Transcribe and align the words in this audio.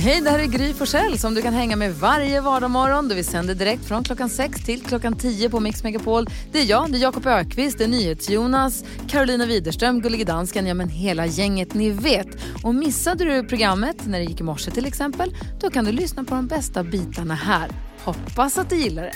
Hej, 0.00 0.20
det 0.20 0.30
här 0.30 0.38
är 0.38 0.46
Gry 0.46 0.74
Forssell 0.74 1.18
som 1.18 1.34
du 1.34 1.42
kan 1.42 1.54
hänga 1.54 1.76
med 1.76 1.94
varje 1.94 2.40
vardagsmorgon. 2.40 3.08
Vi 3.08 3.24
sänder 3.24 3.54
direkt 3.54 3.84
från 3.84 4.04
klockan 4.04 4.30
6 4.30 4.64
till 4.64 4.82
klockan 4.82 5.16
10 5.16 5.50
på 5.50 5.60
Mix 5.60 5.82
Megapol. 5.82 6.26
Det 6.52 6.60
är 6.60 6.64
jag, 6.64 6.92
det 6.92 6.98
är 6.98 7.00
Jakob 7.00 7.26
Ökvist, 7.26 7.78
det 7.78 7.84
är 7.84 7.88
NyhetsJonas, 7.88 8.84
Carolina 9.08 9.46
Widerström, 9.46 10.00
Gullige 10.00 10.24
Dansken, 10.24 10.66
ja 10.66 10.74
men 10.74 10.88
hela 10.88 11.26
gänget 11.26 11.74
ni 11.74 11.90
vet. 11.90 12.26
Och 12.64 12.74
missade 12.74 13.24
du 13.24 13.48
programmet 13.48 14.06
när 14.06 14.18
det 14.18 14.24
gick 14.24 14.40
i 14.40 14.42
morse 14.42 14.70
till 14.70 14.86
exempel, 14.86 15.36
då 15.60 15.70
kan 15.70 15.84
du 15.84 15.92
lyssna 15.92 16.24
på 16.24 16.34
de 16.34 16.46
bästa 16.46 16.84
bitarna 16.84 17.34
här. 17.34 17.70
Hoppas 18.04 18.58
att 18.58 18.70
du 18.70 18.76
gillar 18.76 19.02
det. 19.02 19.14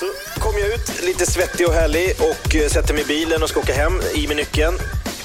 Så 0.00 0.40
kom 0.40 0.52
jag 0.58 0.68
ut 0.68 1.02
lite 1.06 1.26
svettig 1.26 1.66
och 1.66 1.72
härlig 1.72 2.10
och 2.18 2.56
eh, 2.56 2.68
sätter 2.68 2.94
mig 2.94 3.02
i 3.02 3.06
bilen 3.06 3.42
och 3.42 3.48
ska 3.48 3.60
åka 3.60 3.74
hem 3.74 3.92
i 4.14 4.28
med 4.28 4.36
nyckeln. 4.36 4.74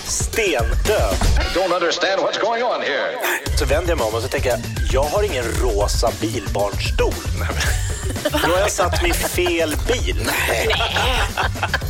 Stendöd. 0.07 1.17
Don't 1.53 1.73
understand 1.73 2.21
what's 2.21 2.37
going 2.41 2.63
on 2.63 2.81
here. 2.81 3.17
Så 3.59 3.65
vänder 3.65 3.89
jag 3.89 3.97
mig 3.97 4.07
om 4.07 4.13
och 4.15 4.21
så 4.21 4.27
tänker 4.27 4.49
jag, 4.49 4.59
jag 4.91 5.03
har 5.03 5.23
ingen 5.23 5.43
rosa 5.43 6.11
bilbarnstol. 6.21 7.13
Då 8.31 8.37
har 8.37 8.59
jag 8.59 8.71
satt 8.71 9.01
mig 9.01 9.11
i 9.11 9.13
fel 9.13 9.75
bil. 9.87 10.29
Nej. 10.47 10.67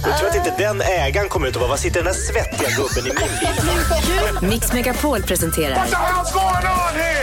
Då 0.03 0.09
tror 0.09 0.13
jag 0.21 0.29
att 0.29 0.35
inte 0.35 0.53
den 0.57 0.81
ägaren 0.81 1.29
kommer 1.29 1.47
ut 1.47 1.55
och 1.55 1.59
bara, 1.59 1.69
vad 1.69 1.79
sitter 1.79 2.03
den 2.03 2.13
där 2.13 2.19
svettiga 2.21 2.69
gubben 2.69 3.11
i 3.11 3.15
min 3.19 3.29
bil? 3.39 4.49
Mix 4.49 4.73
Megapol 4.73 5.23
presenterar 5.23 5.87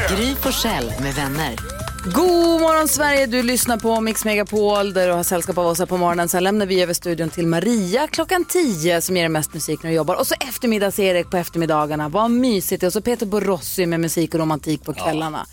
Gry 0.09 0.35
Forssell 0.35 0.93
med 1.01 1.15
vänner. 1.15 1.57
God 2.05 2.61
morgon 2.61 2.89
Sverige, 2.89 3.27
du 3.27 3.43
lyssnar 3.43 3.77
på 3.77 4.01
Mix 4.01 4.25
Megapol 4.25 4.93
där 4.93 5.07
du 5.07 5.13
har 5.13 5.23
sällskap 5.23 5.59
av 5.59 5.67
oss 5.67 5.79
här 5.79 5.87
på 5.87 5.97
morgonen. 5.97 6.29
Sen 6.29 6.45
lämnar 6.45 6.67
vi 6.67 6.83
över 6.83 6.95
studion 6.95 7.31
till 7.31 7.47
Maria 7.47 8.07
klockan 8.07 8.45
10 8.45 9.01
som 9.01 9.17
ger 9.17 9.23
dig 9.23 9.29
mest 9.29 9.55
musik 9.55 9.83
när 9.83 9.91
du 9.91 9.97
jobbar. 9.97 10.15
Och 10.15 10.27
så 10.27 10.35
eftermiddags-Erik 10.35 11.31
på 11.31 11.37
eftermiddagarna. 11.37 12.09
Vad 12.09 12.31
mysigt. 12.31 12.83
Och 12.83 12.93
så 12.93 13.01
Peter 13.01 13.27
Borossi 13.27 13.87
med 13.87 14.01
musik 14.01 14.35
och 14.35 14.41
romantik 14.41 14.85
på 14.85 14.93
kvällarna. 14.93 15.47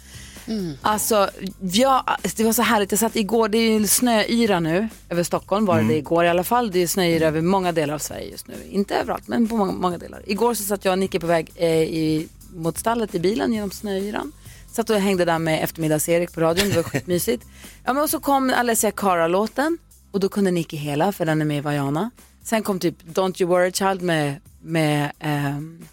Alltså, 0.81 1.30
ja, 1.61 2.17
det 2.36 2.44
var 2.44 2.53
så 2.53 2.61
härligt. 2.61 2.91
Jag 2.91 3.00
satt 3.00 3.16
igår, 3.16 3.50
det 3.50 3.58
är 3.58 3.80
ju 3.80 3.88
snöyra 3.88 4.59
nu 4.59 4.89
över 5.09 5.23
Stockholm 5.23 5.66
var 5.66 5.81
det 5.81 5.97
igår 5.97 6.25
i 6.25 6.30
alla 6.30 6.44
fall. 6.44 6.72
Det 6.72 6.80
är 6.80 6.88
snöyra 6.88 7.28
över 7.28 7.41
många 7.41 7.72
delar 7.72 7.94
av 7.94 8.00
Sverige 8.00 8.31
just 8.31 8.47
nu. 8.47 8.53
Inte 8.69 8.95
överallt, 8.95 9.28
men 9.28 9.47
på 9.47 9.58
många, 9.58 9.72
många 9.72 9.97
delar. 9.97 10.22
Igår 10.25 10.53
så 10.53 10.63
satt 10.63 10.86
jag 10.86 10.91
och 10.91 11.00
Nicke 11.00 11.19
på 11.19 11.28
väg 11.28 11.52
eh, 11.56 11.69
i, 11.69 12.28
mot 12.56 12.78
stallet 12.78 13.16
i 13.16 13.19
bilen 13.19 13.53
genom 13.53 13.72
snöyran. 13.72 14.31
Satt 14.72 14.89
och 14.89 14.95
hängde 14.95 15.25
där 15.25 15.39
med 15.39 15.64
eftermiddags-Erik 15.64 16.34
på 16.34 16.42
radion, 16.42 16.70
det 16.70 16.75
var 16.75 16.84
skitmysigt. 16.89 17.45
Ja, 17.84 17.94
men 17.94 18.03
och 18.03 18.09
så 18.09 18.20
kom 18.20 18.53
Alessia 18.56 18.92
Cara-låten 18.92 19.78
och 20.12 20.20
då 20.20 20.30
kunde 20.30 20.52
Nicky 20.52 20.78
hela 20.78 21.12
för 21.12 21.25
den 21.25 21.42
är 21.42 21.45
med 21.45 21.58
i 21.58 21.62
Vaiana. 21.62 22.12
Sen 22.44 22.64
kom 22.64 22.80
typ 22.80 23.03
Don't 23.03 23.42
You 23.42 23.50
Worry 23.50 23.72
Child 23.72 24.02
med, 24.02 24.36
med 24.62 25.12
ehm, 25.20 25.88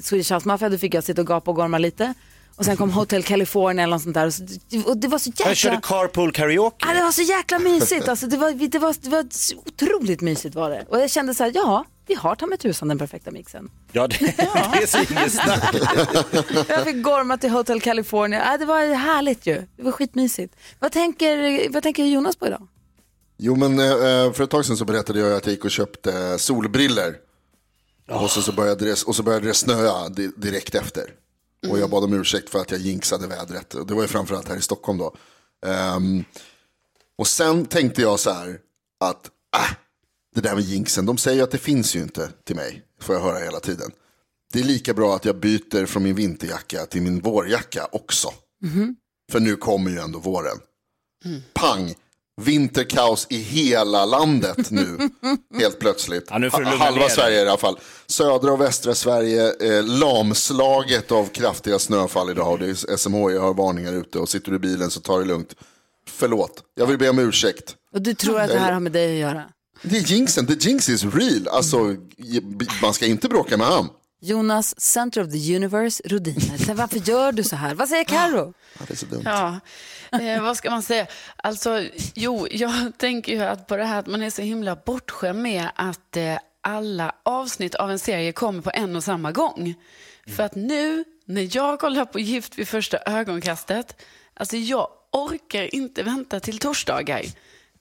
Swedish 0.00 0.32
House 0.32 0.48
Mafia, 0.48 0.68
då 0.68 0.78
fick 0.78 0.94
jag 0.94 1.04
sitta 1.04 1.20
och 1.20 1.26
gapa 1.26 1.50
och 1.50 1.56
gorma 1.56 1.78
lite. 1.78 2.14
Och 2.62 2.66
sen 2.66 2.76
kom 2.76 2.90
Hotel 2.90 3.22
California 3.22 3.82
eller 3.82 3.94
något 3.96 4.02
sånt 4.02 4.14
där. 4.14 4.26
Och, 4.26 4.34
så, 4.34 4.44
och 4.86 4.96
det 4.96 5.08
var 5.08 5.18
så 5.18 5.28
jäkla... 5.30 5.46
Jag 5.46 5.56
körde 5.56 5.80
carpool 5.82 6.32
karaoke. 6.32 6.86
Ja, 6.88 6.94
det 6.94 7.02
var 7.02 7.12
så 7.12 7.22
jäkla 7.22 7.58
mysigt. 7.58 8.08
Alltså, 8.08 8.26
det, 8.26 8.36
var, 8.36 8.68
det, 8.68 8.78
var, 8.78 8.94
det 9.02 9.08
var 9.08 9.24
otroligt 9.66 10.20
mysigt 10.20 10.54
var 10.54 10.70
det. 10.70 10.84
Och 10.88 11.00
jag 11.00 11.10
kände 11.10 11.34
så 11.34 11.44
här, 11.44 11.52
ja, 11.54 11.84
vi 12.06 12.14
har 12.14 12.34
ta 12.34 12.46
med 12.46 12.60
tusan 12.60 12.88
den 12.88 12.98
perfekta 12.98 13.30
mixen. 13.30 13.70
Ja, 13.92 14.06
det, 14.06 14.18
det 14.36 14.42
är 14.82 14.86
så 14.86 14.98
inget 15.12 15.32
snack. 15.32 15.74
Jag 16.68 16.84
fick 16.84 17.02
gorma 17.02 17.36
till 17.36 17.50
Hotel 17.50 17.80
California. 17.80 18.52
Äh, 18.52 18.58
det 18.58 18.64
var 18.66 18.94
härligt 18.94 19.46
ju. 19.46 19.62
Det 19.76 19.82
var 19.82 19.92
skitmysigt. 19.92 20.54
Vad 20.78 20.92
tänker, 20.92 21.68
vad 21.72 21.82
tänker 21.82 22.04
Jonas 22.04 22.36
på 22.36 22.46
idag? 22.46 22.68
Jo 23.38 23.56
men 23.56 23.78
eh, 23.78 24.32
för 24.32 24.42
ett 24.44 24.50
tag 24.50 24.64
sedan 24.64 24.76
så 24.76 24.84
berättade 24.84 25.18
jag 25.20 25.32
att 25.32 25.46
jag 25.46 25.52
gick 25.52 25.64
och 25.64 25.70
köpte 25.70 26.38
solbriller. 26.38 27.14
Och, 28.10 28.30
så, 28.30 28.42
så 28.42 28.52
började 28.52 28.84
det, 28.84 29.02
och 29.02 29.16
så 29.16 29.22
började 29.22 29.46
det 29.46 29.54
snöa 29.54 30.08
di- 30.08 30.32
direkt 30.36 30.74
efter. 30.74 31.04
Och 31.68 31.78
jag 31.78 31.90
bad 31.90 32.04
om 32.04 32.12
ursäkt 32.14 32.50
för 32.50 32.58
att 32.58 32.70
jag 32.70 32.80
jinxade 32.80 33.26
vädret. 33.26 33.70
Det 33.88 33.94
var 33.94 34.02
ju 34.02 34.08
framförallt 34.08 34.48
här 34.48 34.56
i 34.56 34.62
Stockholm 34.62 34.98
då. 34.98 35.16
Ehm, 35.66 36.24
och 37.18 37.26
sen 37.26 37.66
tänkte 37.66 38.02
jag 38.02 38.20
så 38.20 38.30
här 38.30 38.58
att 39.00 39.26
äh, 39.56 39.76
det 40.34 40.40
där 40.40 40.54
med 40.54 40.64
jinxen, 40.64 41.06
de 41.06 41.18
säger 41.18 41.36
ju 41.36 41.42
att 41.42 41.50
det 41.50 41.58
finns 41.58 41.96
ju 41.96 42.00
inte 42.00 42.30
till 42.44 42.56
mig. 42.56 42.82
Får 43.00 43.14
jag 43.14 43.22
höra 43.22 43.38
hela 43.38 43.60
tiden. 43.60 43.90
Det 44.52 44.60
är 44.60 44.64
lika 44.64 44.94
bra 44.94 45.16
att 45.16 45.24
jag 45.24 45.36
byter 45.40 45.86
från 45.86 46.02
min 46.02 46.14
vinterjacka 46.14 46.86
till 46.86 47.02
min 47.02 47.20
vårjacka 47.20 47.88
också. 47.92 48.28
För 49.32 49.40
nu 49.40 49.56
kommer 49.56 49.90
ju 49.90 49.98
ändå 49.98 50.18
våren. 50.18 50.58
Pang! 51.52 51.94
Vinterkaos 52.40 53.26
i 53.30 53.36
hela 53.36 54.04
landet 54.04 54.70
nu, 54.70 54.98
helt 55.58 55.78
plötsligt. 55.78 56.26
Ja, 56.30 56.38
nu 56.38 56.50
Halva. 56.50 57.08
Sverige 57.08 57.38
i 57.38 57.48
alla 57.48 57.56
fall. 57.56 57.78
Södra 58.06 58.52
och 58.52 58.60
västra 58.60 58.94
Sverige 58.94 59.54
eh, 59.60 59.84
lamslaget 59.84 61.12
av 61.12 61.26
kraftiga 61.26 61.78
snöfall 61.78 62.30
idag. 62.30 62.52
Och 62.52 62.58
det 62.58 62.66
är 62.66 62.96
SMHI 62.96 63.38
har 63.38 63.54
varningar 63.54 63.92
ute 63.92 64.18
och 64.18 64.28
sitter 64.28 64.50
du 64.50 64.56
i 64.56 64.60
bilen 64.60 64.90
så 64.90 65.00
ta 65.00 65.18
det 65.18 65.24
lugnt. 65.24 65.54
Förlåt, 66.08 66.62
jag 66.74 66.86
vill 66.86 66.98
be 66.98 67.08
om 67.08 67.18
ursäkt. 67.18 67.76
Och 67.92 68.02
du 68.02 68.14
tror 68.14 68.40
att 68.40 68.48
det 68.48 68.58
här 68.58 68.72
har 68.72 68.80
med 68.80 68.92
dig 68.92 69.12
att 69.12 69.30
göra? 69.30 69.44
Det 69.82 69.96
är 69.96 70.00
jinxen, 70.00 70.46
the 70.46 70.68
jinx 70.68 70.88
is 70.88 71.04
real. 71.04 71.48
Alltså, 71.48 71.96
man 72.82 72.94
ska 72.94 73.06
inte 73.06 73.28
bråka 73.28 73.56
med 73.56 73.66
han. 73.66 73.88
Jonas, 74.24 74.80
center 74.80 75.20
of 75.24 75.32
the 75.32 75.56
universe, 75.56 76.02
Rodiner. 76.04 76.64
Så 76.66 76.74
Varför 76.74 76.98
gör 76.98 77.32
du 77.32 77.42
så 77.42 77.56
här? 77.56 77.74
Vad 77.74 77.88
säger 77.88 78.04
Karo? 78.04 78.54
Ja, 78.78 78.84
det 78.88 78.94
är 78.94 78.96
så 78.96 79.06
dumt. 79.06 79.22
Ja, 79.24 79.60
eh, 80.20 80.42
vad 80.42 80.56
ska 80.56 80.70
man 80.70 80.82
säga? 80.82 81.06
Alltså, 81.36 81.84
jo, 82.14 82.46
jag 82.50 82.72
tänker 82.98 83.32
ju 83.32 83.42
att 83.42 83.66
på 83.66 83.76
det 83.76 83.84
här 83.84 83.98
att 83.98 84.06
man 84.06 84.22
är 84.22 84.30
så 84.30 84.42
himla 84.42 84.76
bortskämd 84.76 85.42
med 85.42 85.68
att 85.74 86.16
eh, 86.16 86.38
alla 86.60 87.14
avsnitt 87.22 87.74
av 87.74 87.90
en 87.90 87.98
serie 87.98 88.32
kommer 88.32 88.62
på 88.62 88.70
en 88.74 88.96
och 88.96 89.04
samma 89.04 89.32
gång. 89.32 89.74
För 90.26 90.42
att 90.42 90.54
nu, 90.54 91.04
när 91.24 91.56
jag 91.56 91.80
kollar 91.80 92.04
på 92.04 92.20
Gift 92.20 92.58
vid 92.58 92.68
första 92.68 92.98
ögonkastet, 93.06 94.02
alltså 94.34 94.56
jag 94.56 94.88
orkar 95.12 95.74
inte 95.74 96.02
vänta 96.02 96.40
till 96.40 96.58
torsdagar. 96.58 97.22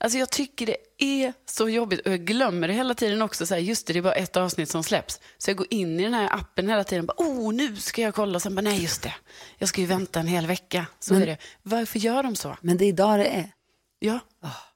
Alltså 0.03 0.17
jag 0.17 0.29
tycker 0.29 0.65
det 0.65 0.77
är 0.97 1.33
så 1.45 1.69
jobbigt 1.69 1.99
och 1.99 2.11
jag 2.11 2.19
glömmer 2.19 2.67
det 2.67 2.73
hela 2.73 2.93
tiden 2.93 3.21
också. 3.21 3.45
Så 3.45 3.53
här, 3.53 3.61
just 3.61 3.87
det, 3.87 3.93
det 3.93 3.99
är 3.99 4.03
bara 4.03 4.13
ett 4.13 4.37
avsnitt 4.37 4.69
som 4.69 4.83
släpps. 4.83 5.19
Så 5.37 5.49
jag 5.49 5.57
går 5.57 5.67
in 5.69 5.99
i 5.99 6.03
den 6.03 6.13
här 6.13 6.35
appen 6.35 6.69
hela 6.69 6.83
tiden. 6.83 7.05
Bara, 7.05 7.13
oh, 7.17 7.53
nu 7.53 7.75
ska 7.75 8.01
jag 8.01 8.15
kolla. 8.15 8.35
Och 8.35 8.41
sen 8.41 8.55
bara, 8.55 8.61
nej 8.61 8.81
just 8.81 9.01
det. 9.01 9.13
Jag 9.57 9.69
ska 9.69 9.81
ju 9.81 9.87
vänta 9.87 10.19
en 10.19 10.27
hel 10.27 10.47
vecka. 10.47 10.85
Så 10.99 11.15
är 11.15 11.25
det. 11.25 11.37
Varför 11.63 11.99
gör 11.99 12.23
de 12.23 12.35
så? 12.35 12.57
Men 12.61 12.77
det 12.77 12.85
är 12.85 12.87
idag 12.87 13.19
det 13.19 13.25
är. 13.25 13.51
Ja. 13.99 14.19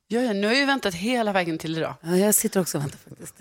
Ja, 0.07 0.21
ja, 0.21 0.33
nu 0.33 0.47
har 0.47 0.53
jag 0.53 0.59
ju 0.59 0.65
väntat 0.65 0.93
hela 0.93 1.31
vägen 1.31 1.57
till 1.57 1.77
idag. 1.77 1.93
Ja, 2.01 2.17
jag 2.17 2.35
sitter 2.35 2.59
också 2.59 2.77
och 2.77 2.83
väntar 2.83 2.97
faktiskt. 2.97 3.35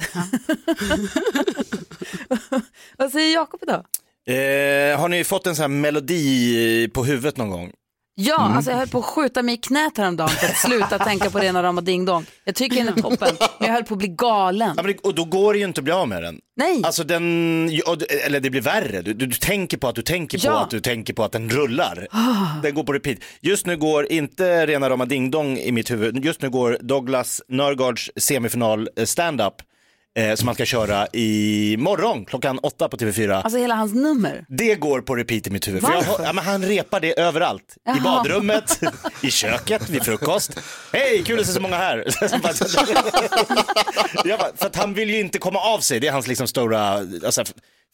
Vad 2.98 3.12
säger 3.12 3.34
Jakob 3.34 3.60
idag? 3.62 3.84
Eh, 4.26 5.00
har 5.00 5.08
ni 5.08 5.24
fått 5.24 5.46
en 5.46 5.56
sån 5.56 5.62
här 5.62 5.68
melodi 5.68 6.88
på 6.88 7.04
huvudet 7.04 7.36
någon 7.36 7.50
gång? 7.50 7.72
Ja, 8.16 8.36
alltså 8.38 8.70
jag 8.70 8.78
höll 8.78 8.88
på 8.88 8.98
att 8.98 9.04
skjuta 9.04 9.42
mig 9.42 9.54
i 9.54 9.58
knät 9.58 9.96
häromdagen 9.98 10.28
för 10.28 10.46
att 10.46 10.56
sluta 10.56 10.98
tänka 10.98 11.30
på 11.30 11.38
rena 11.38 11.62
rama 11.62 11.80
ding 11.80 12.04
dong. 12.04 12.26
Jag 12.44 12.54
tycker 12.54 12.76
den 12.76 12.88
är 12.88 13.02
toppen, 13.02 13.36
men 13.58 13.66
jag 13.68 13.74
höll 13.74 13.84
på 13.84 13.94
att 13.94 13.98
bli 13.98 14.08
galen. 14.08 14.74
Ja, 14.76 14.82
det, 14.82 14.98
och 14.98 15.14
då 15.14 15.24
går 15.24 15.52
det 15.52 15.58
ju 15.58 15.64
inte 15.64 15.80
att 15.80 15.84
bli 15.84 15.92
av 15.92 16.08
med 16.08 16.22
den. 16.22 16.38
Nej. 16.56 16.80
Alltså 16.84 17.04
den, 17.04 17.22
eller 18.26 18.40
det 18.40 18.50
blir 18.50 18.60
värre. 18.60 19.02
Du, 19.02 19.12
du, 19.14 19.26
du 19.26 19.34
tänker 19.36 19.76
på 19.76 19.88
att 19.88 19.94
du 19.94 20.02
tänker 20.02 20.38
på 20.38 20.46
Ja. 20.46 20.60
att 20.62 20.70
du 20.70 20.80
tänker 20.80 21.14
på 21.14 21.24
att 21.24 21.32
den 21.32 21.50
rullar. 21.50 22.06
Den 22.62 22.74
går 22.74 22.84
på 22.84 22.92
repeat. 22.92 23.18
Just 23.40 23.66
nu 23.66 23.76
går 23.76 24.12
inte 24.12 24.66
rena 24.66 24.90
rama 24.90 25.04
ding 25.04 25.30
dong 25.30 25.58
i 25.58 25.72
mitt 25.72 25.90
huvud. 25.90 26.24
Just 26.24 26.42
nu 26.42 26.50
går 26.50 26.78
Douglas 26.80 27.42
Nörgaards 27.48 28.10
semifinal 28.16 28.88
eh, 28.96 29.04
stand-up 29.04 29.54
eh, 30.18 30.34
som 30.34 30.46
man 30.46 30.54
ska 30.54 30.64
köra 30.64 31.06
i 31.12 31.76
morgon 31.78 32.24
klockan 32.24 32.58
åtta 32.58 32.88
på 32.88 32.96
TV4. 32.96 33.42
Alltså 33.42 33.58
hela 33.58 33.74
hans 33.74 33.94
nummer. 33.94 34.44
Det 34.48 34.74
går 34.74 35.00
på 35.00 35.16
repeat 35.16 35.46
i 35.46 35.50
mitt 35.50 35.68
huvud. 35.68 35.82
För 35.82 35.92
jag, 35.92 36.04
ja, 36.22 36.32
men 36.32 36.44
han 36.44 36.64
repar 36.64 37.00
det 37.00 37.20
överallt. 37.20 37.62
I 37.62 37.80
Jaha. 37.84 38.00
badrummet, 38.02 38.80
i 39.22 39.30
köket, 39.30 39.88
vid 39.88 40.02
frukost. 40.02 40.58
Hej, 40.92 41.22
kul 41.26 41.40
att 41.40 41.46
se 41.46 41.52
så 41.52 41.60
många 41.60 41.76
här. 41.76 42.04
jag 44.24 44.38
bara, 44.38 44.56
för 44.56 44.66
att 44.66 44.76
han 44.76 44.94
vill 44.94 45.10
ju 45.10 45.20
inte 45.20 45.38
komma 45.38 45.58
av 45.58 45.78
sig. 45.78 46.00
Det 46.00 46.08
är 46.08 46.12
hans 46.12 46.26
liksom 46.26 46.46
stora, 46.46 46.92
alltså, 47.24 47.44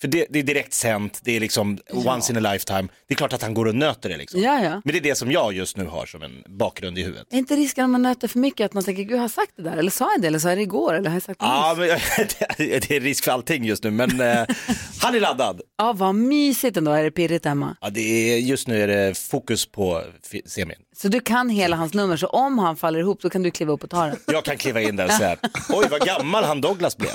för 0.00 0.08
det, 0.08 0.26
det 0.31 0.38
är 0.38 0.43
direkt 0.43 0.75
sänt, 0.75 1.20
det 1.25 1.37
är 1.37 1.41
liksom 1.41 1.79
once 1.93 2.32
in 2.32 2.47
a 2.47 2.52
lifetime. 2.52 2.88
Det 3.08 3.14
är 3.14 3.17
klart 3.17 3.32
att 3.32 3.43
han 3.43 3.55
går 3.55 3.67
och 3.67 3.75
nöter 3.75 4.08
det 4.08 4.17
liksom. 4.17 4.41
Ja, 4.41 4.64
ja. 4.64 4.82
Men 4.85 4.93
det 4.93 4.99
är 4.99 5.02
det 5.02 5.14
som 5.14 5.31
jag 5.32 5.52
just 5.52 5.76
nu 5.76 5.85
har 5.87 6.06
som 6.06 6.23
en 6.23 6.44
bakgrund 6.47 6.99
i 6.99 7.02
huvudet. 7.02 7.26
Är 7.31 7.38
inte 7.38 7.56
risken 7.56 7.85
om 7.85 7.93
man 7.93 8.02
nöter 8.02 8.29
för 8.29 8.38
mycket 8.38 8.64
att 8.64 8.73
man 8.73 8.85
tänker, 8.85 9.02
gud 9.02 9.17
har 9.17 9.25
jag 9.25 9.31
sagt 9.31 9.52
det 9.56 9.62
där? 9.62 9.76
Eller 9.76 9.91
sa 9.91 10.12
jag 10.12 10.23
det? 10.23 10.26
Eller 10.26 10.38
sa 10.38 10.49
jag 10.49 10.58
det 10.58 10.62
igår? 10.62 10.94
Eller 10.94 11.08
har 11.08 11.17
jag 11.17 11.23
sagt 11.23 11.41
det 11.41 11.47
Ja, 11.47 11.75
men, 11.79 11.88
det 12.58 12.91
är 12.91 13.00
risk 13.00 13.25
för 13.25 13.32
allting 13.32 13.64
just 13.64 13.85
nu, 13.85 13.91
men 13.91 14.20
eh, 14.20 14.47
Han 15.00 15.14
är 15.14 15.20
laddad. 15.20 15.61
Ja, 15.79 15.93
vad 15.93 16.14
mysigt 16.14 16.76
ändå. 16.76 16.91
Är 16.91 17.05
det 17.05 17.11
pirrigt 17.11 17.44
hemma? 17.44 17.76
Ja, 17.81 17.91
det 17.91 18.00
är, 18.00 18.38
just 18.38 18.69
nu 18.69 18.82
är 18.82 18.88
det 18.88 19.19
fokus 19.19 19.67
på 19.67 20.03
semin. 20.46 20.76
Så 20.96 21.08
du 21.08 21.20
kan 21.20 21.49
hela 21.50 21.76
hans 21.76 21.94
nummer, 21.94 22.17
så 22.17 22.26
om 22.26 22.58
han 22.58 22.76
faller 22.76 22.99
ihop 22.99 23.20
då 23.23 23.31
kan 23.31 23.43
du 23.43 23.50
kliva 23.50 23.73
upp 23.73 23.85
och 23.85 23.91
ta 23.91 24.06
den. 24.06 24.17
Jag 24.26 24.44
kan 24.44 24.56
kliva 24.56 24.81
in 24.81 24.96
där 24.96 25.05
och 25.05 25.12
säga, 25.12 25.37
oj 25.69 25.87
vad 25.91 26.00
gammal 26.00 26.44
han 26.44 26.61
Douglas 26.61 26.96
blev. 26.96 27.11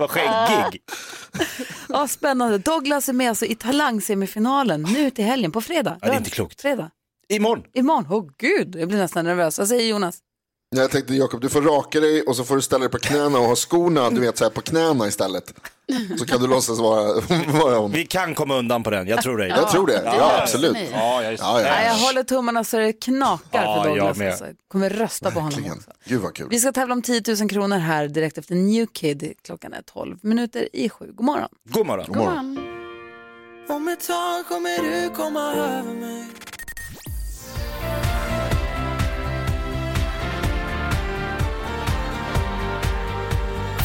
Vad 0.00 0.10
skäggig. 0.10 0.82
Ja, 1.88 2.08
spännande. 2.08 2.58
Douglas 2.58 3.08
är 3.08 3.12
med 3.12 3.28
alltså 3.28 3.44
i 3.44 3.54
Talang-semifinalen 3.54 4.82
nu 4.92 5.10
till 5.10 5.24
helgen, 5.24 5.52
på 5.52 5.60
fredag. 5.60 5.98
Ja, 6.00 6.06
det 6.08 6.14
är 6.14 6.18
inte 6.18 6.30
klokt. 6.30 6.60
Fredag. 6.60 6.90
Imorgon. 7.28 7.64
Imorgon. 7.74 8.06
Åh 8.10 8.26
gud, 8.38 8.76
jag 8.76 8.88
blir 8.88 8.98
nästan 8.98 9.24
nervös. 9.24 9.58
Vad 9.58 9.68
säger 9.68 9.88
Jonas? 9.90 10.18
Jag 10.76 10.90
tänkte 10.90 11.14
Jakob, 11.14 11.40
du 11.40 11.48
får 11.48 11.62
raka 11.62 12.00
dig 12.00 12.22
och 12.22 12.36
så 12.36 12.44
får 12.44 12.56
du 12.56 12.62
ställa 12.62 12.80
dig 12.80 12.88
på 12.88 12.98
knäna 12.98 13.38
och 13.38 13.44
ha 13.44 13.56
skorna 13.56 14.10
du 14.10 14.20
vet, 14.20 14.38
så 14.38 14.44
här, 14.44 14.50
på 14.50 14.60
knäna 14.60 15.08
istället. 15.08 15.54
Så 16.18 16.26
kan 16.26 16.40
du 16.40 16.46
låtsas 16.46 16.78
vara, 16.78 17.20
vara 17.62 17.78
hon. 17.78 17.92
Vi 17.92 18.06
kan 18.06 18.34
komma 18.34 18.56
undan 18.56 18.82
på 18.82 18.90
den, 18.90 19.06
jag 19.08 19.22
tror 19.22 19.38
dig. 19.38 19.48
Jag 19.48 19.70
tror 19.70 19.86
det, 19.86 20.02
ja, 20.04 20.40
absolut. 20.42 20.76
Ja, 20.92 21.22
jag, 21.22 21.32
Ja, 21.32 21.60
ja. 21.60 21.82
Jag 21.84 21.94
håller 21.94 22.22
tummarna 22.22 22.64
så 22.64 22.76
det 22.76 22.92
knakar 22.92 23.62
Ja, 23.64 23.82
för 23.82 23.88
jag 23.90 23.98
Douglas. 23.98 24.18
med. 24.18 24.28
Alltså. 24.28 24.46
Jag 24.46 24.56
kommer 24.68 24.90
rösta 24.90 25.30
på 25.30 25.40
honom 25.40 25.64
också. 25.76 25.90
Gud 26.04 26.20
vad 26.20 26.34
kul. 26.34 26.46
Vi 26.50 26.60
ska 26.60 26.72
tävla 26.72 26.94
om 26.94 27.02
10 27.02 27.22
000 27.40 27.48
kronor 27.50 27.76
här 27.76 28.08
direkt 28.08 28.38
efter 28.38 28.54
New 28.54 28.86
Kid. 28.86 29.32
Klockan 29.44 29.72
är 29.72 29.82
12 29.82 30.16
minuter 30.22 30.68
i 30.72 30.88
sju. 30.88 31.12
God 31.14 31.26
morgon. 31.26 31.48
God 31.64 31.86
morgon. 31.86 32.06
God 32.08 32.16
morgon. 32.16 32.58
Om 33.68 33.88
ett 33.88 34.06
tag 34.06 34.46
kommer 34.48 34.78
du 34.90 35.10
komma 35.14 35.52
över 35.54 35.94
mig 35.94 36.24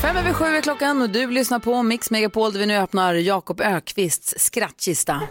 Fem 0.05 0.17
över 0.17 0.33
sju 0.33 0.45
är 0.45 0.61
klockan 0.61 1.01
och 1.01 1.09
du 1.09 1.31
lyssnar 1.31 1.59
på 1.59 1.83
Mix 1.83 2.11
Megapol 2.11 2.53
där 2.53 2.59
vi 2.59 2.65
nu 2.65 2.77
öppnar 2.77 3.13
Jakob 3.13 3.61
Ökvists 3.61 4.33
skrattkista. 4.37 5.21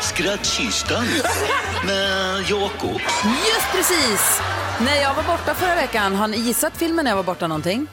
Skrattkistan 0.00 1.04
med 1.86 2.44
Jakob. 2.50 3.00
Just 3.24 3.72
precis! 3.72 4.40
När 4.80 5.02
jag 5.02 5.14
var 5.14 5.22
borta 5.22 5.54
förra 5.54 5.74
veckan, 5.74 6.14
har 6.14 6.28
ni 6.28 6.36
gissat 6.36 6.76
filmen 6.76 7.04
när 7.04 7.10
jag 7.10 7.16
var 7.16 7.24
borta 7.24 7.46
någonting? 7.46 7.86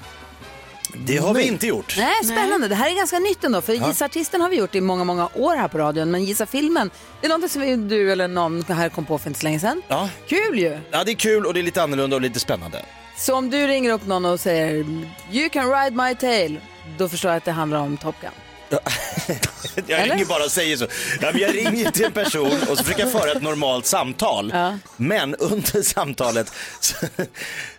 Det 0.94 1.18
har 1.18 1.34
vi 1.34 1.48
inte 1.48 1.68
gjort. 1.68 1.96
Nej, 1.98 2.24
spännande. 2.24 2.68
Det 2.68 2.76
här 2.76 2.92
är 2.92 2.96
ganska 2.96 3.20
nytt 3.20 3.44
ändå, 3.44 3.62
för 3.62 3.74
Gissa 3.74 4.06
artisten 4.06 4.42
har 4.42 4.50
vi 4.50 4.56
gjort 4.56 4.76
i 4.76 4.82
många, 4.82 5.04
många 5.04 5.30
år 5.34 5.56
här 5.56 5.68
på 5.68 5.78
radion, 5.78 6.12
men 6.12 6.24
Gissa 6.26 6.46
filmen, 6.46 6.92
det 7.22 7.28
är 7.28 7.38
något 7.40 7.52
som 7.52 7.88
du 7.88 8.12
eller 8.12 8.28
någon 8.28 8.64
här 8.64 8.90
kom 8.90 9.06
på 9.06 9.18
för 9.18 9.30
inte 9.30 9.40
så 9.40 9.44
länge 9.44 9.60
sedan. 9.60 9.82
Ja. 9.88 10.10
Kul 10.28 10.60
ju! 10.60 10.80
ja, 10.92 11.04
det 11.04 11.12
är 11.12 11.16
kul 11.16 11.46
och 11.46 11.54
det 11.54 11.60
är 11.60 11.64
lite 11.64 11.84
annorlunda 11.84 12.16
och 12.16 12.22
lite 12.22 12.40
spännande. 12.40 12.86
Så 13.18 13.36
om 13.36 13.50
du 13.50 13.68
ringer 13.68 13.92
upp 13.92 14.06
någon 14.08 14.26
och 14.26 14.40
säger 14.40 14.86
“You 15.32 15.50
can 15.50 15.72
ride 15.72 16.04
my 16.04 16.16
tail”, 16.16 16.60
då 16.98 17.10
förstår 17.10 17.32
jag 17.32 17.38
att 17.38 17.46
det 17.46 17.52
handlar 17.52 17.80
om 17.80 17.98
Top 17.98 18.16
Gun. 18.22 18.32
Jag 19.88 20.00
Eller? 20.00 20.14
ringer 20.14 20.26
bara 20.26 20.44
och 20.44 20.52
säger 20.52 20.78
så. 20.78 20.88
Ja, 21.22 21.30
men 21.32 21.42
jag 21.42 21.56
ringer 21.56 21.92
till 21.92 22.06
en 22.06 22.12
person 22.12 22.52
och 22.70 22.78
så 22.78 22.84
försöker 22.84 23.04
jag 23.04 23.12
föra 23.12 23.32
ett 23.32 23.42
normalt 23.42 23.86
samtal. 23.86 24.54
Men 24.98 25.36
under 25.36 25.82
samtalet 25.82 26.54
så, 26.80 26.96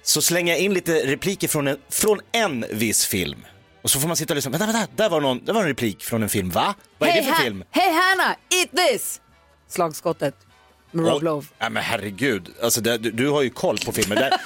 så 0.03 0.23
slänger 0.23 0.53
jag 0.53 0.61
in 0.61 0.75
lite 0.75 0.93
repliker 1.07 1.49
från 1.49 1.69
en, 1.69 1.79
från 1.91 2.21
en 2.33 2.65
viss 2.71 3.07
film. 3.07 3.47
Och 3.83 3.91
så 3.91 4.01
får 4.01 4.09
man 4.09 4.17
sitta 4.17 4.33
och 4.33 4.37
lyssna. 4.37 4.51
Vänta, 4.51 4.67
vänta, 4.67 4.87
där 4.97 5.09
var, 5.09 5.21
någon, 5.21 5.45
där 5.45 5.53
var 5.53 5.61
en 5.61 5.69
replik 5.69 6.03
från 6.05 6.23
en 6.23 6.29
film. 6.29 6.51
Va? 6.51 6.75
Vad 6.99 7.09
är 7.09 7.15
det 7.15 7.23
för 7.23 7.33
film? 7.35 7.65
Hej 7.71 7.93
Hanna, 7.93 8.37
eat 8.51 8.71
this! 8.77 9.21
Slagskottet 9.69 10.35
med 10.91 11.07
Rob. 11.07 11.23
Love. 11.23 11.47
Ja, 11.59 11.69
men 11.71 11.83
herregud, 11.83 12.49
alltså, 12.63 12.81
det, 12.81 12.99
du, 12.99 13.11
du 13.11 13.29
har 13.29 13.43
ju 13.43 13.51
koll 13.51 13.79
på 13.79 13.93
filmer. 13.93 14.17
Det, 14.17 14.39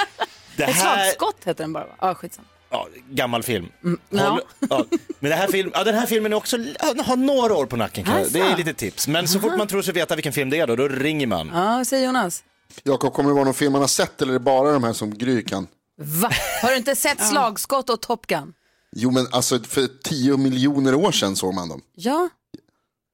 det 0.56 0.64
Ett 0.64 0.70
här, 0.76 0.96
slagskott 1.04 1.36
heter 1.44 1.64
den 1.64 1.72
bara 1.72 1.84
va? 1.84 1.92
Ja, 2.00 2.14
skitsamma. 2.14 2.48
Ja, 2.70 2.88
gammal 3.10 3.42
film. 3.42 3.68
ja. 4.10 4.28
Håll, 4.30 4.40
ja. 4.70 4.84
Men 5.20 5.30
det 5.30 5.36
här 5.36 5.48
film, 5.48 5.70
ja, 5.74 5.84
den 5.84 5.94
här 5.94 6.06
filmen 6.06 6.32
är 6.32 6.36
också, 6.36 6.56
har 7.04 7.16
några 7.16 7.54
år 7.54 7.66
på 7.66 7.76
nacken. 7.76 8.08
Alltså. 8.08 8.32
Det 8.32 8.40
är 8.40 8.56
lite 8.56 8.74
tips. 8.74 9.08
Men 9.08 9.28
så 9.28 9.40
fort 9.40 9.56
man 9.58 9.66
tror 9.68 9.82
sig 9.82 9.94
veta 9.94 10.16
vilken 10.16 10.32
film 10.32 10.50
det 10.50 10.58
är 10.58 10.66
då, 10.66 10.76
då 10.76 10.88
ringer 10.88 11.26
man. 11.26 11.50
Ja, 11.54 11.84
säger 11.84 12.06
Jonas? 12.06 12.44
Jakob, 12.82 13.12
kommer 13.12 13.28
det 13.30 13.34
vara 13.34 13.44
någon 13.44 13.54
film 13.54 13.72
man 13.72 13.80
har 13.80 13.88
sett 13.88 14.22
eller 14.22 14.32
är 14.32 14.38
det 14.38 14.44
bara 14.44 14.72
de 14.72 14.84
här 14.84 14.92
som 14.92 15.18
Gry 15.18 15.44
kan? 15.44 15.66
Va? 16.02 16.30
Har 16.62 16.70
du 16.70 16.76
inte 16.76 16.96
sett 16.96 17.28
Slagskott 17.28 17.90
och 17.90 18.00
Top 18.00 18.26
Gun? 18.26 18.52
Jo 18.96 19.10
men 19.10 19.26
alltså 19.30 19.58
för 19.60 19.88
tio 20.02 20.36
miljoner 20.36 20.94
år 20.94 21.12
sedan 21.12 21.36
såg 21.36 21.54
man 21.54 21.68
dem. 21.68 21.80
Ja, 21.94 22.28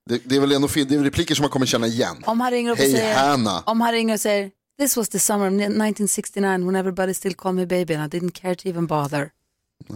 Det, 0.08 0.20
det 0.24 0.36
är 0.36 0.40
väl 0.40 0.52
ändå 0.52 0.68
det 0.74 0.94
är 0.94 0.98
repliker 0.98 1.34
som 1.34 1.42
man 1.42 1.50
kommer 1.50 1.66
känna 1.66 1.86
igen. 1.86 2.16
om 2.26 2.40
han 2.40 2.50
ringer 2.50 2.70
upp 2.70 2.78
och 2.78 2.84
säger... 2.84 3.14
Hanna. 3.14 3.62
Om 3.66 3.80
han 3.80 3.92
ringer 3.92 4.14
och 4.14 4.20
säger 4.20 4.50
This 4.78 4.96
was 4.96 5.08
the 5.08 5.18
summer 5.18 5.46
of 5.46 5.52
1969 5.52 6.66
when 6.66 6.76
everybody 6.76 7.14
still 7.14 7.34
called 7.34 7.54
me 7.54 7.66
baby 7.66 7.94
and 7.94 8.14
I 8.14 8.18
didn't 8.18 8.32
care 8.32 8.54
to 8.54 8.68
even 8.68 8.86
bother. 8.86 9.30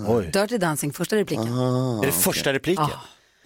Oj. 0.07 0.31
Dirty 0.33 0.59
Dancing, 0.59 0.93
första 0.93 1.17
repliken. 1.17 1.47
Är 1.49 2.07
det 2.07 2.13
första 2.13 2.53
repliken? 2.53 2.87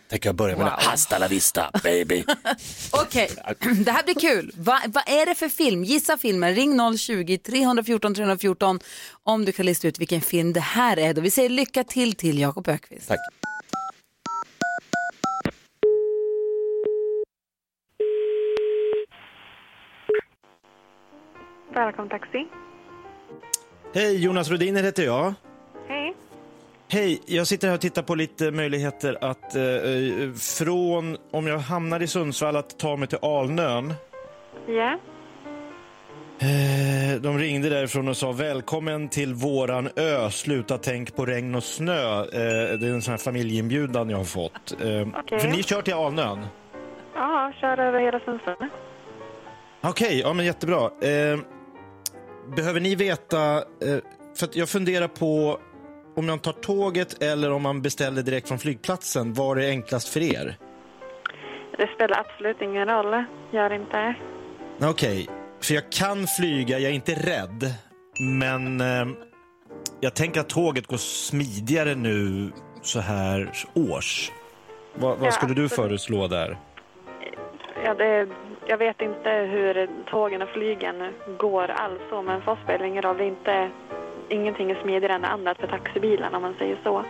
Tänker 0.08 0.28
jag 0.28 0.36
börja 0.36 0.56
med 0.56 0.66
den. 0.66 0.72
Hasta 0.78 1.18
la 1.18 1.28
vista, 1.28 1.70
baby. 1.82 2.24
Okej, 2.92 3.30
det 3.84 3.90
här 3.90 4.04
blir 4.04 4.14
kul. 4.20 4.52
Va- 4.56 4.82
Vad 4.88 5.08
är 5.08 5.26
det 5.26 5.34
för 5.34 5.48
film? 5.48 5.84
Gissa 5.84 6.16
filmen. 6.18 6.54
Ring 6.54 6.80
020-314 6.80 8.14
314 8.14 8.80
om 9.22 9.44
du 9.44 9.52
kan 9.52 9.66
lista 9.66 9.88
ut 9.88 9.98
vilken 9.98 10.20
film 10.20 10.52
det 10.52 10.60
här 10.60 10.96
är. 10.98 11.14
Då 11.14 11.20
vi 11.20 11.30
säger 11.30 11.48
lycka 11.48 11.84
till 11.84 12.14
till 12.14 12.38
Jakob 12.38 12.68
Ökvist. 12.68 13.08
Tack. 13.08 13.18
Välkommen 21.74 22.08
taxi. 22.10 22.46
Hej, 23.94 24.18
Jonas 24.24 24.50
Rodiner 24.50 24.82
heter 24.82 25.04
jag. 25.04 25.34
Hej. 25.88 26.16
Hej, 26.94 27.20
jag 27.26 27.46
sitter 27.46 27.68
här 27.68 27.74
och 27.74 27.80
tittar 27.80 28.02
på 28.02 28.14
lite 28.14 28.50
möjligheter 28.50 29.18
att 29.20 29.56
eh, 29.56 29.62
eh, 29.62 30.32
från, 30.32 31.16
om 31.30 31.46
jag 31.46 31.58
hamnar 31.58 32.02
i 32.02 32.06
Sundsvall, 32.06 32.56
att 32.56 32.78
ta 32.78 32.96
mig 32.96 33.08
till 33.08 33.18
Alnön. 33.22 33.94
Ja. 34.66 34.98
Eh, 36.38 37.20
de 37.20 37.38
ringde 37.38 37.68
därifrån 37.68 38.08
och 38.08 38.16
sa 38.16 38.32
välkommen 38.32 39.08
till 39.08 39.34
våran 39.34 39.88
ö, 39.96 40.30
sluta 40.30 40.78
tänk 40.78 41.16
på 41.16 41.26
regn 41.26 41.54
och 41.54 41.64
snö. 41.64 42.20
Eh, 42.20 42.78
det 42.78 42.86
är 42.86 42.90
en 42.90 43.02
sån 43.02 43.12
här 43.12 43.18
familjeinbjudan 43.18 44.10
jag 44.10 44.16
har 44.16 44.24
fått. 44.24 44.72
Eh, 44.80 45.08
Okej. 45.18 45.38
För 45.38 45.48
ni 45.48 45.62
kör 45.62 45.82
till 45.82 45.94
Alnön? 45.94 46.46
Ja, 47.14 47.52
kör 47.60 47.78
över 47.78 48.00
hela 48.00 48.20
Sundsvall. 48.20 48.68
Okej, 49.80 50.20
ja 50.20 50.32
men 50.32 50.46
jättebra. 50.46 50.84
Eh, 50.84 51.38
behöver 52.56 52.80
ni 52.80 52.94
veta, 52.94 53.62
för 54.38 54.48
jag 54.52 54.68
funderar 54.68 55.08
på 55.08 55.60
om 56.16 56.26
man 56.26 56.38
tar 56.38 56.52
tåget 56.52 57.22
eller 57.22 57.52
om 57.52 57.62
man 57.62 57.82
beställer 57.82 58.22
direkt 58.22 58.48
från 58.48 58.58
flygplatsen, 58.58 59.32
vad 59.34 59.58
är 59.58 59.68
enklast 59.68 60.08
för 60.08 60.20
er? 60.20 60.56
Det 61.78 61.86
spelar 61.94 62.18
absolut 62.18 62.62
ingen 62.62 62.86
roll. 62.88 63.24
Gör 63.50 63.72
inte. 63.72 64.14
Okej, 64.82 65.28
för 65.62 65.74
jag 65.74 65.92
kan 65.92 66.26
flyga, 66.26 66.78
jag 66.78 66.90
är 66.90 66.94
inte 66.94 67.12
rädd, 67.14 67.74
men 68.20 68.80
eh, 68.80 69.06
jag 70.00 70.14
tänker 70.14 70.40
att 70.40 70.48
tåget 70.48 70.86
går 70.86 70.96
smidigare 70.96 71.94
nu 71.94 72.50
så 72.82 73.00
här 73.00 73.52
års. 73.74 74.32
Vad, 74.94 75.18
vad 75.18 75.28
Ja, 75.28 75.32
skulle 75.32 75.54
du 75.54 75.64
absolut. 75.64 75.88
föreslå 75.88 76.28
där? 76.28 76.56
Ja, 77.84 77.94
det, 77.94 78.28
jag 78.66 78.78
vet 78.78 79.00
inte 79.00 79.30
hur 79.30 79.88
tågen 80.10 80.42
och 80.42 80.48
flygen 80.48 81.12
går 81.38 81.70
alls 81.70 82.00
men 82.24 82.42
för 82.42 82.52
oss 82.52 82.58
spelar 82.64 82.78
det 82.78 82.88
ingen 82.88 83.02
roll. 83.02 83.16
Det 83.16 83.24
är 83.24 83.28
inte, 83.28 83.70
ingenting 84.30 84.70
är 84.70 84.82
smidigare 84.82 85.12
än 85.14 85.24
annat 85.24 85.56
för 85.56 85.66
taxibilarna 85.66 86.36
om 86.36 86.42
man 86.42 86.54
säger 86.58 86.80
så. 86.84 87.04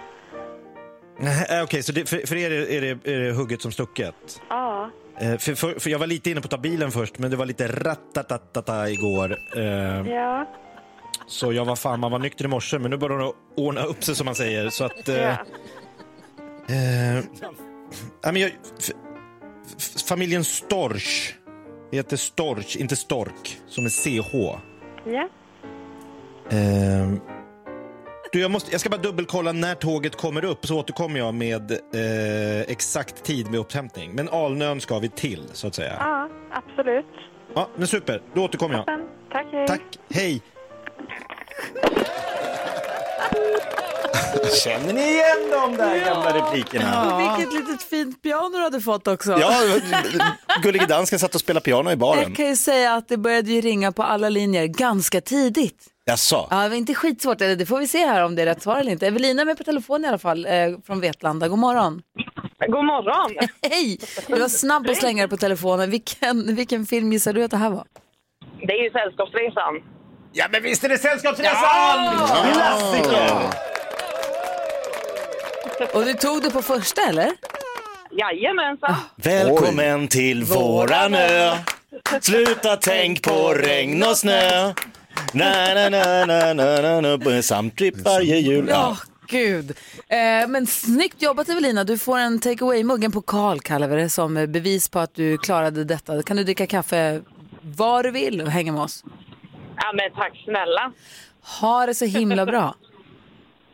Nej, 1.19 1.47
eh, 1.51 1.63
Okej, 1.63 1.83
så 1.83 1.93
det, 1.93 2.09
för, 2.09 2.27
för 2.27 2.37
er 2.37 2.51
är, 2.51 2.81
det, 2.81 3.13
är 3.13 3.21
det 3.21 3.33
hugget 3.33 3.63
som 3.63 3.73
stucket? 3.73 4.41
Ja, 4.49 4.91
Eh, 5.21 5.39
För, 5.39 5.55
för, 5.55 5.81
för 5.81 5.91
jag 5.91 5.99
var 5.99 6.07
lite 6.07 6.31
inne 6.31 6.41
på 6.41 6.45
att 6.47 6.51
ta 6.51 6.59
bilen 6.59 6.91
först, 6.91 7.19
men 7.19 7.31
det 7.31 7.37
var 7.37 7.47
lite 7.47 7.69
rattatatata 7.69 8.91
igår. 8.91 9.37
Eh, 9.57 10.11
ja, 10.13 10.47
Så 11.27 11.53
jag 11.53 11.65
var 11.65 11.77
fan, 11.77 12.01
man 12.01 12.11
var 12.13 12.19
nykter 12.19 12.45
i 12.45 12.49
morse, 12.49 12.79
men 12.79 12.91
nu 12.91 12.97
börjar 12.97 13.19
det 13.19 13.33
ordna 13.57 13.83
upp 13.83 14.05
sig 14.05 14.15
som 14.15 14.25
man 14.25 14.35
säger. 14.35 14.71
Så 14.71 14.85
att... 14.85 15.09
Eh, 15.09 15.17
ja. 15.21 15.31
eh, 16.69 17.25
men 18.33 18.37
jag, 18.37 18.51
familjen 20.09 20.45
Storch 20.45 21.35
heter 21.93 22.17
Storch, 22.17 22.77
inte 22.77 22.97
Stork, 22.97 23.59
som 23.67 23.85
är 23.85 23.91
CH. 23.91 24.61
ja. 25.05 25.29
Eh, 26.51 27.13
du, 28.33 28.41
jag, 28.41 28.51
måste, 28.51 28.73
jag 28.73 28.81
ska 28.81 28.91
bara 28.91 29.01
dubbelkolla 29.01 29.53
när 29.53 29.75
tåget 29.75 30.17
kommer 30.17 30.45
upp, 30.45 30.67
så 30.67 30.79
återkommer 30.79 31.19
jag 31.19 31.35
med 31.35 31.71
eh, 31.71 32.61
exakt 32.61 33.23
tid 33.23 33.51
med 33.51 33.61
upphämtning. 33.61 34.13
Men 34.15 34.29
Alnön 34.29 34.81
ska 34.81 34.99
vi 34.99 35.09
till, 35.09 35.43
så 35.53 35.67
att 35.67 35.75
säga. 35.75 35.97
Ja, 35.99 36.29
absolut. 36.53 37.07
Ja, 37.55 37.69
men 37.77 37.87
super. 37.87 38.23
Då 38.35 38.45
återkommer 38.45 38.75
jag. 38.75 38.87
Toppen. 38.87 39.01
Tack, 39.33 39.47
hej. 39.53 39.67
Tack. 39.67 39.81
Hej. 40.11 40.43
Känner 44.65 44.93
ni 44.93 45.01
igen 45.01 45.51
de 45.51 45.77
där 45.77 46.05
gamla 46.05 46.35
replikerna? 46.35 47.19
Vilket 47.19 47.55
litet 47.55 47.83
fint 47.83 48.23
piano 48.23 48.49
du 48.57 48.63
hade 48.63 48.81
fått 48.81 49.09
också. 49.09 49.39
Ja, 49.41 49.61
Gullige 50.63 50.87
Dansken 50.87 51.19
satt 51.19 51.35
och 51.35 51.41
spelade 51.41 51.65
piano 51.65 51.91
i 51.91 51.97
baren. 51.97 52.23
Jag 52.23 52.37
kan 52.37 52.47
ju 52.47 52.57
säga 52.57 52.95
att 52.95 53.09
det 53.09 53.17
började 53.17 53.51
ju 53.51 53.61
ringa 53.61 53.93
på 53.93 54.03
alla 54.03 54.29
linjer 54.29 54.67
ganska 54.67 55.21
tidigt. 55.21 55.94
Jaså? 56.07 56.49
Ja, 56.51 56.63
det 56.63 56.69
var 56.69 56.77
inte 56.77 56.95
skitsvårt. 56.95 57.41
Eller 57.41 57.57
Det 57.57 57.67
får 57.67 57.79
vi 57.79 57.89
se 57.89 57.99
här 57.99 58.25
om 58.25 58.35
det 58.35 58.43
är 58.43 58.47
rätt 58.47 58.63
svar 58.63 58.77
eller 58.77 58.93
inte. 58.93 59.07
Evelina 59.07 59.43
är 59.43 59.47
med 59.47 59.59
på 59.59 59.65
telefon 59.65 60.05
i 60.05 60.09
alla 60.09 60.19
fall, 60.19 60.47
eh, 60.47 60.53
från 60.87 61.01
Vetlanda. 61.01 61.49
God 61.49 61.59
morgon. 61.59 62.03
God 62.69 62.85
morgon. 62.85 63.49
Hej! 63.71 63.99
Du 64.27 64.41
var 64.41 64.49
snabb 64.49 64.91
att 64.91 64.97
slänga 64.97 65.23
dig 65.23 65.31
på 65.31 65.37
telefonen. 65.37 65.91
Vilken, 65.91 66.57
vilken 66.57 66.87
film 66.87 67.13
gissar 67.13 67.33
du 67.33 67.45
att 67.45 67.51
det 67.51 67.57
här 67.57 67.71
var? 67.71 67.85
Det 68.67 68.73
är 68.73 68.85
ju 68.85 68.91
Sällskapsresan. 68.91 69.83
Ja, 70.33 70.47
men 70.53 70.63
visst 70.63 70.85
är 70.85 70.89
det 70.89 70.99
Sällskapsresan! 70.99 72.17
Klassiker! 72.53 73.31
Och 75.95 76.05
du 76.05 76.13
tog 76.15 76.43
det 76.43 76.51
på 76.51 76.63
första 76.63 77.03
eller? 77.09 77.31
Jajamensan. 78.11 78.95
Välkommen 79.17 80.09
till 80.09 80.45
våran 80.45 81.15
ö. 81.15 81.57
Sluta 82.21 82.77
tänk 82.77 83.23
på 83.23 83.55
regn 83.55 84.03
och 84.03 84.17
snö. 84.19 84.73
Na, 85.33 85.75
na, 85.75 85.89
na, 85.89 86.27
na, 86.27 86.55
na, 86.55 87.01
na, 87.01 87.17
na. 87.17 87.43
Samtrip 87.43 87.97
varje 87.97 88.39
jul. 88.39 88.69
Ja, 88.69 88.97
gud. 89.29 89.71
Eh, 90.09 90.49
men 90.49 90.67
snyggt 90.67 91.23
jobbat 91.23 91.49
Evelina. 91.49 91.85
Du 91.85 91.99
får 91.99 92.19
en 92.19 92.39
take 92.41 92.65
away-mugg, 92.65 93.05
en 93.05 93.13
pokal 93.13 93.61
kallar 93.61 93.89
vi 93.89 93.97
det, 93.97 94.11
som 94.11 94.35
bevis 94.35 94.89
på 94.89 94.99
att 94.99 95.15
du 95.15 95.39
klarade 95.39 95.85
detta. 95.85 96.23
Kan 96.23 96.37
du 96.37 96.45
dricka 96.45 96.67
kaffe 96.67 97.23
var 97.77 98.03
du 98.03 98.11
vill 98.11 98.41
och 98.41 98.51
hänga 98.51 98.73
med 98.73 98.83
oss. 98.83 99.05
Ja, 99.77 99.93
men 99.95 100.11
tack 100.17 100.43
snälla. 100.45 100.93
Ha 101.61 101.87
det 101.87 101.95
så 101.95 102.05
himla 102.05 102.47
bra. 102.47 102.75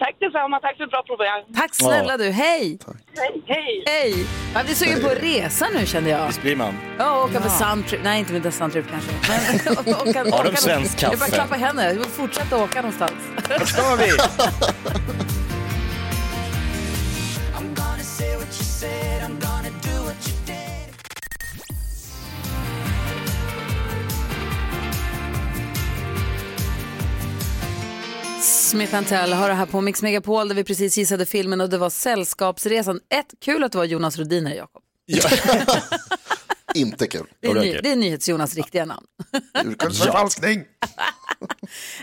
Tack 0.02 0.16
detsamma. 0.21 0.61
Tack 0.61 0.76
för 0.76 0.85
ett 0.85 0.90
bra 0.90 1.02
program. 1.02 1.40
Tack 1.57 1.75
snälla 1.75 2.16
du. 2.16 2.30
Hej! 2.30 2.78
Hej. 3.16 3.42
Hej. 3.47 3.85
Hej! 3.87 4.26
Jag 4.54 4.64
blir 4.64 4.75
sugen 4.75 5.00
på 5.02 5.07
att 5.09 5.23
resa 5.23 5.66
nu 5.75 5.87
kände 5.87 6.11
jag. 6.11 6.26
Visst 6.26 6.42
blir 6.42 6.57
man? 6.57 6.75
Ja, 6.99 7.25
åka 7.25 7.40
på 7.40 7.49
Suntrip. 7.49 8.00
Nej, 8.04 8.19
inte 8.21 8.33
med 8.33 8.54
Suntrip 8.54 8.85
kanske. 8.90 9.11
Men, 9.85 9.95
åka, 9.95 10.37
Har 10.37 10.45
de 10.45 10.49
åka- 10.50 10.57
svenskt 10.57 11.02
Jag 11.02 11.11
bara 11.11 11.19
kaffe? 11.19 11.30
klappa 11.33 11.54
henne. 11.54 11.85
Jag 11.87 11.95
vill 11.95 12.04
fortsätta 12.04 12.62
åka 12.64 12.83
någonstans. 12.83 13.12
Vart 13.49 13.69
ska 13.69 13.95
vi? 13.97 14.11
Smith 28.42 29.02
Tell 29.09 29.32
har 29.32 29.49
det 29.49 29.54
här 29.54 29.66
på 29.66 29.80
Mix 29.80 30.02
Megapol 30.02 30.49
där 30.49 30.54
vi 30.54 30.64
precis 30.64 30.99
gissade 30.99 31.26
filmen 31.26 31.61
och 31.61 31.70
det 31.70 31.78
var 31.78 31.90
Sällskapsresan. 31.90 33.00
Ett, 33.14 33.35
kul 33.40 33.64
att 33.64 33.73
det 33.73 33.78
var 33.78 33.85
Jonas 33.85 34.18
Rhodiner, 34.18 34.54
Jakob. 34.54 34.82
Inte 36.75 37.06
kul. 37.06 37.26
Det 37.40 37.49
är, 37.49 37.54
ny, 37.54 37.73
det 37.82 37.90
är 37.90 37.97
NyhetsJonas 37.97 38.54
riktiga 38.54 38.85
namn. 38.85 39.06
Urkundsförfalskning. 39.64 40.64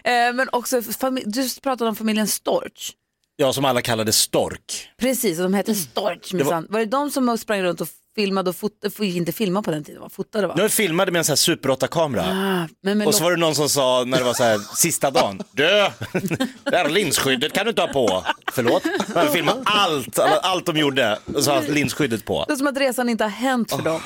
Eh, 0.03 0.33
Men 0.33 0.49
också, 0.51 0.81
du 1.25 1.49
pratade 1.61 1.89
om 1.89 1.95
familjen 1.95 2.27
Storch. 2.27 2.93
Ja, 3.35 3.53
som 3.53 3.65
alla 3.65 3.81
kallade 3.81 4.13
stork. 4.13 4.89
Precis, 4.97 5.37
och 5.37 5.43
de 5.43 5.53
hette 5.53 5.75
Storch 5.75 6.31
Det 6.31 6.43
var-. 6.43 6.65
Var 6.69 6.79
det 6.79 6.85
de 6.85 7.11
som 7.11 7.37
sprang 7.37 7.61
runt 7.61 7.81
och 7.81 7.87
filmade 8.17 8.49
och 8.49 8.55
fotade, 8.55 8.93
får 8.93 9.05
inte 9.05 9.31
filma 9.31 9.61
på 9.61 9.71
den 9.71 9.83
tiden, 9.83 10.01
va? 10.01 10.09
fotade 10.09 10.47
va? 10.47 10.53
Nu 10.57 10.69
filmade 10.69 11.11
med 11.11 11.19
en 11.19 11.25
sån 11.25 11.31
här 11.31 11.37
Super 11.37 11.69
8-kamera. 11.69 12.23
Ah, 12.23 12.67
men 12.83 13.07
Och 13.07 13.15
så 13.15 13.23
var 13.23 13.31
det 13.31 13.37
någon 13.37 13.55
som 13.55 13.69
sa 13.69 14.03
när 14.07 14.17
det 14.17 14.23
var 14.23 14.33
så 14.33 14.43
här 14.43 14.57
sista 14.75 15.11
dagen. 15.11 15.41
Du, 15.51 15.63
det 16.63 16.77
här 16.77 16.89
linsskyddet 16.89 17.53
kan 17.53 17.65
du 17.65 17.69
inte 17.69 17.81
ha 17.81 17.87
på. 17.87 18.23
Förlåt? 18.51 18.83
Man 19.15 19.31
filmade 19.31 19.61
allt, 19.65 20.19
allt, 20.19 20.39
allt 20.43 20.65
de 20.65 20.77
gjorde 20.77 21.19
och 21.35 21.43
så 21.43 21.51
var 21.51 21.61
linsskyddet 21.61 22.25
på. 22.25 22.45
Det 22.47 22.53
är 22.53 22.57
som 22.57 22.67
att 22.67 22.77
resan 22.77 23.09
inte 23.09 23.23
har 23.23 23.31
hänt 23.31 23.71
för 23.71 23.81
dem. 23.81 24.01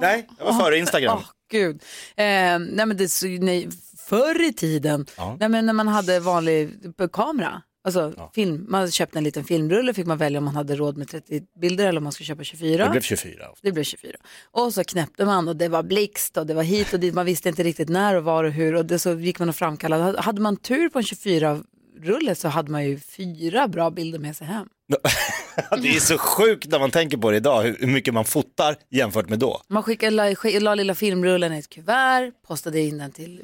Nej, 0.00 0.28
jag 0.38 0.44
var 0.44 0.64
före 0.64 0.78
Instagram. 0.78 1.18
Åh, 1.18 1.24
gud. 1.50 1.74
Eh, 2.16 2.24
nej, 2.58 2.86
men 2.86 2.96
det, 2.96 3.10
nej, 3.40 3.68
förr 4.08 4.48
i 4.48 4.52
tiden, 4.52 5.06
Ja. 5.16 5.36
nej, 5.40 5.48
men 5.48 5.66
när 5.66 5.72
man 5.72 5.88
hade 5.88 6.20
vanlig 6.20 6.70
kamera, 7.12 7.62
alltså 7.84 8.30
film, 8.34 8.66
man 8.68 8.90
köpte 8.90 9.18
en 9.18 9.24
liten 9.24 9.44
filmrulle 9.44 9.94
fick 9.94 10.06
man 10.06 10.18
välja 10.18 10.38
om 10.38 10.44
man 10.44 10.56
hade 10.56 10.76
råd 10.76 10.96
med 10.96 11.08
30 11.08 11.42
bilder 11.60 11.86
eller 11.86 11.98
om 11.98 12.04
man 12.04 12.12
skulle 12.12 12.26
köpa 12.26 12.44
24. 12.44 12.84
Det 12.84 12.90
blev 12.90 13.00
24. 13.00 13.48
Det 13.62 13.72
blev 13.72 13.84
24. 13.84 14.12
Och 14.50 14.74
så 14.74 14.84
knäppte 14.84 15.24
man 15.24 15.48
och 15.48 15.56
det 15.56 15.68
var 15.68 15.82
blixt 15.82 16.36
och 16.36 16.46
det 16.46 16.54
var 16.54 16.62
hit 16.62 16.92
och 16.92 17.00
dit. 17.00 17.14
Man 17.14 17.26
visste 17.26 17.48
inte 17.48 17.62
riktigt 17.62 17.88
när 17.88 18.14
och 18.14 18.24
var 18.24 18.44
och 18.44 18.52
hur 18.52 18.74
och 18.74 18.86
det 18.86 18.98
så 18.98 19.12
gick 19.12 19.38
man 19.38 19.48
och 19.48 19.56
framkallade. 19.56 20.20
Hade 20.20 20.40
man 20.40 20.56
tur 20.56 20.88
på 20.88 20.98
en 20.98 21.04
24-rulle 21.04 22.34
så 22.34 22.48
hade 22.48 22.70
man 22.70 22.84
ju 22.84 22.98
fyra 22.98 23.68
bra 23.68 23.90
bilder 23.90 24.18
med 24.18 24.36
sig 24.36 24.46
hem. 24.46 24.68
Det 25.82 25.88
är 25.88 26.00
så 26.00 26.18
sjukt 26.18 26.70
när 26.70 26.78
man 26.78 26.90
tänker 26.90 27.16
på 27.16 27.30
det 27.30 27.36
idag, 27.36 27.62
hur 27.62 27.86
mycket 27.86 28.14
man 28.14 28.24
fotar 28.24 28.76
jämfört 28.90 29.28
med 29.28 29.38
då. 29.38 29.62
Man 29.68 29.82
skickade, 29.82 30.10
la, 30.10 30.34
la 30.60 30.74
lilla 30.74 30.94
filmrullen 30.94 31.52
i 31.52 31.58
ett 31.58 31.68
kuvert, 31.68 32.32
postade 32.46 32.80
in 32.80 32.98
den 32.98 33.12
till 33.12 33.42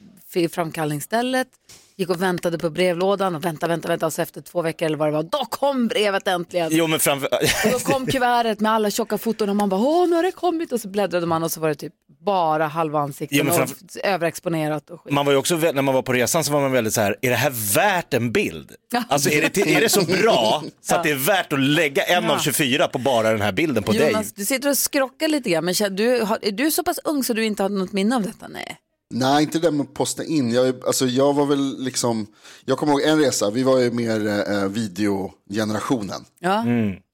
framkallningsstället, 0.50 1.49
gick 2.00 2.11
och 2.11 2.23
väntade 2.23 2.59
på 2.59 2.71
brevlådan 2.71 3.35
och 3.35 3.45
väntade, 3.45 3.71
väntade, 3.73 3.92
väntade 3.92 4.11
så 4.12 4.23
efter 4.23 4.40
två 4.40 4.62
veckor 4.62 4.87
eller 4.87 4.97
vad 4.97 5.09
det 5.09 5.12
var, 5.12 5.23
då 5.23 5.45
kom 5.50 5.88
brevet 5.88 6.28
äntligen. 6.28 6.69
Jo 6.73 6.87
men 6.87 7.00
framför... 7.00 7.28
Och 7.64 7.71
då 7.73 7.78
kom 7.78 8.07
kuvertet 8.07 8.61
med 8.61 8.73
alla 8.73 8.90
tjocka 8.90 9.19
foton 9.19 9.49
och 9.49 9.57
man 9.57 9.69
bara, 9.69 9.80
åh 9.80 10.09
nu 10.09 10.16
har 10.16 10.23
det 10.23 10.33
kommit 10.33 10.73
och 10.73 10.80
så 10.80 10.88
bläddrade 10.88 11.26
man 11.26 11.42
och 11.42 11.50
så 11.52 11.61
var 11.61 11.69
det 11.69 11.75
typ 11.75 11.92
bara 12.25 12.66
halva 12.66 12.99
ansiktet 13.00 13.38
Jo, 13.38 13.45
men 13.45 13.50
och 13.52 13.57
framför- 13.59 13.76
överexponerat 14.04 14.90
och 14.90 15.00
skit. 15.00 15.12
Man 15.12 15.26
var 15.26 15.33
ju 15.33 15.38
också, 15.38 15.57
när 15.57 15.83
man 15.83 15.95
var 15.95 16.02
på 16.02 16.12
resan 16.12 16.45
så 16.45 16.52
var 16.52 16.61
man 16.61 16.73
väldigt 16.73 16.95
så 16.95 17.00
här, 17.00 17.16
är 17.23 17.30
det 17.30 17.37
här 17.37 17.75
värt 17.75 18.14
en 18.14 18.33
bild? 18.33 18.71
Alltså 19.09 19.30
är 19.30 19.40
det, 19.54 19.59
är 19.76 19.80
det 19.80 19.88
så 19.88 20.04
bra 20.04 20.62
så 20.83 20.95
att 20.95 21.02
det 21.04 21.11
är 21.11 21.14
värt 21.14 21.52
att 21.52 21.61
lägga 21.61 22.02
en 22.02 22.25
Ja. 22.25 22.35
av 22.35 22.38
24 22.38 22.88
på 22.88 22.99
bara 22.99 23.30
den 23.30 23.40
här 23.40 23.52
bilden 23.52 23.83
på 23.83 23.92
dig? 23.92 24.11
Jonas, 24.12 24.33
du 24.33 24.45
sitter 24.45 24.69
och 24.69 24.78
skrockar 24.78 25.28
lite 25.28 25.50
grann, 25.50 25.64
men 25.64 25.75
du, 25.97 26.21
har, 26.23 26.38
är 26.42 26.52
du 26.52 26.71
så 26.71 26.83
pass 26.85 26.99
ung 27.04 27.25
så 27.25 27.33
du 27.33 27.45
inte 27.45 27.62
har 27.62 27.69
något 27.71 27.92
minne 27.92 28.16
av 28.16 28.23
detta? 28.23 28.49
Nej. 28.49 28.76
Nej, 29.11 29.43
inte 29.43 29.59
det 29.59 29.71
med 29.71 29.81
att 29.85 29.95
posta 29.95 30.25
in. 30.25 30.50
Jag, 30.50 30.69
är- 30.69 30.87
alltså, 30.87 31.07
jag 31.07 31.33
var 31.35 31.47
väl 31.47 31.79
liksom, 31.79 32.26
jag 32.64 32.79
kommer 32.79 32.93
ihåg 32.93 33.02
en 33.02 33.19
resa, 33.19 33.50
vi 33.50 33.62
var 33.62 33.79
ju 33.79 33.90
mer 33.90 34.26
eh, 34.52 34.64
videogenerationen. 34.69 36.25
Ja. 36.38 36.64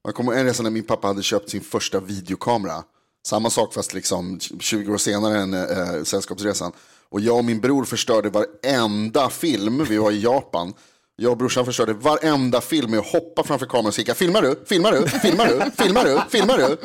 Jag 0.03 0.15
kommer 0.15 0.31
ihåg 0.31 0.39
en 0.39 0.45
resa 0.45 0.63
när 0.63 0.69
min 0.69 0.83
pappa 0.83 1.07
hade 1.07 1.23
köpt 1.23 1.49
sin 1.49 1.61
första 1.61 1.99
videokamera. 1.99 2.83
Samma 3.27 3.49
sak 3.49 3.73
fast 3.73 3.93
liksom 3.93 4.39
20 4.59 4.93
år 4.93 4.97
senare 4.97 5.39
än 5.39 5.53
eh, 5.53 6.03
Sällskapsresan. 6.03 6.71
Och 7.09 7.19
jag 7.21 7.37
och 7.37 7.45
min 7.45 7.59
bror 7.59 7.83
förstörde 7.85 8.29
varenda 8.29 9.29
film, 9.29 9.85
vi 9.89 9.97
var 9.97 10.11
i 10.11 10.21
Japan. 10.21 10.73
Jag 11.19 11.31
och 11.31 11.37
brorsan 11.37 11.65
förstörde 11.65 11.93
varenda 11.93 12.61
film 12.61 12.91
med 12.91 12.99
att 12.99 13.05
hoppa 13.11 13.43
framför 13.43 13.65
kameran 13.65 13.85
och 13.85 13.93
skrika 13.93 14.15
filmar 14.15 14.41
du, 14.41 14.63
filmar 14.65 14.91
du, 14.91 15.07
filmar 15.07 15.45
du, 15.47 15.71
filmar 15.83 16.05
du, 16.05 16.21
filmar 16.29 16.57
du. 16.57 16.77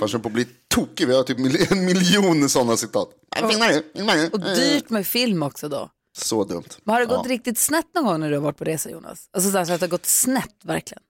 Fast 0.00 0.12
jag 0.12 0.22
på 0.22 0.28
att 0.28 0.32
bli 0.34 0.46
tokig, 0.74 1.08
vi 1.08 1.14
har 1.16 1.22
typ 1.22 1.38
en 1.70 1.84
miljon 1.84 2.48
sådana 2.48 2.76
citat. 2.76 3.08
Filmar 3.36 3.68
du, 3.68 3.82
filmar 3.94 4.16
du. 4.16 4.28
Och 4.28 4.40
dyrt 4.40 4.90
med 4.90 5.06
film 5.06 5.42
också 5.42 5.68
då. 5.68 5.90
Så 6.18 6.44
dumt. 6.44 6.64
Men 6.84 6.92
har 6.92 7.00
det 7.00 7.06
gått 7.06 7.20
Ja. 7.24 7.30
riktigt 7.30 7.58
snett 7.58 7.86
någon 7.94 8.04
gång 8.04 8.20
när 8.20 8.30
du 8.30 8.36
har 8.36 8.42
varit 8.42 8.56
på 8.58 8.64
resa 8.64 8.90
Jonas? 8.90 9.28
Alltså 9.32 9.50
så, 9.50 9.58
här, 9.58 9.64
så 9.64 9.72
att 9.72 9.80
det 9.80 9.86
har 9.86 9.90
gått 9.90 10.06
snett 10.06 10.54
verkligen. 10.64 11.02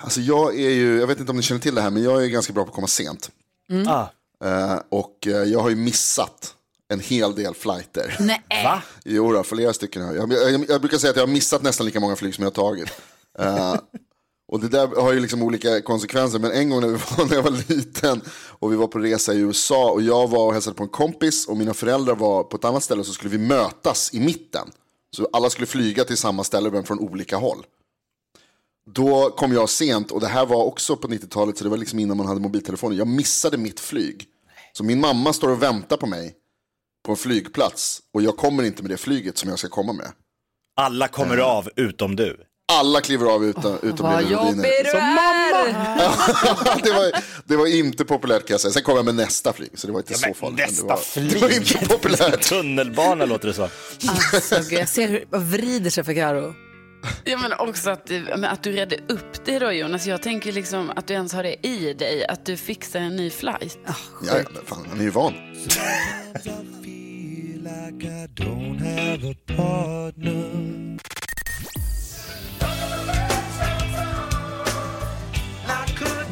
Alltså 0.00 0.20
jag 0.20 0.54
är 0.60 0.70
ju, 0.70 0.98
jag 1.00 1.06
vet 1.06 1.20
inte 1.20 1.30
om 1.30 1.36
ni 1.36 1.42
känner 1.42 1.60
till 1.60 1.74
det 1.74 1.80
här, 1.80 1.90
men 1.90 2.02
jag 2.02 2.24
är 2.24 2.28
ganska 2.28 2.52
bra 2.52 2.64
på 2.64 2.68
att 2.68 2.74
komma 2.74 2.86
sent. 2.86 3.30
Mm. 3.70 3.88
Ah. 3.88 4.06
Eh, 4.44 4.78
och 4.88 5.26
eh, 5.26 5.32
jag 5.32 5.60
har 5.60 5.68
ju 5.70 5.76
missat 5.76 6.54
en 6.88 7.00
hel 7.00 7.34
del 7.34 7.54
flighter. 7.54 8.16
Nej. 8.20 8.64
Va? 8.64 8.82
Jo 9.04 9.32
då, 9.32 9.42
flera 9.42 9.72
stycken. 9.72 10.02
Jag, 10.02 10.32
jag, 10.32 10.64
jag, 10.68 10.80
brukar 10.80 10.98
säga 10.98 11.10
att 11.10 11.16
jag 11.16 11.26
har 11.26 11.32
missat 11.32 11.62
nästan 11.62 11.86
lika 11.86 12.00
många 12.00 12.16
flyg 12.16 12.34
som 12.34 12.42
jag 12.42 12.50
har 12.50 12.54
tagit. 12.54 12.88
Eh, 13.38 13.76
och 14.52 14.60
det 14.60 14.68
där 14.68 14.86
har 14.86 15.12
ju 15.12 15.20
liksom 15.20 15.42
olika 15.42 15.80
konsekvenser. 15.80 16.38
Men 16.38 16.52
en 16.52 16.70
gång 16.70 16.80
när, 16.80 16.88
vi 16.88 16.94
var, 16.94 17.24
när 17.28 17.34
jag 17.34 17.42
var 17.42 17.74
liten 17.74 18.20
och 18.30 18.72
vi 18.72 18.76
var 18.76 18.86
på 18.86 18.98
resa 18.98 19.34
i 19.34 19.38
USA 19.38 19.90
och 19.90 20.02
jag 20.02 20.28
var 20.28 20.46
och 20.46 20.52
hälsade 20.52 20.76
på 20.76 20.82
en 20.82 20.88
kompis 20.88 21.48
och 21.48 21.56
mina 21.56 21.74
föräldrar 21.74 22.14
var 22.14 22.44
på 22.44 22.56
ett 22.56 22.64
annat 22.64 22.84
ställe 22.84 23.04
så 23.04 23.12
skulle 23.12 23.30
vi 23.30 23.38
mötas 23.38 24.14
i 24.14 24.20
mitten. 24.20 24.68
Så 25.16 25.28
alla 25.32 25.50
skulle 25.50 25.66
flyga 25.66 26.04
till 26.04 26.16
samma 26.16 26.44
ställe 26.44 26.70
men 26.70 26.84
från 26.84 26.98
olika 26.98 27.36
håll. 27.36 27.66
Då 28.94 29.30
kom 29.30 29.52
jag 29.52 29.68
sent 29.68 30.10
och 30.10 30.20
det 30.20 30.26
här 30.26 30.46
var 30.46 30.64
också 30.64 30.96
på 30.96 31.08
90-talet 31.08 31.58
så 31.58 31.64
det 31.64 31.70
var 31.70 31.76
liksom 31.76 31.98
innan 31.98 32.16
man 32.16 32.26
hade 32.26 32.40
mobiltelefoner. 32.40 32.96
Jag 32.96 33.08
missade 33.08 33.56
mitt 33.56 33.80
flyg. 33.80 34.26
Så 34.72 34.84
min 34.84 35.00
mamma 35.00 35.32
står 35.32 35.48
och 35.48 35.62
väntar 35.62 35.96
på 35.96 36.06
mig 36.06 36.34
på 37.08 37.12
en 37.12 37.16
flygplats 37.16 38.00
och 38.14 38.22
jag 38.22 38.36
kommer 38.36 38.62
inte 38.62 38.82
med 38.82 38.90
det 38.90 38.96
flyget 38.96 39.38
som 39.38 39.48
jag 39.50 39.58
ska 39.58 39.68
komma 39.68 39.92
med. 39.92 40.12
Alla 40.76 41.08
kommer 41.08 41.38
av 41.38 41.68
utom 41.76 42.16
du. 42.16 42.36
Alla 42.72 43.00
kliver 43.00 43.26
av 43.26 43.44
utan, 43.44 43.78
utom 43.82 44.06
Vad 44.06 44.22
Lille 44.22 44.32
jobbig 44.32 44.70
du 44.84 44.90
Så 44.90 44.96
är! 44.96 46.82
det, 46.82 46.92
var, 46.92 47.22
det 47.44 47.56
var 47.56 47.66
inte 47.66 48.04
populärt 48.04 48.46
kan 48.46 48.54
jag 48.54 48.60
säga. 48.60 48.72
Sen 48.72 48.82
kom 48.82 48.96
jag 48.96 49.04
med 49.04 49.14
nästa 49.14 49.52
flyg 49.52 49.70
så 49.74 49.86
det 49.86 49.92
var 49.92 50.00
inte 50.00 50.14
så 50.14 50.34
farligt. 50.34 50.58
men 50.58 50.74
det, 50.74 50.82
var, 50.82 51.30
det 51.32 51.40
var 51.40 51.56
inte 51.56 51.86
populärt. 51.88 52.42
Tunnelbana 52.42 53.24
låter 53.24 53.48
det 53.48 53.54
så. 53.54 53.68
Alltså, 54.32 54.56
gud, 54.70 54.80
jag 54.80 54.88
ser 54.88 55.08
hur 55.08 55.24
det 55.30 55.38
vrider 55.38 55.90
sig 55.90 56.04
för 56.04 56.14
Karo. 56.14 56.54
Ja, 57.24 57.38
men 57.38 57.52
också 57.52 57.90
att, 57.90 58.10
men 58.10 58.44
att 58.44 58.62
du 58.62 58.72
redde 58.72 58.96
upp 59.08 59.44
det 59.44 59.58
då 59.58 59.72
Jonas. 59.72 60.06
Jag 60.06 60.22
tänker 60.22 60.52
liksom 60.52 60.90
att 60.96 61.06
du 61.06 61.14
ens 61.14 61.32
har 61.32 61.42
det 61.42 61.66
i 61.66 61.94
dig, 61.94 62.26
att 62.26 62.46
du 62.46 62.56
fixar 62.56 63.00
en 63.00 63.16
ny 63.16 63.30
flight. 63.30 63.78
Ja, 63.86 63.94
ja, 64.26 64.34
men 64.54 64.64
fan, 64.64 64.86
han 64.88 64.98
är 64.98 65.04
ju 65.04 65.10
van. 65.10 65.34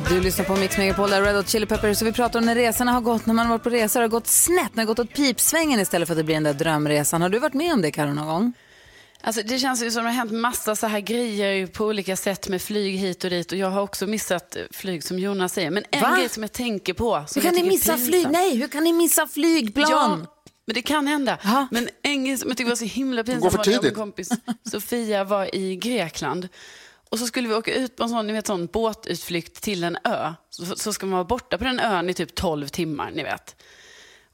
Du 0.09 0.21
lyssnar 0.21 0.45
på 0.45 0.57
Mix 0.57 0.78
Megapol, 0.78 1.11
där 1.11 1.23
Red 1.23 1.37
Hot 1.37 1.49
Chili 1.49 1.66
Peppers. 1.66 2.02
Vi 2.02 2.12
pratar 2.12 2.38
om 2.38 2.47
när 2.47 2.55
resorna 2.55 2.93
har 2.93 3.00
gått, 3.00 3.26
när 3.26 3.35
man 3.35 3.47
har 3.47 3.52
varit 3.55 3.62
på 3.62 3.71
resor, 3.71 4.00
har 4.00 4.09
gått 4.09 4.26
snett, 4.26 4.75
när 4.75 4.75
det 4.75 4.81
har 4.81 4.87
gått 4.87 4.99
åt 4.99 5.14
pipsvängen 5.14 5.81
istället 5.81 6.09
för 6.09 6.14
att 6.14 6.19
det 6.19 6.25
blir 6.25 6.35
den 6.37 6.43
där 6.43 6.55
drömresan. 6.55 7.23
Har 7.23 7.28
du 7.28 7.38
varit 7.38 7.55
med 7.55 7.73
om 7.73 7.83
det, 7.83 7.90
Karo, 7.90 8.14
någon 8.14 8.26
gång? 8.26 8.52
Alltså, 9.21 9.43
det 9.43 9.59
känns 9.59 9.83
ju 9.83 9.90
som 9.90 10.05
det 10.05 10.11
har 10.11 10.16
hänt 10.16 10.33
massa 10.33 10.76
så 10.76 10.87
här 10.87 11.00
grejer 11.00 11.66
på 11.66 11.85
olika 11.85 12.16
sätt 12.16 12.49
med 12.49 12.62
flyg 12.62 12.99
hit 12.99 13.25
och 13.25 13.31
dit. 13.31 13.52
Och 13.52 13.59
jag 13.59 13.71
har 13.71 13.83
också 13.83 14.07
missat 14.07 14.57
flyg 14.71 15.05
som 15.05 15.19
Jonas 15.19 15.52
säger. 15.52 15.71
Men 15.71 15.85
en 15.90 16.02
Va? 16.02 16.16
grej 16.16 16.28
som 16.28 16.43
jag 16.43 16.52
tänker 16.52 16.95
på. 16.95 17.25
Hur 17.35 17.43
kan 17.43 17.55
ni 17.55 17.62
missa 17.62 17.93
pinsam. 17.93 18.07
flyg? 18.07 18.31
Nej, 18.31 18.57
hur 18.57 18.69
kan 18.69 18.85
ni 18.85 18.93
missa 18.93 19.26
flygplan? 19.26 19.90
Ja, 19.90 20.36
men 20.66 20.75
det 20.75 20.82
kan 20.82 21.06
hända. 21.06 21.38
Men 21.70 21.88
en 22.02 22.38
som 22.38 22.54
jag 22.58 22.66
var 22.66 22.76
så 22.76 22.85
himla 22.85 23.25
pinsamt 23.25 23.52
för 23.52 23.58
var 23.58 23.73
jag 23.73 23.78
och 23.78 23.85
min 23.85 23.94
kompis 23.94 24.28
Sofia 24.70 25.25
var 25.25 25.54
i 25.54 25.76
Grekland. 25.76 26.49
Och 27.11 27.18
så 27.18 27.26
skulle 27.26 27.49
vi 27.49 27.54
åka 27.54 27.75
ut 27.75 27.96
på 27.96 28.02
en 28.02 28.08
sån, 28.08 28.26
ni 28.26 28.32
vet, 28.32 28.46
sån 28.46 28.66
båtutflykt 28.66 29.62
till 29.62 29.85
en 29.85 29.99
ö. 30.04 30.32
Så, 30.50 30.76
så 30.76 30.92
ska 30.92 31.06
man 31.06 31.12
vara 31.12 31.25
borta 31.25 31.58
på 31.58 31.64
den 31.64 31.80
ön 31.80 32.11
i 32.11 32.14
typ 32.14 32.35
12 32.35 32.68
timmar, 32.68 33.11
ni 33.11 33.23
vet. 33.23 33.56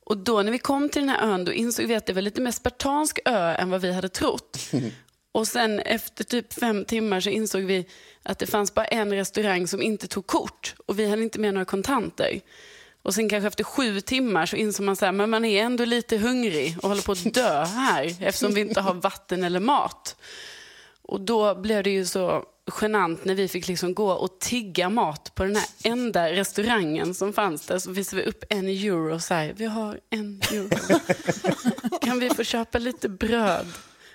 Och 0.04 0.16
då 0.16 0.42
när 0.42 0.52
vi 0.52 0.58
kom 0.58 0.88
till 0.88 1.02
den 1.02 1.08
här 1.08 1.32
ön 1.32 1.44
då 1.44 1.52
insåg 1.52 1.86
vi 1.86 1.94
att 1.94 2.06
det 2.06 2.12
var 2.12 2.22
lite 2.22 2.40
mer 2.40 2.50
spartansk 2.50 3.18
ö 3.24 3.54
än 3.54 3.70
vad 3.70 3.80
vi 3.80 3.92
hade 3.92 4.08
trott. 4.08 4.58
Och 5.32 5.48
sen 5.48 5.80
efter 5.80 6.24
typ 6.24 6.52
fem 6.52 6.84
timmar 6.84 7.20
så 7.20 7.30
insåg 7.30 7.62
vi 7.62 7.86
att 8.22 8.38
det 8.38 8.46
fanns 8.46 8.74
bara 8.74 8.84
en 8.84 9.12
restaurang 9.12 9.68
som 9.68 9.82
inte 9.82 10.06
tog 10.06 10.26
kort 10.26 10.74
och 10.86 10.98
vi 10.98 11.10
hade 11.10 11.22
inte 11.22 11.40
med 11.40 11.54
några 11.54 11.64
kontanter. 11.64 12.40
Och 13.02 13.14
sen 13.14 13.28
kanske 13.28 13.48
efter 13.48 13.64
sju 13.64 14.00
timmar 14.00 14.46
så 14.46 14.56
inser 14.56 14.82
man 14.82 14.96
så 14.96 15.04
här, 15.04 15.12
men 15.12 15.30
man 15.30 15.44
är 15.44 15.62
ändå 15.62 15.84
lite 15.84 16.16
hungrig 16.16 16.76
och 16.82 16.88
håller 16.88 17.02
på 17.02 17.12
att 17.12 17.34
dö 17.34 17.64
här 17.64 18.16
eftersom 18.20 18.54
vi 18.54 18.60
inte 18.60 18.80
har 18.80 18.94
vatten 18.94 19.44
eller 19.44 19.60
mat. 19.60 20.16
Och 21.02 21.20
då 21.20 21.54
blev 21.54 21.82
det 21.82 21.90
ju 21.90 22.06
så 22.06 22.44
genant 22.80 23.24
när 23.24 23.34
vi 23.34 23.48
fick 23.48 23.68
liksom 23.68 23.94
gå 23.94 24.12
och 24.12 24.40
tigga 24.40 24.88
mat 24.88 25.34
på 25.34 25.44
den 25.44 25.56
här 25.56 25.66
enda 25.84 26.32
restaurangen 26.32 27.14
som 27.14 27.32
fanns 27.32 27.66
där. 27.66 27.78
Så 27.78 27.90
visade 27.90 28.22
vi 28.22 28.28
upp 28.28 28.44
en 28.48 28.66
euro 28.68 29.14
och 29.14 29.22
så 29.22 29.34
här, 29.34 29.54
vi 29.56 29.64
har 29.64 30.00
en 30.10 30.42
euro. 30.52 30.98
Kan 32.02 32.20
vi 32.20 32.30
få 32.30 32.44
köpa 32.44 32.78
lite 32.78 33.08
bröd? 33.08 33.66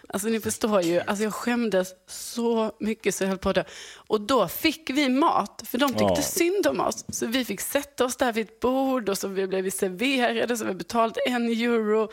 Alltså 0.08 0.28
ni 0.28 0.40
förstår 0.40 0.82
ju, 0.82 1.00
alltså 1.00 1.24
jag 1.24 1.34
skämdes 1.34 1.94
så 2.08 2.72
mycket 2.80 3.16
så 3.16 3.24
jag 3.24 3.30
höll 3.30 3.38
på 3.38 3.54
dö. 3.54 3.64
Och 3.96 4.22
då 4.22 4.48
fick 4.48 4.90
vi 4.90 5.10
mat, 5.10 5.64
för 5.68 5.78
de 5.78 5.88
tyckte 5.90 6.04
Ja. 6.04 6.22
synd 6.22 6.68
om 6.68 6.80
oss. 6.80 7.06
Så 7.10 7.26
vi 7.28 7.46
fick 7.46 7.62
sätta 7.62 8.06
oss 8.06 8.16
där 8.16 8.34
vid 8.34 8.46
ett 8.50 8.60
bord 8.60 9.10
och 9.10 9.18
så 9.18 9.28
vi 9.28 9.48
blev 9.48 9.64
vi 9.64 9.72
serverade, 9.72 10.58
så 10.58 10.66
vi 10.66 10.74
betalat 10.74 11.18
en 11.28 11.50
euro. 11.50 12.10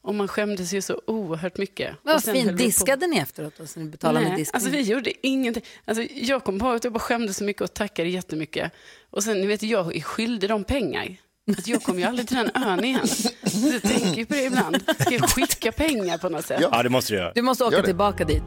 Och 0.00 0.14
man 0.14 0.28
skämdes 0.28 0.72
ju 0.72 0.82
så 0.82 1.00
oerhört 1.06 1.58
mycket. 1.58 1.96
Vad 2.02 2.24
fint. 2.24 2.58
Diskade 2.58 3.06
ni 3.06 3.18
efteråt 3.18 3.54
då, 3.58 3.66
så 3.66 3.80
ni 3.80 3.86
betalade 3.86 4.20
med 4.20 4.28
Nej, 4.30 4.38
disk? 4.38 4.54
alltså 4.54 4.70
vi 4.70 4.80
gjorde 4.80 5.26
ingenting. 5.26 5.62
Alltså, 5.84 6.02
jag 6.02 6.44
kom 6.44 6.58
på 6.58 6.68
att 6.68 6.84
jag 6.84 6.92
bara 6.92 6.98
skämdes 7.00 7.36
så 7.36 7.44
mycket 7.44 7.62
och 7.62 7.74
tackade 7.74 8.08
jättemycket. 8.08 8.72
Och 9.10 9.24
sen, 9.24 9.40
ni 9.40 9.46
vet, 9.46 9.62
jag 9.62 9.96
är 9.96 10.00
skyldig 10.00 10.50
dem 10.50 10.64
pengar. 10.64 11.16
Att 11.52 11.68
jag 11.68 11.82
kommer 11.82 11.98
ju 12.00 12.04
aldrig 12.06 12.28
till 12.28 12.36
den 12.36 12.62
ön 12.68 12.84
igen. 12.84 13.08
Så 13.08 13.28
jag 13.72 13.82
tänker 13.82 14.14
ju 14.16 14.26
på 14.26 14.34
det 14.34 14.42
ibland. 14.44 14.82
Ska 15.00 15.14
jag 15.14 15.30
skicka 15.30 15.72
pengar 15.72 16.18
på 16.18 16.28
något 16.28 16.44
sätt? 16.46 16.60
Ja, 16.72 16.82
det 16.82 16.88
måste 16.88 17.12
du 17.12 17.16
göra. 17.18 17.32
Du 17.34 17.42
måste 17.42 17.64
åka 17.64 17.74
Gör 17.74 17.82
det. 17.82 17.86
tillbaka 17.86 18.24
dit. 18.24 18.42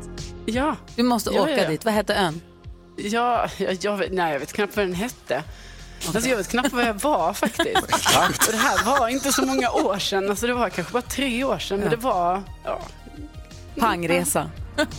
Ja. 0.45 0.75
Du 0.95 1.03
måste 1.03 1.29
Ja, 1.33 1.41
åka 1.41 1.51
ja, 1.51 1.57
ja. 1.57 1.69
dit. 1.69 1.85
Vad 1.85 1.93
hette 1.93 2.13
ön? 2.15 2.41
Ja, 2.97 3.47
jag, 3.57 3.77
jag, 3.81 3.97
vet, 3.97 4.13
nej, 4.13 4.33
jag 4.33 4.39
vet 4.39 4.53
knappt 4.53 4.75
vad 4.77 4.85
den 4.85 4.93
hette. 4.95 5.43
Alltså 6.13 6.29
jag 6.29 6.37
vet 6.37 6.47
knappt 6.49 6.73
vad 6.73 6.83
jag 6.87 6.93
var 6.93 7.33
faktiskt. 7.33 7.81
Och 8.47 8.51
det 8.51 8.57
här 8.57 8.85
var 8.99 9.07
inte 9.07 9.31
så 9.33 9.45
många 9.45 9.71
år 9.71 9.99
sedan. 9.99 10.29
Alltså 10.29 10.47
det 10.47 10.53
var 10.53 10.69
kanske 10.69 10.93
bara 10.93 11.01
tre 11.01 11.43
år 11.43 11.59
sedan. 11.59 11.79
Men 11.79 11.89
det 11.89 11.95
var... 11.95 12.43
Ja. 12.63 12.81
Pangresa. 13.79 14.49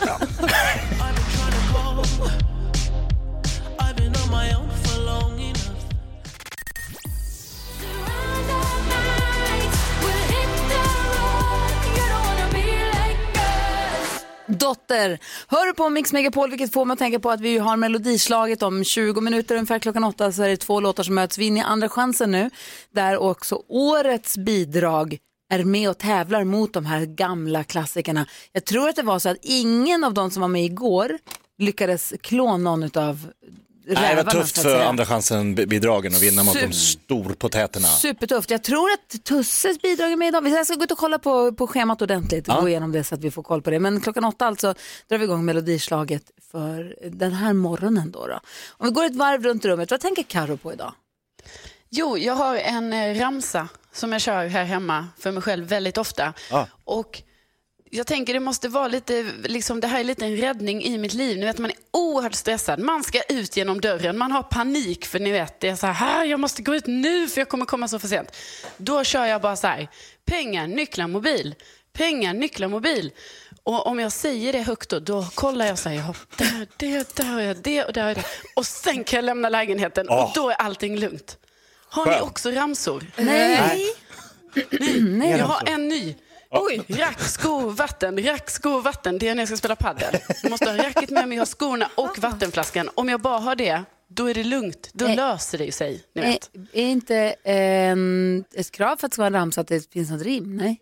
Dotter, 14.51 15.19
hör 15.47 15.65
du 15.65 15.73
på 15.73 15.89
Mix 15.89 16.13
Megapol 16.13 16.49
vilket 16.49 16.73
får 16.73 16.85
mig 16.85 16.93
att 16.93 16.99
tänka 16.99 17.19
på 17.19 17.31
att 17.31 17.41
vi 17.41 17.57
har 17.57 17.77
melodislaget 17.77 18.63
om 18.63 18.83
20 18.83 19.21
minuter 19.21 19.55
ungefär 19.55 19.79
klockan 19.79 20.03
åtta 20.03 20.31
så 20.31 20.43
är 20.43 20.49
det 20.49 20.57
två 20.57 20.79
låtar 20.79 21.03
som 21.03 21.15
möts. 21.15 21.37
Vi 21.37 21.45
är 21.45 21.47
inne 21.47 21.59
i 21.59 21.63
andra 21.63 21.89
chansen 21.89 22.31
nu 22.31 22.49
där 22.91 23.17
också 23.17 23.63
årets 23.67 24.37
bidrag 24.37 25.17
är 25.51 25.63
med 25.63 25.89
och 25.89 25.97
tävlar 25.97 26.43
mot 26.43 26.73
de 26.73 26.85
här 26.85 27.05
gamla 27.05 27.63
klassikerna. 27.63 28.25
Jag 28.51 28.65
tror 28.65 28.89
att 28.89 28.95
det 28.95 29.03
var 29.03 29.19
så 29.19 29.29
att 29.29 29.37
ingen 29.41 30.03
av 30.03 30.13
de 30.13 30.31
som 30.31 30.41
var 30.41 30.47
med 30.47 30.65
igår 30.65 31.17
lyckades 31.57 32.13
klå 32.21 32.57
någon 32.57 32.97
av 32.97 33.27
Nej, 33.95 34.15
det 34.15 34.23
var 34.23 34.31
tufft 34.31 34.57
för 34.61 34.79
andra 34.81 35.05
chansen-bidragen 35.05 36.13
att 36.15 36.21
vinna 36.21 36.43
mot 36.43 36.53
de 36.53 36.59
Super- 36.59 36.71
storpotäterna. 36.73 37.87
Supertufft. 37.87 38.49
Jag 38.49 38.63
tror 38.63 38.89
att 38.91 39.23
Tusses 39.23 39.81
bidrag 39.81 40.11
är 40.11 40.15
med 40.15 40.27
idag. 40.27 40.47
Jag 40.47 40.65
ska 40.65 40.75
gå 40.75 40.83
ut 40.83 40.91
och 40.91 40.97
kolla 40.97 41.19
på, 41.19 41.53
på 41.53 41.67
schemat 41.67 42.01
ordentligt 42.01 42.47
och 42.47 42.53
Ja. 42.53 42.61
gå 42.61 42.69
igenom 42.69 42.91
det 42.91 43.03
så 43.03 43.15
att 43.15 43.21
vi 43.21 43.31
får 43.31 43.43
koll 43.43 43.61
på 43.61 43.69
det. 43.69 43.79
Men 43.79 44.01
klockan 44.01 44.23
åtta 44.25 44.45
alltså 44.47 44.73
drar 45.07 45.17
vi 45.17 45.23
igång 45.23 45.45
melodislaget 45.45 46.23
för 46.51 46.95
den 47.11 47.31
här 47.33 47.53
morgonen. 47.53 48.11
Då, 48.11 48.27
då. 48.27 48.39
Om 48.69 48.87
vi 48.87 48.91
går 48.93 49.05
ett 49.05 49.15
varv 49.15 49.43
runt 49.43 49.65
rummet, 49.65 49.91
vad 49.91 49.99
tänker 49.99 50.23
Karo 50.23 50.57
på 50.57 50.73
idag? 50.73 50.93
Jo, 51.89 52.17
jag 52.17 52.33
har 52.33 52.55
en 52.55 52.93
eh, 52.93 53.19
ramsa 53.19 53.67
som 53.93 54.11
jag 54.11 54.21
kör 54.21 54.47
här 54.47 54.63
hemma 54.63 55.07
för 55.19 55.31
mig 55.31 55.43
själv 55.43 55.67
väldigt 55.67 55.97
ofta. 55.97 56.33
Ja. 56.51 56.67
Och 56.83 57.21
jag 57.93 58.07
tänker 58.07 58.33
det 58.33 58.39
måste 58.39 58.69
vara 58.69 58.87
lite, 58.87 59.25
liksom, 59.43 59.79
det 59.79 59.87
här 59.87 59.99
är 59.99 60.03
lite 60.03 60.25
en 60.25 60.37
räddning 60.37 60.83
i 60.83 60.97
mitt 60.97 61.13
liv. 61.13 61.37
Ni 61.37 61.45
vet, 61.45 61.57
man 61.57 61.71
är 61.71 61.77
oerhört 61.91 62.33
stressad. 62.33 62.79
Man 62.79 63.03
ska 63.03 63.21
ut 63.29 63.57
genom 63.57 63.81
dörren. 63.81 64.17
Man 64.17 64.31
har 64.31 64.43
panik 64.43 65.05
för 65.05 65.19
ni 65.19 65.31
vet, 65.31 65.59
det 65.59 65.69
är 65.69 65.75
så 65.75 65.87
här, 65.87 66.25
jag 66.25 66.39
måste 66.39 66.61
gå 66.61 66.75
ut 66.75 66.87
nu 66.87 67.27
för 67.27 67.41
jag 67.41 67.49
kommer 67.49 67.65
komma 67.65 67.87
så 67.87 67.99
för 67.99 68.07
sent. 68.07 68.35
Då 68.77 69.03
kör 69.03 69.25
jag 69.25 69.41
bara 69.41 69.55
så 69.55 69.67
här, 69.67 69.87
pengar, 70.25 70.67
nycklar, 70.67 71.07
mobil. 71.07 71.55
Pengar, 71.93 72.33
nycklar, 72.33 72.67
mobil. 72.67 73.11
Och 73.63 73.87
om 73.87 73.99
jag 73.99 74.11
säger 74.11 74.53
det 74.53 74.61
högt 74.61 74.89
då, 74.89 74.99
då 74.99 75.27
kollar 75.35 75.65
jag 75.65 75.79
så 75.79 75.89
här, 75.89 75.95
jag 75.95 76.03
har 76.03 76.17
där, 76.37 76.67
det, 76.77 77.15
där 77.15 77.23
har 77.23 77.41
jag 77.41 77.57
det 77.57 77.83
och 77.83 77.93
där 77.93 78.01
har 78.01 78.09
jag 78.09 78.17
det. 78.17 78.25
Och 78.55 78.65
sen 78.65 79.03
kan 79.03 79.17
jag 79.17 79.25
lämna 79.25 79.49
lägenheten 79.49 80.09
och 80.09 80.17
Åh. 80.17 80.31
då 80.35 80.49
är 80.49 80.55
allting 80.55 80.97
lugnt. 80.97 81.37
Har 81.89 82.05
ni 82.05 82.21
också 82.21 82.51
ramsor? 82.51 83.05
Nej. 83.15 83.87
Nej. 85.01 85.37
Jag 85.37 85.45
har 85.45 85.69
en 85.69 85.87
ny. 85.87 86.15
Oj, 86.53 86.81
rack, 86.87 87.19
skor, 87.21 87.71
vatten, 87.71 88.23
rack, 88.23 88.49
skor, 88.49 88.81
vatten. 88.81 89.17
Det 89.17 89.27
är 89.27 89.35
när 89.35 89.41
jag 89.41 89.47
ska 89.47 89.57
spela 89.57 89.75
padel. 89.75 90.17
Jag 90.43 90.49
måste 90.49 90.69
ha 90.71 90.77
racket 90.77 91.09
med 91.09 91.27
mig, 91.27 91.35
jag 91.35 91.41
har 91.41 91.45
skorna 91.45 91.89
och 91.95 92.19
vattenflaskan. 92.19 92.89
Om 92.95 93.09
jag 93.09 93.21
bara 93.21 93.39
har 93.39 93.55
det, 93.55 93.83
då 94.09 94.29
är 94.29 94.33
det 94.33 94.43
lugnt. 94.43 94.89
Då 94.93 95.05
Nej. 95.05 95.15
löser 95.15 95.57
det 95.57 95.71
sig. 95.71 96.03
Ni 96.15 96.21
Är, 96.21 96.25
vet. 96.25 96.49
är 96.73 96.83
inte 96.85 97.15
en, 97.43 98.43
ett 98.53 98.71
krav 98.71 98.97
för 98.97 99.05
att 99.07 99.11
det 99.11 99.15
ska 99.15 99.21
vara 99.21 99.27
en 99.27 99.33
ramsa 99.33 99.61
att 99.61 99.67
det 99.67 99.91
finns 99.93 100.11
något 100.11 100.21
rim? 100.21 100.57
Nej. 100.57 100.79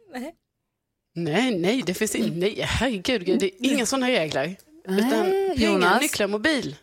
Nej, 1.15 1.59
nej, 1.59 1.83
det 1.85 1.93
finns 1.93 2.15
inte. 2.15 2.37
Nej, 2.37 2.61
herregud, 2.61 3.25
gud, 3.25 3.39
det 3.39 3.45
är 3.45 3.73
inga 3.73 3.85
sådana 3.85 4.07
regler. 4.07 4.55
Utan 4.87 5.07
Nej, 5.09 5.55
pengar, 5.57 5.71
Jonas. 5.71 6.01
nycklar, 6.01 6.27
mobil. 6.27 6.75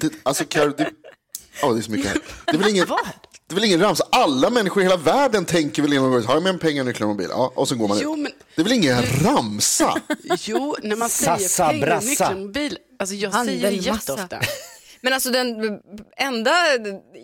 Det, 0.00 0.12
alltså, 0.22 0.44
Karo, 0.44 0.74
det, 0.76 0.90
ja, 1.62 1.72
det 1.72 1.78
är 1.78 1.82
så 1.82 1.90
mycket 1.90 2.06
här. 2.10 2.18
Det 2.46 2.52
är 2.52 2.58
väl 2.58 2.68
ingen, 2.68 2.86
det 3.48 3.52
är 3.52 3.54
väl 3.54 3.64
ingen 3.64 3.80
ramsa? 3.80 4.04
Alla 4.10 4.50
människor 4.50 4.82
i 4.82 4.86
hela 4.86 4.96
världen 4.96 5.44
tänker 5.44 5.82
väl 5.82 5.92
genom 5.92 6.12
har 6.12 6.34
jag 6.34 6.42
med 6.42 6.50
en 6.50 6.58
pengar, 6.58 6.84
nycklar 6.84 7.06
och 7.06 7.12
mobil? 7.12 7.26
Ja, 7.30 7.52
och 7.54 7.68
så 7.68 7.74
går 7.74 7.88
man 7.88 7.98
Jo, 8.02 8.12
ut. 8.12 8.18
men- 8.22 8.32
Det 8.54 8.62
är 8.62 8.64
väl 8.64 8.72
ingen 8.72 9.02
ramsa? 9.24 9.94
Jo, 10.44 10.76
när 10.82 10.96
man 10.96 11.08
säger 11.08 11.36
Sassa, 11.36 11.68
pengar, 11.68 11.86
brassa. 11.86 12.08
nycklar, 12.08 12.34
mobil. 12.34 12.78
Alltså 12.98 13.14
jag 13.14 13.32
säger 13.46 13.70
det 13.70 13.76
jätteofta. 13.76 14.40
Men 15.00 15.12
alltså 15.12 15.30
den 15.30 15.78
enda 16.16 16.52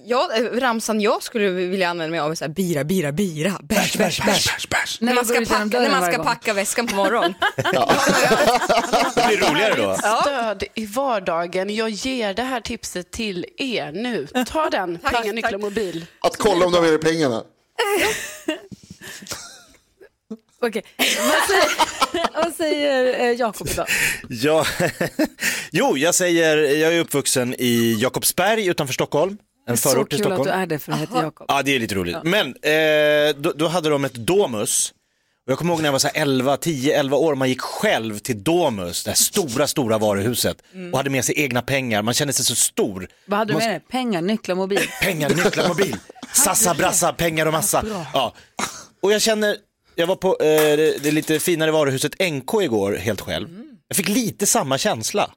ja, 0.04 0.30
ramsan 0.52 1.00
jag 1.00 1.22
skulle 1.22 1.48
vilja 1.50 1.88
använda 1.88 2.10
mig 2.10 2.20
av 2.20 2.30
är 2.30 2.34
så 2.34 2.44
här, 2.44 2.52
bira, 2.52 2.84
bira, 2.84 3.12
bira, 3.12 3.58
bärs, 3.62 3.96
bärs, 3.96 4.20
bärs. 4.20 5.00
När 5.00 5.06
När 5.06 5.14
man 5.14 5.24
ska, 5.24 5.44
packa, 5.44 5.80
när 5.80 5.90
man 5.90 6.12
ska 6.12 6.22
packa 6.22 6.52
väskan 6.52 6.86
på 6.86 6.96
morgonen. 6.96 7.34
Det 7.56 9.26
blir 9.26 9.48
roligare 9.50 9.74
då. 9.74 9.96
Stöd 10.22 10.64
i 10.74 10.86
vardagen. 10.86 11.74
Jag 11.74 11.90
ger 11.90 12.34
det 12.34 12.42
här 12.42 12.60
tipset 12.60 13.10
till 13.10 13.46
er 13.56 13.92
nu. 13.92 14.26
Ta 14.46 14.70
den, 14.70 14.98
pengar, 14.98 15.32
nycklar, 15.32 15.58
mobil. 15.58 16.06
Att 16.20 16.36
kolla 16.36 16.66
om 16.66 16.72
de 16.72 16.84
har 16.84 16.90
med 16.90 17.00
pengarna. 17.00 17.44
Okej, 20.66 20.82
vad 22.34 22.43
säger, 22.68 23.20
eh, 23.20 23.30
Jakob 23.40 23.68
idag? 23.68 23.86
Ja. 24.28 24.66
jo, 25.72 25.96
jag 25.98 26.14
säger, 26.14 26.56
jag 26.56 26.94
är 26.94 27.00
uppvuxen 27.00 27.54
i 27.58 27.96
Jakobsberg 28.00 28.66
utanför 28.66 28.94
Stockholm. 28.94 29.38
En 29.68 29.76
Så 29.76 29.88
förort 29.88 30.10
till 30.10 30.18
kul 30.18 30.26
att 30.32 30.36
Stockholm. 30.38 30.58
du 30.58 30.62
är 30.62 30.66
det 30.66 30.78
för 30.78 30.92
du 30.92 30.98
heter 30.98 31.22
Jakob. 31.22 31.46
Ja, 31.48 31.62
det 31.62 31.74
är 31.74 31.78
lite 31.78 31.94
roligt. 31.94 32.16
Men 32.24 32.46
eh, 32.46 33.36
då, 33.42 33.52
då 33.52 33.68
hade 33.68 33.88
de 33.88 34.04
ett 34.04 34.14
Domus. 34.14 34.92
Och 35.46 35.50
jag 35.52 35.58
kommer 35.58 35.72
ihåg 35.72 35.80
när 35.82 35.86
jag 35.86 35.92
var 35.92 35.98
så 35.98 36.08
här 36.14 36.22
11, 36.22 36.56
10, 36.56 36.98
11 37.00 37.16
år, 37.16 37.34
man 37.34 37.48
gick 37.48 37.60
själv 37.60 38.18
till 38.18 38.42
Domus, 38.44 39.04
det 39.04 39.10
här 39.10 39.16
stora, 39.16 39.66
stora 39.66 39.98
varuhuset 39.98 40.56
och 40.92 40.98
hade 40.98 41.10
med 41.10 41.24
sig 41.24 41.40
egna 41.40 41.62
pengar. 41.62 42.02
Man 42.02 42.14
kände 42.14 42.32
sig 42.32 42.44
så 42.44 42.54
stor. 42.54 43.08
Vad 43.26 43.38
hade 43.38 43.52
du 43.52 43.54
Man- 43.58 43.62
med 43.62 43.72
dig? 43.72 43.80
Pengar, 43.90 44.22
nycklar, 44.22 44.54
mobil? 44.54 44.80
Pengar, 45.02 45.28
nycklar, 45.30 45.68
mobil. 45.68 45.96
Sassa, 46.32 46.74
brassa, 46.74 47.12
pengar 47.12 47.46
och 47.46 47.52
massa. 47.52 47.84
Ja. 48.12 48.34
Och 49.02 49.12
jag 49.12 49.22
känner, 49.22 49.56
jag 49.94 50.06
var 50.06 50.16
på 50.16 50.28
eh, 50.40 50.76
det, 50.76 51.02
det 51.02 51.10
lite 51.10 51.40
finare 51.40 51.70
varuhuset 51.70 52.32
NK 52.32 52.54
igår 52.62 52.92
helt 52.92 53.20
själv. 53.20 53.48
Jag 53.88 53.96
fick 53.96 54.08
lite 54.08 54.46
samma 54.46 54.78
känsla. 54.78 55.30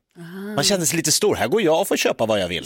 Man 0.55 0.63
kände 0.63 0.85
sig 0.85 0.97
lite 0.97 1.11
stor, 1.11 1.35
här 1.35 1.47
går 1.47 1.61
jag 1.61 1.81
och 1.81 1.87
får 1.87 1.97
köpa 1.97 2.25
vad 2.25 2.39
jag 2.39 2.47
vill. 2.47 2.65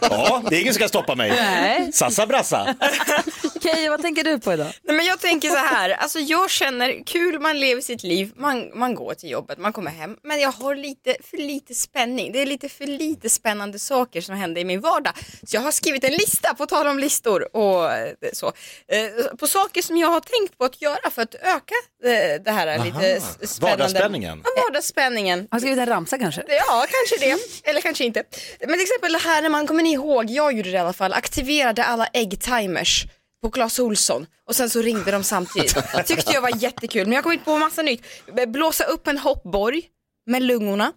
ja, 0.00 0.42
det 0.50 0.56
är 0.56 0.60
ingen 0.60 0.74
som 0.74 0.78
ska 0.80 0.88
stoppa 0.88 1.14
mig. 1.14 1.30
Nej. 1.30 1.92
Sassa 1.92 2.26
brassa. 2.26 2.74
Keyyo, 3.62 3.90
vad 3.90 4.02
tänker 4.02 4.24
du 4.24 4.38
på 4.38 4.52
idag? 4.52 4.66
Nej, 4.82 4.96
men 4.96 5.06
jag 5.06 5.20
tänker 5.20 5.48
så 5.48 5.56
här, 5.56 5.90
alltså 5.90 6.18
jag 6.18 6.50
känner 6.50 7.04
kul, 7.06 7.40
man 7.40 7.60
lever 7.60 7.80
sitt 7.82 8.02
liv, 8.02 8.32
man, 8.36 8.78
man 8.78 8.94
går 8.94 9.14
till 9.14 9.30
jobbet, 9.30 9.58
man 9.58 9.72
kommer 9.72 9.90
hem, 9.90 10.16
men 10.22 10.40
jag 10.40 10.52
har 10.52 10.76
lite 10.76 11.16
för 11.30 11.36
lite 11.36 11.74
spänning. 11.74 12.32
Det 12.32 12.42
är 12.42 12.46
lite 12.46 12.68
för 12.68 12.86
lite 12.86 13.30
spännande 13.30 13.78
saker 13.78 14.20
som 14.20 14.34
händer 14.34 14.60
i 14.60 14.64
min 14.64 14.80
vardag. 14.80 15.12
Så 15.42 15.56
jag 15.56 15.60
har 15.60 15.72
skrivit 15.72 16.04
en 16.04 16.12
lista, 16.12 16.54
på 16.54 16.66
tal 16.66 16.86
om 16.86 16.98
listor 16.98 17.56
och 17.56 17.92
eh, 17.92 18.12
så, 18.32 18.46
eh, 18.46 19.36
på 19.38 19.46
saker 19.46 19.82
som 19.82 19.96
jag 19.96 20.08
har 20.08 20.20
tänkt 20.20 20.58
på 20.58 20.64
att 20.64 20.82
göra 20.82 21.10
för 21.10 21.22
att 21.22 21.34
öka 21.34 21.74
eh, 22.04 22.42
det 22.44 22.50
här 22.50 22.66
Aha. 22.66 22.84
lite 22.84 23.20
spännande. 23.20 23.76
Vardagsspänningen. 23.76 24.42
Ja, 24.44 24.62
vardagsspänningen. 24.62 25.48
Skrivit 25.62 25.78
en 25.78 25.86
ramsa 25.86 26.18
kanske? 26.18 26.42
Ja, 26.48 26.86
kanske 26.90 27.26
det. 27.26 27.70
Eller 27.70 27.80
kanske 27.80 28.04
inte. 28.04 28.24
Men 28.60 28.72
till 28.72 28.82
exempel 28.82 29.12
det 29.12 29.18
här 29.18 29.42
när 29.42 29.48
man, 29.48 29.66
kommer 29.66 29.82
ni 29.82 29.92
ihåg, 29.92 30.30
jag 30.30 30.52
gjorde 30.52 30.70
det 30.70 30.76
i 30.76 30.78
alla 30.78 30.92
fall, 30.92 31.12
aktiverade 31.12 31.84
alla 31.84 32.06
äggtimers 32.06 33.04
på 33.42 33.50
Clas 33.50 33.78
Olsson 33.78 34.26
och 34.48 34.56
sen 34.56 34.70
så 34.70 34.82
ringde 34.82 35.10
de 35.10 35.24
samtidigt. 35.24 35.76
Tyckte 36.06 36.32
jag 36.32 36.40
var 36.40 36.62
jättekul, 36.62 37.06
men 37.06 37.12
jag 37.12 37.22
kom 37.22 37.32
inte 37.32 37.44
på 37.44 37.58
massa 37.58 37.82
nytt. 37.82 38.04
Blåsa 38.46 38.84
upp 38.84 39.06
en 39.06 39.18
hoppborg 39.18 39.82
med 40.26 40.42
lungorna. 40.42 40.92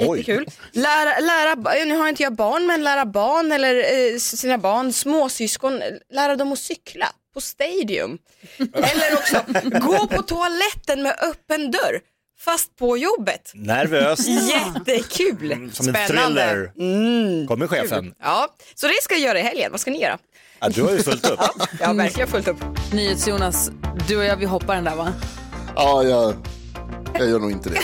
Jättekul. 0.00 0.46
Lära, 0.72 1.20
lära, 1.20 1.84
nu 1.84 1.96
har 1.96 2.08
inte 2.08 2.22
jag 2.22 2.34
barn, 2.34 2.66
men 2.66 2.84
lära 2.84 3.06
barn 3.06 3.52
eller 3.52 3.74
eh, 3.74 4.18
sina 4.18 4.58
barn, 4.58 4.92
småsyskon, 4.92 5.82
lära 6.12 6.36
dem 6.36 6.52
att 6.52 6.58
cykla 6.58 7.12
på 7.34 7.40
Stadium. 7.40 8.18
Eller 8.58 9.12
också 9.12 9.44
gå 9.80 10.06
på 10.06 10.22
toaletten 10.22 11.02
med 11.02 11.16
öppen 11.22 11.70
dörr, 11.70 12.00
fast 12.38 12.76
på 12.76 12.96
jobbet. 12.96 13.52
Nervöst. 13.54 14.28
Jättekul. 14.28 15.70
Som 15.72 15.88
en 15.88 15.94
Spännande. 15.94 16.46
thriller. 16.46 16.72
Mm. 16.78 17.46
Kommer 17.46 17.66
chefen. 17.66 18.14
Ja, 18.22 18.48
så 18.74 18.86
det 18.86 19.02
ska 19.02 19.14
jag 19.14 19.22
göra 19.22 19.38
i 19.40 19.42
helgen. 19.42 19.70
Vad 19.70 19.80
ska 19.80 19.90
ni 19.90 20.00
göra? 20.02 20.18
Ja, 20.60 20.68
du 20.68 20.82
har 20.82 20.90
ju 20.90 21.02
fullt 21.02 21.30
upp. 21.30 21.40
Jag 21.80 21.86
har 21.86 21.94
verkligen 21.94 22.28
fullt 22.28 22.48
upp. 22.48 22.56
NyhetsJonas, 22.92 23.70
du 24.08 24.16
och 24.16 24.24
jag, 24.24 24.36
vi 24.36 24.46
hoppar 24.46 24.74
den 24.74 24.84
där 24.84 24.96
va? 24.96 25.12
Ja, 25.74 26.02
jag, 26.02 26.34
jag 27.18 27.28
gör 27.28 27.38
nog 27.38 27.50
inte 27.50 27.70
det. 27.70 27.80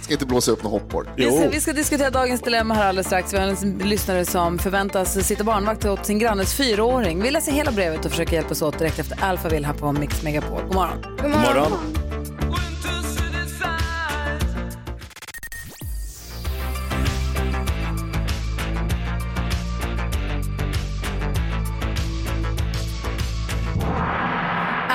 Ska 0.00 0.12
inte 0.12 0.26
blåsa 0.26 0.50
upp 0.50 0.62
någon 0.62 0.72
hoppborg. 0.72 1.08
Vi 1.16 1.30
ska, 1.30 1.48
vi 1.48 1.60
ska 1.60 1.72
diskutera 1.72 2.10
dagens 2.10 2.40
dilemma 2.40 2.74
här 2.74 2.88
alldeles 2.88 3.06
strax. 3.06 3.32
Vi 3.32 3.38
har 3.38 3.46
en 3.46 3.78
lyssnare 3.78 4.24
som 4.24 4.58
förväntas 4.58 5.26
sitta 5.26 5.44
barnvakt 5.44 5.84
åt 5.84 6.06
sin 6.06 6.18
grannes 6.18 6.54
fyraåring. 6.54 7.22
Vi 7.22 7.30
läser 7.30 7.52
hela 7.52 7.72
brevet 7.72 8.04
och 8.04 8.10
försöker 8.10 8.32
hjälpas 8.32 8.62
åt 8.62 8.78
direkt 8.78 8.98
efter 8.98 9.24
Alphaville 9.24 9.66
här 9.66 9.74
på 9.74 9.92
Mix 9.92 10.22
Megapol. 10.22 10.62
God 10.62 10.74
morgon. 10.74 11.02
God 11.22 11.30
morgon. 11.30 11.72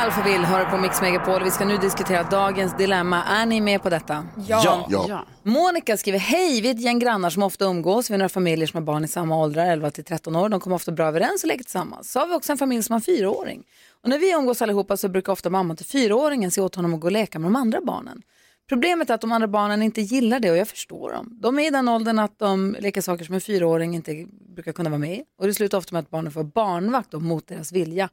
Alphaville 0.07 0.45
hör 0.45 0.65
på 0.65 0.77
Mix 0.77 1.01
Megapol. 1.01 1.43
Vi 1.43 1.51
ska 1.51 1.65
nu 1.65 1.77
diskutera 1.77 2.23
dagens 2.23 2.77
dilemma. 2.77 3.23
Är 3.23 3.45
ni 3.45 3.61
med 3.61 3.83
på 3.83 3.89
detta? 3.89 4.27
Ja. 4.47 4.85
Ja. 4.89 5.05
Ja. 5.09 5.25
Monica 5.43 5.97
skriver, 5.97 6.19
hej, 6.19 6.61
vi 6.61 6.69
är 6.69 6.73
ett 6.73 6.81
gäng 6.81 6.99
grannar 6.99 7.29
som 7.29 7.43
ofta 7.43 7.65
umgås. 7.65 8.09
Vi 8.09 8.13
är 8.13 8.17
några 8.17 8.29
familjer 8.29 8.67
som 8.67 8.77
har 8.77 8.85
barn 8.85 9.03
i 9.03 9.07
samma 9.07 9.37
åldrar, 9.41 9.65
11 9.65 9.91
till 9.91 10.03
13 10.03 10.35
år. 10.35 10.49
De 10.49 10.59
kommer 10.59 10.75
ofta 10.75 10.91
bra 10.91 11.05
överens 11.05 11.43
och 11.43 11.47
leker 11.47 11.63
tillsammans. 11.63 12.11
Så 12.11 12.19
har 12.19 12.27
vi 12.27 12.33
också 12.33 12.51
en 12.51 12.57
familj 12.57 12.83
som 12.83 12.93
har 12.93 12.99
en 12.99 13.01
fyraåring. 13.01 13.63
Och 14.03 14.09
när 14.09 14.19
vi 14.19 14.31
umgås 14.31 14.61
allihopa 14.61 14.97
så 14.97 15.09
brukar 15.09 15.31
ofta 15.31 15.49
mamman 15.49 15.77
till 15.77 15.85
fyraåringen 15.85 16.51
se 16.51 16.61
åt 16.61 16.75
honom 16.75 16.93
att 16.93 16.99
gå 16.99 17.07
och 17.07 17.11
leka 17.11 17.39
med 17.39 17.45
de 17.51 17.55
andra 17.55 17.81
barnen. 17.81 18.21
Problemet 18.69 19.09
är 19.09 19.13
att 19.13 19.21
de 19.21 19.31
andra 19.31 19.47
barnen 19.47 19.81
inte 19.81 20.01
gillar 20.01 20.39
det 20.39 20.51
och 20.51 20.57
jag 20.57 20.67
förstår 20.67 21.11
dem. 21.11 21.39
De 21.41 21.59
är 21.59 21.67
i 21.67 21.69
den 21.69 21.87
åldern 21.87 22.19
att 22.19 22.39
de 22.39 22.75
leker 22.79 23.01
saker 23.01 23.25
som 23.25 23.35
en 23.35 23.41
fyraåring 23.41 23.95
inte 23.95 24.25
brukar 24.55 24.71
kunna 24.71 24.89
vara 24.89 24.99
med 24.99 25.13
i. 25.13 25.23
Och 25.39 25.47
det 25.47 25.53
slutar 25.53 25.77
ofta 25.77 25.95
med 25.95 25.99
att 25.99 26.09
barnen 26.09 26.31
får 26.31 26.43
barnvakt 26.43 27.13
och 27.13 27.21
mot 27.21 27.47
deras 27.47 27.71
vilja. 27.71 28.09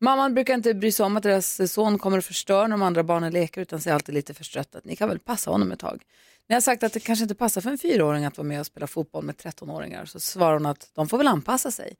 Mamman 0.00 0.34
brukar 0.34 0.54
inte 0.54 0.74
bry 0.74 0.92
sig 0.92 1.06
om 1.06 1.16
att 1.16 1.22
deras 1.22 1.72
son 1.72 1.98
kommer 1.98 2.18
att 2.18 2.24
förstöra 2.24 2.62
när 2.62 2.70
de 2.70 2.82
andra 2.82 3.02
barnen 3.02 3.32
leker 3.32 3.60
utan 3.60 3.80
säger 3.80 3.94
alltid 3.94 4.14
lite 4.14 4.34
förstrött 4.34 4.74
att 4.74 4.84
ni 4.84 4.96
kan 4.96 5.08
väl 5.08 5.18
passa 5.18 5.50
honom 5.50 5.72
ett 5.72 5.78
tag. 5.78 6.02
När 6.46 6.56
jag 6.56 6.62
sagt 6.62 6.82
att 6.82 6.92
det 6.92 7.00
kanske 7.00 7.22
inte 7.22 7.34
passar 7.34 7.60
för 7.60 7.70
en 7.70 7.78
fyraåring 7.78 8.24
att 8.24 8.38
vara 8.38 8.48
med 8.48 8.60
och 8.60 8.66
spela 8.66 8.86
fotboll 8.86 9.24
med 9.24 9.34
13-åringar 9.34 10.04
så 10.04 10.20
svarar 10.20 10.52
hon 10.52 10.66
att 10.66 10.90
de 10.94 11.08
får 11.08 11.18
väl 11.18 11.26
anpassa 11.26 11.70
sig. 11.70 11.96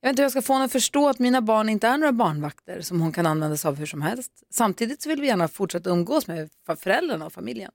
Jag 0.00 0.08
vet 0.08 0.12
inte 0.12 0.22
hur 0.22 0.24
jag 0.24 0.32
ska 0.32 0.42
få 0.42 0.52
henne 0.52 0.64
att 0.64 0.72
förstå 0.72 1.08
att 1.08 1.18
mina 1.18 1.40
barn 1.40 1.68
inte 1.68 1.88
är 1.88 1.98
några 1.98 2.12
barnvakter 2.12 2.80
som 2.80 3.00
hon 3.00 3.12
kan 3.12 3.26
använda 3.26 3.56
sig 3.56 3.68
av 3.68 3.74
hur 3.74 3.86
som 3.86 4.02
helst. 4.02 4.32
Samtidigt 4.50 5.02
så 5.02 5.08
vill 5.08 5.20
vi 5.20 5.26
gärna 5.26 5.48
fortsätta 5.48 5.90
umgås 5.90 6.26
med 6.26 6.50
föräldrarna 6.78 7.26
och 7.26 7.32
familjen. 7.32 7.70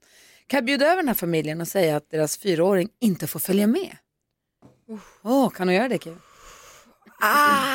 Kan 0.47 0.57
jag 0.57 0.65
bjuda 0.65 0.85
över 0.85 0.95
den 0.95 1.07
här 1.07 1.15
familjen 1.15 1.61
och 1.61 1.67
säga 1.67 1.97
att 1.97 2.09
deras 2.09 2.37
fyraåring 2.37 2.89
inte 2.99 3.27
får 3.27 3.39
följa 3.39 3.67
med? 3.67 3.97
Åh, 5.23 5.49
kan 5.49 5.67
hon 5.67 5.75
göra 5.75 5.87
det 5.87 5.97
Kim? 5.97 6.19
Ah, 7.19 7.66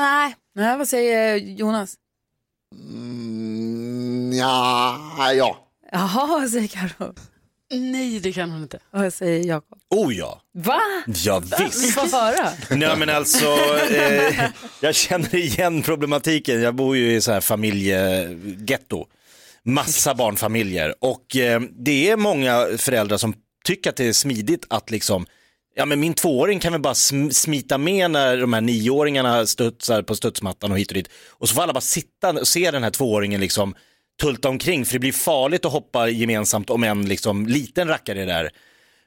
nej. 0.00 0.36
Nej, 0.54 0.78
vad 0.78 0.88
säger 0.88 1.36
Jonas? 1.36 1.94
Mm, 2.74 4.32
ja, 4.32 5.32
ja. 5.34 5.66
Jaha, 5.92 6.26
vad 6.26 6.50
säger 6.50 6.68
Karo? 6.68 7.14
Nej, 7.72 8.20
det 8.20 8.32
kan 8.32 8.50
hon 8.50 8.62
inte. 8.62 8.76
Och 8.76 9.00
vad 9.02 9.14
säger 9.14 9.46
Jakob? 9.48 9.78
Oh 9.90 10.14
ja. 10.14 10.40
Va? 10.54 10.80
Ja, 11.06 11.38
Vi 11.58 11.64
visst. 11.64 11.94
får 11.94 12.16
höra. 12.16 12.50
Nej 12.70 12.96
men 12.96 13.08
alltså, 13.08 13.46
eh, 13.94 14.44
jag 14.80 14.94
känner 14.94 15.34
igen 15.34 15.82
problematiken. 15.82 16.62
Jag 16.62 16.74
bor 16.74 16.96
ju 16.96 17.14
i 17.16 17.20
så 17.20 17.32
här 17.32 17.40
familjegetto. 17.40 19.06
Massa 19.62 20.14
barnfamiljer 20.14 20.94
och 21.00 21.36
eh, 21.36 21.60
det 21.60 22.10
är 22.10 22.16
många 22.16 22.66
föräldrar 22.78 23.18
som 23.18 23.34
tycker 23.64 23.90
att 23.90 23.96
det 23.96 24.08
är 24.08 24.12
smidigt 24.12 24.66
att 24.70 24.90
liksom 24.90 25.26
Ja 25.80 25.86
men 25.86 26.00
min 26.00 26.14
tvååring 26.14 26.60
kan 26.60 26.72
väl 26.72 26.80
bara 26.80 26.92
sm- 26.92 27.30
smita 27.30 27.78
med 27.78 28.10
när 28.10 28.36
de 28.36 28.52
här 28.52 28.60
nioåringarna 28.60 29.46
studsar 29.46 30.02
på 30.02 30.14
studsmattan 30.14 30.72
och 30.72 30.78
hit 30.78 30.88
och 30.88 30.94
dit. 30.94 31.08
Och 31.30 31.48
så 31.48 31.54
får 31.54 31.62
alla 31.62 31.72
bara 31.72 31.80
sitta 31.80 32.30
och 32.30 32.48
se 32.48 32.70
den 32.70 32.82
här 32.82 32.90
tvååringen 32.90 33.40
liksom 33.40 33.74
tulta 34.22 34.48
omkring 34.48 34.84
för 34.84 34.92
det 34.92 34.98
blir 34.98 35.12
farligt 35.12 35.64
att 35.64 35.72
hoppa 35.72 36.08
gemensamt 36.08 36.70
om 36.70 36.84
en 36.84 37.04
liksom 37.04 37.46
liten 37.46 37.88
rackare 37.88 38.22
är 38.22 38.26
där. 38.26 38.50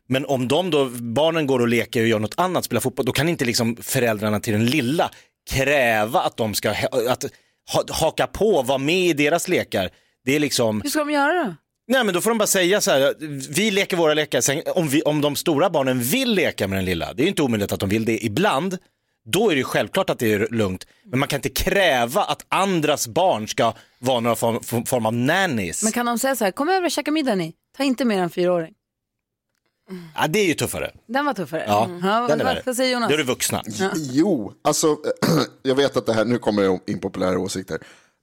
Men 0.07 0.25
om 0.25 0.47
de 0.47 0.69
då, 0.69 0.85
barnen 0.89 1.47
går 1.47 1.59
och 1.59 1.67
leker 1.67 2.01
och 2.01 2.07
gör 2.07 2.19
något 2.19 2.39
annat, 2.39 2.65
spelar 2.65 2.81
fotboll, 2.81 3.05
då 3.05 3.11
kan 3.11 3.29
inte 3.29 3.45
liksom 3.45 3.75
föräldrarna 3.81 4.39
till 4.39 4.53
den 4.53 4.65
lilla 4.65 5.11
kräva 5.49 6.21
att 6.21 6.37
de 6.37 6.53
ska 6.53 6.69
att, 7.09 7.25
ha, 7.73 7.83
haka 7.91 8.27
på, 8.27 8.61
vara 8.61 8.77
med 8.77 9.05
i 9.09 9.13
deras 9.13 9.47
lekar. 9.47 9.89
Det 10.25 10.35
är 10.35 10.39
liksom, 10.39 10.81
Hur 10.81 10.89
ska 10.89 10.99
de 10.99 11.11
göra 11.11 11.43
då? 11.43 11.55
Nej 11.87 12.03
men 12.03 12.13
då 12.13 12.21
får 12.21 12.29
de 12.31 12.37
bara 12.37 12.47
säga 12.47 12.81
så 12.81 12.91
här, 12.91 13.13
vi 13.53 13.71
leker 13.71 13.97
våra 13.97 14.13
lekar, 14.13 14.41
sen, 14.41 14.61
om, 14.75 14.87
vi, 14.87 15.01
om 15.01 15.21
de 15.21 15.35
stora 15.35 15.69
barnen 15.69 15.99
vill 15.99 16.33
leka 16.35 16.67
med 16.67 16.77
den 16.77 16.85
lilla, 16.85 17.13
det 17.13 17.21
är 17.21 17.23
ju 17.23 17.29
inte 17.29 17.41
omöjligt 17.41 17.71
att 17.71 17.79
de 17.79 17.89
vill 17.89 18.05
det 18.05 18.25
ibland, 18.25 18.77
då 19.25 19.49
är 19.49 19.55
det 19.55 19.59
ju 19.59 19.63
självklart 19.63 20.09
att 20.09 20.19
det 20.19 20.33
är 20.33 20.47
lugnt. 20.51 20.87
Men 21.05 21.19
man 21.19 21.27
kan 21.27 21.37
inte 21.37 21.49
kräva 21.49 22.23
att 22.23 22.45
andras 22.49 23.07
barn 23.07 23.47
ska 23.47 23.73
vara 23.99 24.19
några 24.19 24.35
form, 24.35 24.85
form 24.85 25.05
av 25.05 25.13
nannies. 25.13 25.83
Men 25.83 25.91
kan 25.91 26.05
de 26.05 26.19
säga 26.19 26.35
så 26.35 26.43
här, 26.43 26.51
kom 26.51 26.69
över 26.69 26.85
och 26.85 26.91
käka 26.91 27.11
middag 27.11 27.35
ni, 27.35 27.53
ta 27.77 27.83
inte 27.83 28.05
mer 28.05 28.19
än 28.19 28.29
fyraåring. 28.29 28.73
Ja, 30.15 30.27
det 30.27 30.39
är 30.39 30.45
ju 30.45 30.53
tuffare. 30.53 30.91
Den 31.07 31.25
var 31.25 31.33
tuffare. 31.33 31.63
Ja, 31.67 31.85
Mm. 31.85 32.27
den 32.27 32.41
är 32.41 32.61
vad, 32.65 32.75
säger 32.75 32.93
Jonas? 32.93 33.09
Då 33.09 33.13
är 33.13 33.17
det 33.17 33.23
vuxna. 33.23 33.61
Jo, 33.95 34.53
alltså 34.63 34.97
jag 35.63 35.75
vet 35.75 35.97
att 35.97 36.05
det 36.05 36.13
här, 36.13 36.25
nu 36.25 36.37
kommer 36.37 36.63
det 36.63 36.91
impopulära 36.91 37.39
åsikter 37.39 37.79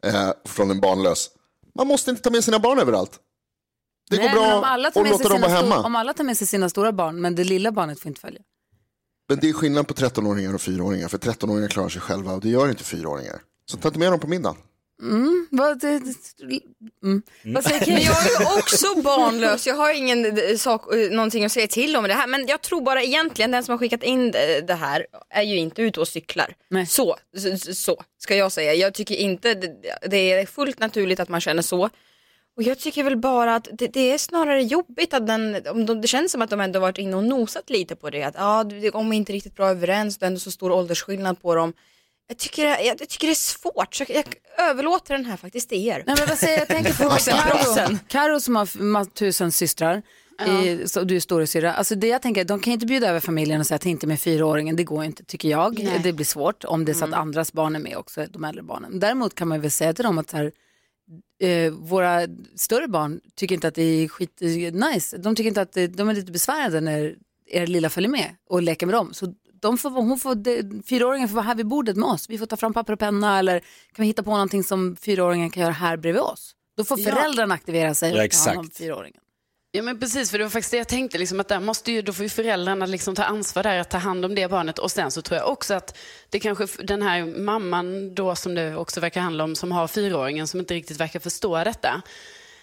eh, 0.07 0.31
från 0.44 0.70
en 0.70 0.81
barnlös. 0.81 1.31
Man 1.75 1.87
måste 1.87 2.11
inte 2.11 2.23
ta 2.23 2.31
med 2.31 2.44
sina 2.44 2.59
barn 2.59 2.79
överallt. 2.79 3.11
Det 4.11 4.16
Nej, 4.16 4.29
går 4.29 4.35
bra 4.35 4.55
om 4.59 4.64
alla 4.64 4.90
tar 4.90 5.01
att 5.01 5.05
med 5.05 5.11
låta 5.12 5.23
sig 5.25 5.31
dem 5.31 5.40
vara 5.40 5.51
sina 5.51 5.61
hemma. 5.62 5.75
Stor, 5.75 5.87
om 5.87 5.96
alla 5.96 6.12
tar 6.12 6.25
med 6.25 6.37
sig 6.37 6.46
sina 6.46 6.68
stora 6.68 6.92
barn, 6.92 7.20
men 7.20 7.35
det 7.35 7.44
lilla 7.44 7.73
barnet 7.73 8.01
får 8.01 8.09
inte 8.09 8.20
följa. 8.20 8.40
Men 9.29 9.38
det 9.40 9.49
är 9.49 9.53
skillnad 9.53 9.88
på 9.88 9.94
13-åringar 9.94 10.55
och 10.55 10.61
4-åringar. 10.61 11.09
För 11.09 11.18
13-åringar 11.18 11.68
klarar 11.68 11.88
sig 11.88 12.01
själva 12.01 12.33
och 12.33 12.40
det 12.40 12.49
gör 12.49 12.68
inte 12.68 12.85
4-åringar. 12.85 13.40
Så 13.70 13.77
ta 13.77 13.88
inte 13.88 13.99
med 13.99 14.12
dem 14.12 14.20
på 14.20 14.27
middagen. 14.27 14.57
Mm, 15.03 15.49
vad, 15.51 15.81
det, 15.81 15.99
det- 15.99 16.61
mm. 17.05 17.23
vad 17.44 17.64
säger 17.64 17.81
jag 17.90 18.27
är 18.27 18.40
ju 18.40 18.59
också 18.59 19.03
barnlös, 19.03 19.66
jag 19.66 19.75
har 19.75 19.92
ingen 19.94 20.38
eh, 20.38 20.57
sak, 20.57 20.94
eh, 20.94 21.11
någonting 21.11 21.44
att 21.44 21.53
säga 21.53 21.66
till 21.66 21.96
om 21.96 22.05
det 22.05 22.14
här. 22.14 22.27
Men 22.27 22.46
jag 22.46 22.61
tror 22.61 22.83
bara 22.83 23.03
egentligen 23.03 23.51
den 23.51 23.64
som 23.64 23.73
har 23.73 23.79
skickat 23.79 24.03
in 24.03 24.27
eh, 24.27 24.64
det 24.66 24.75
här 24.75 25.07
är 25.31 25.42
ju 25.42 25.57
inte 25.57 25.83
ute 25.83 26.01
och 26.01 26.09
cyklar. 26.09 26.55
Så, 26.88 27.16
så, 27.37 27.75
så 27.75 27.96
ska 28.18 28.37
jag 28.37 28.53
säga. 28.53 28.75
Jag 28.75 28.94
tycker 28.94 29.14
inte 29.14 29.55
det, 29.55 29.77
det 30.11 30.33
är 30.33 30.46
fullt 30.46 30.79
naturligt 30.79 31.20
att 31.20 31.29
man 31.29 31.40
känner 31.40 31.62
så. 31.62 31.90
Och 32.61 32.64
jag 32.64 32.79
tycker 32.79 33.05
väl 33.05 33.16
bara 33.16 33.55
att 33.55 33.68
det, 33.73 33.87
det 33.87 34.12
är 34.12 34.18
snarare 34.18 34.62
jobbigt 34.62 35.14
att 35.14 35.27
den, 35.27 35.57
om 35.70 35.87
de, 35.87 36.01
det 36.01 36.09
känns 36.09 36.33
som 36.33 36.42
att 36.42 36.51
de 36.51 36.61
ändå 36.61 36.81
varit 36.81 36.99
inne 36.99 37.16
och 37.16 37.25
nosat 37.25 37.70
lite 37.70 37.96
på 37.96 38.11
det. 38.11 38.23
Att 38.23 38.35
ja, 38.38 38.64
de 38.92 39.12
är 39.12 39.16
inte 39.16 39.33
riktigt 39.33 39.57
bra 39.57 39.68
överens, 39.68 40.18
det 40.18 40.25
är 40.25 40.27
ändå 40.27 40.40
så 40.40 40.51
stor 40.51 40.73
åldersskillnad 40.73 41.42
på 41.42 41.55
dem. 41.55 41.73
Jag 42.29 42.38
tycker, 42.38 42.66
jag, 42.66 42.87
jag 42.87 43.09
tycker 43.09 43.27
det 43.27 43.33
är 43.33 43.35
svårt, 43.35 43.94
så 43.94 44.05
jag, 44.09 44.27
jag 44.57 44.68
överlåter 44.70 45.14
den 45.14 45.25
här 45.25 45.37
faktiskt 45.37 45.68
till 45.68 45.88
er. 45.88 46.03
Nej, 46.07 46.16
men 46.18 46.29
vad 46.29 46.38
säger 46.38 46.53
jag? 46.53 46.61
jag 46.61 46.68
tänker 46.68 46.92
på 46.92 47.11
Karo, 47.88 47.99
Karo 48.09 48.40
som 48.40 48.57
har 48.57 49.05
tusen 49.05 49.53
systrar. 49.53 50.03
I, 50.46 50.88
så 50.88 51.03
du 51.03 51.16
är 51.16 51.20
storasyrra. 51.20 51.75
Alltså 51.75 51.94
det 51.94 52.07
jag 52.07 52.23
tänker, 52.23 52.44
de 52.44 52.61
kan 52.61 52.73
inte 52.73 52.87
bjuda 52.87 53.09
över 53.09 53.20
familjen 53.20 53.61
och 53.61 53.66
säga 53.66 53.77
att 53.77 53.87
inte 53.87 54.07
med 54.07 54.20
fyraåringen, 54.20 54.77
det 54.77 54.85
går 54.85 55.05
inte 55.05 55.25
tycker 55.25 55.49
jag. 55.49 55.79
Nej. 55.79 56.01
Det 56.03 56.12
blir 56.12 56.27
svårt 56.27 56.64
om 56.64 56.85
det 56.85 56.92
är 56.92 56.94
så 56.94 57.05
att 57.05 57.12
andras 57.12 57.53
barn 57.53 57.77
är 57.77 57.81
med 57.81 57.96
också, 57.96 58.27
de 58.31 58.44
äldre 58.44 58.62
barnen. 58.62 59.01
Däremot 59.01 59.35
kan 59.35 59.49
man 59.49 59.61
väl 59.61 59.70
säga 59.70 59.92
till 59.92 60.05
dem 60.05 60.18
att 60.18 60.31
så 60.31 60.37
här, 60.37 60.53
eh, 61.40 61.72
våra 61.72 62.20
större 62.57 62.88
barn 62.88 63.20
tycker 63.35 63.55
inte 63.55 63.68
att 63.68 63.74
det 63.74 63.83
är 63.83 64.09
skit 64.09 64.40
nice. 64.94 65.16
De 65.18 65.35
tycker 65.37 65.48
inte 65.48 65.61
att 65.62 65.72
det, 65.72 65.87
de 65.87 66.09
är 66.09 66.14
lite 66.14 66.33
besvärande 66.33 66.81
när 66.81 67.14
er 67.46 67.66
lilla 67.66 67.90
följer 67.90 68.11
med 68.11 68.37
och 68.50 68.62
leker 68.62 68.87
med 68.87 68.94
dem. 68.94 69.14
Så 69.14 69.35
de 69.62 69.79
får, 69.79 69.90
hon 69.90 70.18
får, 70.20 70.35
de- 70.35 70.83
fyraåringen 70.83 71.29
får 71.29 71.35
vara 71.37 71.44
här 71.46 71.55
vid 71.55 71.66
bordet 71.66 71.96
med 71.96 72.09
oss. 72.09 72.31
Vi 72.31 72.38
får 72.38 72.46
ta 72.46 72.57
fram 72.57 72.72
papper 72.72 72.92
och 72.92 72.98
penna 72.98 73.38
eller 73.38 73.59
kan 73.61 74.03
vi 74.03 74.07
hitta 74.07 74.22
på 74.22 74.31
någonting 74.31 74.64
som 74.64 74.96
fyraåringen 74.96 75.50
kan 75.50 75.62
göra 75.62 75.72
här 75.72 75.96
bredvid 75.96 76.22
oss. 76.22 76.55
Då 76.76 76.85
får 76.85 77.00
Ja. 77.00 77.11
föräldrarna 77.12 77.55
aktivera 77.55 77.94
sig 77.94 78.09
Ja, 78.09 78.14
och 78.14 78.18
ta 78.18 78.24
exakt. 78.24 78.46
hand 78.46 78.59
om 78.59 78.70
fyraåringen. 78.70 79.20
Ja 79.72 79.83
men 79.83 80.00
precis, 80.00 80.30
för 80.30 80.38
det 80.38 80.44
var 80.44 80.50
faktiskt 80.50 80.70
det 80.70 80.76
jag 80.76 80.88
tänkte, 80.88 81.18
liksom, 81.18 81.40
att 81.40 81.48
där 81.48 81.61
måste 81.61 81.92
ju, 81.92 82.02
då 82.02 82.12
får 82.12 82.22
ju 82.22 82.28
föräldrarna 82.28 82.87
liksom 82.87 83.14
ta 83.14 83.22
ansvar 83.24 83.62
där 83.62 83.78
att 83.78 83.90
ta 83.90 83.98
hand 83.98 84.24
om 84.24 84.35
det 84.35 84.48
barnet. 84.50 84.78
Och 84.78 84.90
sen 84.90 85.11
så 85.11 85.22
tror 85.22 85.38
jag 85.38 85.48
också 85.48 85.74
att 85.74 85.98
det 86.28 86.40
kanske, 86.40 86.66
den 86.83 87.02
här 87.02 87.24
mamman 87.24 88.14
då 88.14 88.37
som 88.37 88.54
det 88.54 88.76
också 88.76 89.00
verkar 89.00 89.20
handla 89.20 89.44
om, 89.44 89.56
som 89.56 89.72
har 89.72 89.88
fyraåringen 89.88 90.46
som 90.48 90.61
inte 90.61 90.74
riktigt 90.74 91.00
verkar 91.00 91.20
förstå 91.20 91.64
detta. 91.64 92.02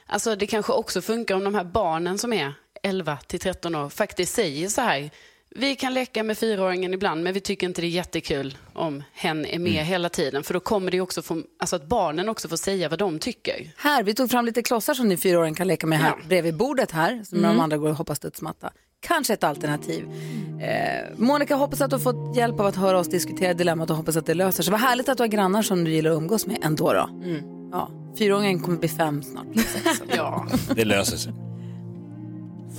Alltså 0.06 0.36
det 0.36 0.48
kanske 0.48 0.74
också 0.74 1.02
funkar 1.02 1.36
om 1.36 1.44
de 1.44 1.56
här 1.56 1.64
barnen 1.64 2.18
som 2.18 2.34
är 2.34 2.54
11 2.84 3.18
till 3.28 3.40
13 3.40 3.76
år 3.76 3.90
faktiskt 3.90 4.36
säger 4.36 4.70
så 4.70 4.82
här, 4.82 5.10
vi 5.58 5.76
kan 5.76 5.94
leka 5.94 6.24
med 6.24 6.38
fyraåringen 6.38 6.94
ibland 6.94 7.24
men 7.24 7.34
vi 7.34 7.40
tycker 7.40 7.68
inte 7.68 7.82
det 7.82 7.88
är 7.88 7.90
jättekul 7.90 8.58
om 8.74 9.04
hen 9.14 9.46
är 9.46 9.60
med 9.60 9.86
hela 9.86 10.10
tiden. 10.10 10.44
För 10.44 10.54
då 10.54 10.60
kommer 10.60 10.92
det 10.92 11.02
också 11.02 11.22
få, 11.22 11.42
alltså 11.60 11.76
att 11.76 11.86
barnen 11.88 12.30
också 12.30 12.48
får 12.50 12.58
säga 12.58 12.90
vad 12.90 13.00
de 13.00 13.20
tycker. 13.20 13.72
Här, 13.78 14.04
vi 14.04 14.14
tog 14.14 14.32
fram 14.32 14.46
lite 14.46 14.62
klossar 14.64 14.94
som 14.94 15.08
ni 15.08 15.18
fyraåringen 15.18 15.56
kan 15.56 15.68
leka 15.68 15.88
med 15.88 16.00
här 16.00 16.14
bredvid 16.28 16.56
bordet 16.58 16.92
här, 16.92 17.24
som 17.24 17.38
Mm. 17.38 17.52
de 17.56 17.60
andra 17.64 17.78
går 17.78 17.90
och 17.90 17.96
hoppar 17.96 18.16
studsmatta. 18.16 18.72
Kanske 19.00 19.34
ett 19.34 19.44
alternativ. 19.44 20.06
Eh, 20.62 21.06
Monica, 21.18 21.56
hoppas 21.56 21.82
att 21.82 21.90
du 21.90 21.96
har 21.96 22.02
fått 22.02 22.38
hjälp 22.38 22.60
av 22.60 22.66
att 22.66 22.76
höra 22.76 23.00
oss 23.00 23.08
diskutera 23.08 23.54
dilemmat 23.54 23.90
och 23.90 23.96
hoppas 23.96 24.18
att 24.18 24.26
det 24.26 24.34
löser 24.34 24.64
sig. 24.64 24.72
Vad 24.72 24.82
härligt 24.82 25.10
att 25.10 25.18
du 25.18 25.24
har 25.24 25.28
grannar 25.28 25.62
som 25.62 25.84
du 25.84 25.92
gillar 25.92 26.12
att 26.12 26.18
umgås 26.18 26.46
med 26.48 26.58
ändå 26.62 26.94
då. 26.94 27.10
Ja, 27.72 27.92
fyraåringen 28.18 28.60
kommer 28.60 28.78
bli 28.78 28.90
fem 28.90 29.24
snart. 29.24 29.46
ja. 30.16 30.48
Det 30.76 30.86
löser 30.86 31.18
sig. 31.18 31.34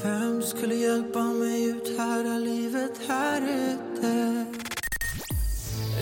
Vem 0.02 0.42
skulle 0.42 0.74
hjälpa 0.74 1.22
mig 1.22 1.64
ut 1.70 1.98
här 1.98 2.24
där 2.24 2.38
livet 2.40 3.00
här 3.08 3.40
ute? 3.42 4.44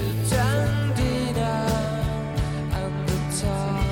Utan 0.01 0.97
dina 0.97 1.67
andetag 2.73 3.83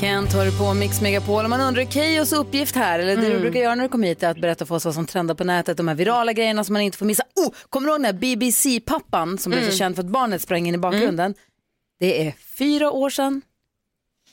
Kent 0.00 0.32
hör 0.32 0.58
på 0.58 0.74
Mix 0.74 1.00
Megapol 1.00 1.44
och 1.44 1.50
man 1.50 1.60
undrar 1.60 1.84
Keyyos 1.84 2.32
uppgift 2.32 2.74
här, 2.76 2.98
eller 2.98 3.16
det 3.16 3.22
du 3.22 3.26
Mm. 3.30 3.40
brukar 3.40 3.60
göra 3.60 3.74
när 3.74 3.82
du 3.82 3.88
kommer 3.88 4.08
hit 4.08 4.22
är 4.22 4.30
att 4.30 4.40
berätta 4.40 4.66
för 4.66 4.74
oss 4.74 4.84
vad 4.84 4.94
som 4.94 5.06
trendar 5.06 5.34
på 5.34 5.44
nätet, 5.44 5.76
de 5.76 5.88
här 5.88 5.94
virala 5.94 6.32
grejerna 6.32 6.64
som 6.64 6.72
man 6.72 6.82
inte 6.82 6.98
får 6.98 7.06
missa. 7.06 7.22
Oh, 7.36 7.52
kommer 7.70 7.86
du 7.86 7.92
ihåg 7.92 7.98
den 8.00 8.04
här 8.04 8.12
BBC-pappan 8.20 9.38
som 9.38 9.50
blev 9.50 9.62
Mm. 9.62 9.72
så 9.72 9.78
känd 9.78 9.94
för 9.96 10.02
att 10.02 10.08
barnet 10.08 10.42
sprang 10.42 10.68
in 10.68 10.74
i 10.74 10.78
bakgrunden? 10.78 11.34
Det 12.00 12.26
är 12.28 12.32
fyra 12.58 12.90
år 12.90 13.10
sedan. 13.10 13.42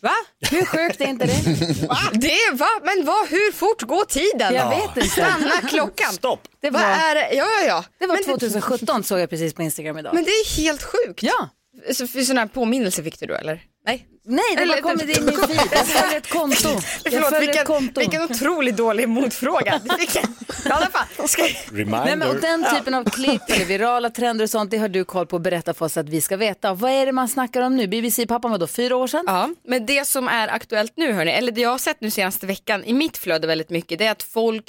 Va? 0.01 0.13
Hur 0.49 0.65
sjukt 0.65 1.01
är 1.01 1.05
inte 1.05 1.25
det? 1.25 1.87
Va? 1.87 1.97
Det 2.13 2.51
va? 2.53 2.69
Men 2.83 3.05
vad, 3.05 3.27
hur 3.27 3.51
fort 3.51 3.81
går 3.81 4.05
tiden? 4.05 4.53
Jag 4.55 4.69
vet 4.69 4.97
inte. 4.97 5.09
Stanna 5.09 5.61
klockan. 5.69 6.13
Stopp. 6.13 6.47
Det 6.61 6.69
var, 6.69 6.79
är 6.81 7.15
det? 7.15 7.35
Ja, 7.35 7.45
ja, 7.45 7.67
ja. 7.67 7.85
det 7.99 8.07
var 8.07 8.15
Men 8.15 8.23
2017 8.23 9.03
såg 9.03 9.19
jag 9.19 9.29
precis 9.29 9.53
på 9.53 9.61
Instagram 9.61 9.97
idag. 9.97 10.13
Men 10.13 10.23
det 10.23 10.29
är 10.29 10.57
helt 10.57 10.83
sjukt. 10.83 11.23
Ja. 11.23 11.49
Så, 11.93 12.07
för 12.07 12.21
sån 12.21 12.37
här 12.37 12.47
påminnelse 12.47 13.03
fick 13.03 13.19
du 13.19 13.25
då 13.25 13.33
eller? 13.33 13.61
Nej. 13.85 14.07
Nej, 14.23 14.43
det 14.55 14.61
Eller- 14.61 14.81
bara 14.81 14.81
kommer 14.81 15.03
in 15.03 15.09
i 15.29 15.31
feed. 15.31 15.67
Jag 15.71 15.87
följer 15.87 16.17
ett 16.17 16.29
konto. 16.29 16.69
Jag 17.03 17.13
Förlåt, 17.13 17.29
följer 17.29 17.41
ett 17.41 17.47
vilken, 17.47 17.65
konto. 17.65 17.99
vilken 17.99 18.21
otroligt 18.21 18.77
dålig 18.77 19.09
motfråga. 19.09 19.81
I 20.65 20.69
alla 20.69 20.85
fall. 20.87 21.27
Ska... 21.27 21.43
Nej, 21.71 22.15
men, 22.17 22.21
och 22.29 22.35
den 22.41 22.65
typen 22.75 22.93
av 22.93 23.03
klipp 23.09 23.41
eller 23.49 23.65
virala 23.65 24.09
trender 24.09 24.43
och 24.43 24.49
sånt, 24.49 24.71
det 24.71 24.77
har 24.77 24.89
du 24.89 25.03
koll 25.05 25.27
på 25.27 25.35
att 25.35 25.41
berätta 25.41 25.73
för 25.73 25.85
oss 25.85 25.97
att 25.97 26.09
vi 26.09 26.21
ska 26.21 26.37
veta. 26.37 26.73
Vad 26.73 26.91
är 26.91 27.05
det 27.05 27.11
man 27.11 27.27
snackar 27.29 27.61
om 27.61 27.75
nu? 27.77 27.87
BBC-pappan 27.87 28.51
var 28.51 28.57
då 28.57 28.67
fyra 28.67 28.95
år 28.95 29.07
sedan? 29.07 29.23
Ja, 29.27 29.49
men 29.67 29.85
det 29.85 30.07
som 30.07 30.27
är 30.27 30.47
aktuellt 30.47 30.93
nu 30.95 31.13
hörni, 31.13 31.31
eller 31.31 31.51
det 31.51 31.61
jag 31.61 31.69
har 31.69 31.77
sett 31.77 32.01
nu 32.01 32.11
senaste 32.11 32.45
veckan 32.45 32.83
i 32.83 32.93
mitt 32.93 33.17
flöde 33.17 33.47
väldigt 33.47 33.69
mycket, 33.69 33.99
det 33.99 34.05
är 34.05 34.11
att 34.11 34.23
folk 34.23 34.63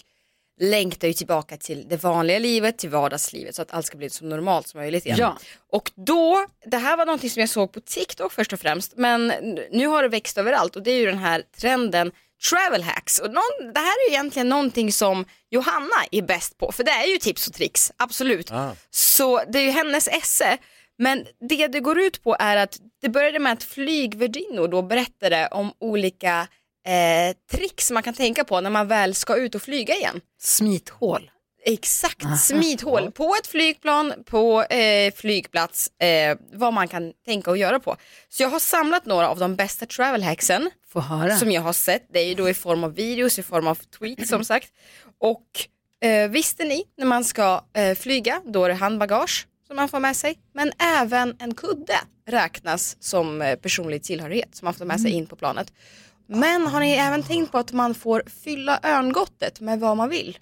längtar 0.62 1.08
ju 1.08 1.14
tillbaka 1.14 1.56
till 1.56 1.88
det 1.88 2.02
vanliga 2.02 2.38
livet, 2.38 2.78
till 2.78 2.90
vardagslivet 2.90 3.54
så 3.54 3.62
att 3.62 3.72
allt 3.72 3.86
ska 3.86 3.98
bli 3.98 4.10
så 4.10 4.24
normalt 4.24 4.68
som 4.68 4.80
möjligt 4.80 5.06
igen. 5.06 5.18
Ja. 5.20 5.38
Och 5.72 5.90
då, 5.94 6.46
det 6.66 6.76
här 6.76 6.96
var 6.96 7.06
någonting 7.06 7.30
som 7.30 7.40
jag 7.40 7.48
såg 7.48 7.72
på 7.72 7.80
TikTok 7.80 8.32
först 8.32 8.52
och 8.52 8.60
främst, 8.60 8.92
men 8.96 9.26
nu 9.70 9.86
har 9.86 10.02
det 10.02 10.08
växt 10.08 10.38
överallt 10.38 10.76
och 10.76 10.82
det 10.82 10.90
är 10.90 10.98
ju 10.98 11.06
den 11.06 11.18
här 11.18 11.42
trenden 11.60 12.12
travel 12.50 12.82
hacks. 12.82 13.18
Och 13.18 13.30
någon, 13.30 13.72
det 13.74 13.80
här 13.80 14.06
är 14.06 14.10
ju 14.10 14.14
egentligen 14.14 14.48
någonting 14.48 14.92
som 14.92 15.24
Johanna 15.50 16.04
är 16.10 16.22
bäst 16.22 16.58
på, 16.58 16.72
för 16.72 16.84
det 16.84 16.90
är 16.90 17.06
ju 17.06 17.18
tips 17.18 17.48
och 17.48 17.54
tricks, 17.54 17.92
absolut. 17.96 18.50
Så 18.90 19.42
det 19.48 19.58
är 19.58 19.62
ju 19.62 19.70
hennes 19.70 20.08
esse. 20.08 20.58
Men 20.98 21.26
det 21.48 21.66
det 21.66 21.80
går 21.80 22.00
ut 22.00 22.22
på 22.22 22.36
är 22.38 22.56
att 22.56 22.78
det 23.00 23.08
började 23.08 23.38
med 23.38 23.52
att 23.52 23.62
flygvärdinnor 23.64 24.68
då 24.68 24.82
berättade 24.82 25.48
om 25.50 25.72
olika 25.78 26.48
eh, 26.86 27.36
tricks 27.50 27.90
man 27.90 28.02
kan 28.02 28.14
tänka 28.14 28.44
på 28.44 28.60
när 28.60 28.70
man 28.70 28.88
väl 28.88 29.14
ska 29.14 29.36
ut 29.36 29.54
och 29.54 29.62
flyga 29.62 29.94
igen. 29.94 30.20
Smithål. 30.40 31.30
Exakt, 31.64 32.24
Aha. 32.24 32.36
smithål 32.36 33.12
på 33.12 33.34
ett 33.40 33.46
flygplan, 33.46 34.12
på 34.26 34.62
eh, 34.62 35.14
flygplats, 35.14 36.00
eh, 36.00 36.36
vad 36.52 36.72
man 36.72 36.88
kan 36.88 37.12
tänka 37.26 37.50
och 37.50 37.56
göra 37.56 37.80
på. 37.80 37.96
Så 38.28 38.42
jag 38.42 38.48
har 38.48 38.58
samlat 38.58 39.06
några 39.06 39.28
av 39.28 39.38
de 39.38 39.56
bästa 39.56 39.86
travel 39.86 40.22
hacksen 40.22 40.70
som 41.38 41.50
jag 41.50 41.62
har 41.62 41.72
sett. 41.72 42.06
Det 42.12 42.20
är 42.20 42.24
ju 42.26 42.34
då 42.34 42.48
i 42.48 42.54
form 42.54 42.84
av 42.84 42.94
videos, 42.94 43.38
i 43.38 43.42
form 43.42 43.66
av 43.66 43.74
tweets 43.74 44.28
som 44.28 44.44
sagt. 44.44 44.68
Och 45.20 45.46
eh, 46.08 46.30
visste 46.30 46.64
ni 46.64 46.84
när 46.98 47.06
man 47.06 47.24
ska 47.24 47.64
eh, 47.72 47.94
flyga, 47.94 48.40
då 48.44 48.64
är 48.64 48.68
det 48.68 48.74
handbagage 48.74 49.46
som 49.66 49.76
man 49.76 49.88
får 49.88 50.00
med 50.00 50.16
sig. 50.16 50.38
Men 50.54 50.72
även 50.78 51.36
en 51.38 51.54
kudde 51.54 51.98
räknas 52.28 52.96
som 53.00 53.42
eh, 53.42 53.56
personlig 53.56 54.02
tillhörighet 54.02 54.56
som 54.56 54.64
man 54.66 54.74
får 54.74 54.84
med 54.84 55.00
sig 55.00 55.10
in 55.10 55.26
på 55.26 55.36
planet. 55.36 55.72
Men 56.34 56.66
har 56.66 56.80
ni 56.80 56.92
även 56.92 57.22
tänkt 57.22 57.52
på 57.52 57.58
att 57.58 57.72
man 57.72 57.94
får 57.94 58.22
fylla 58.44 58.80
örngottet 58.82 59.60
med 59.60 59.80
vad 59.80 59.96
man 59.96 60.08
vill? 60.08 60.38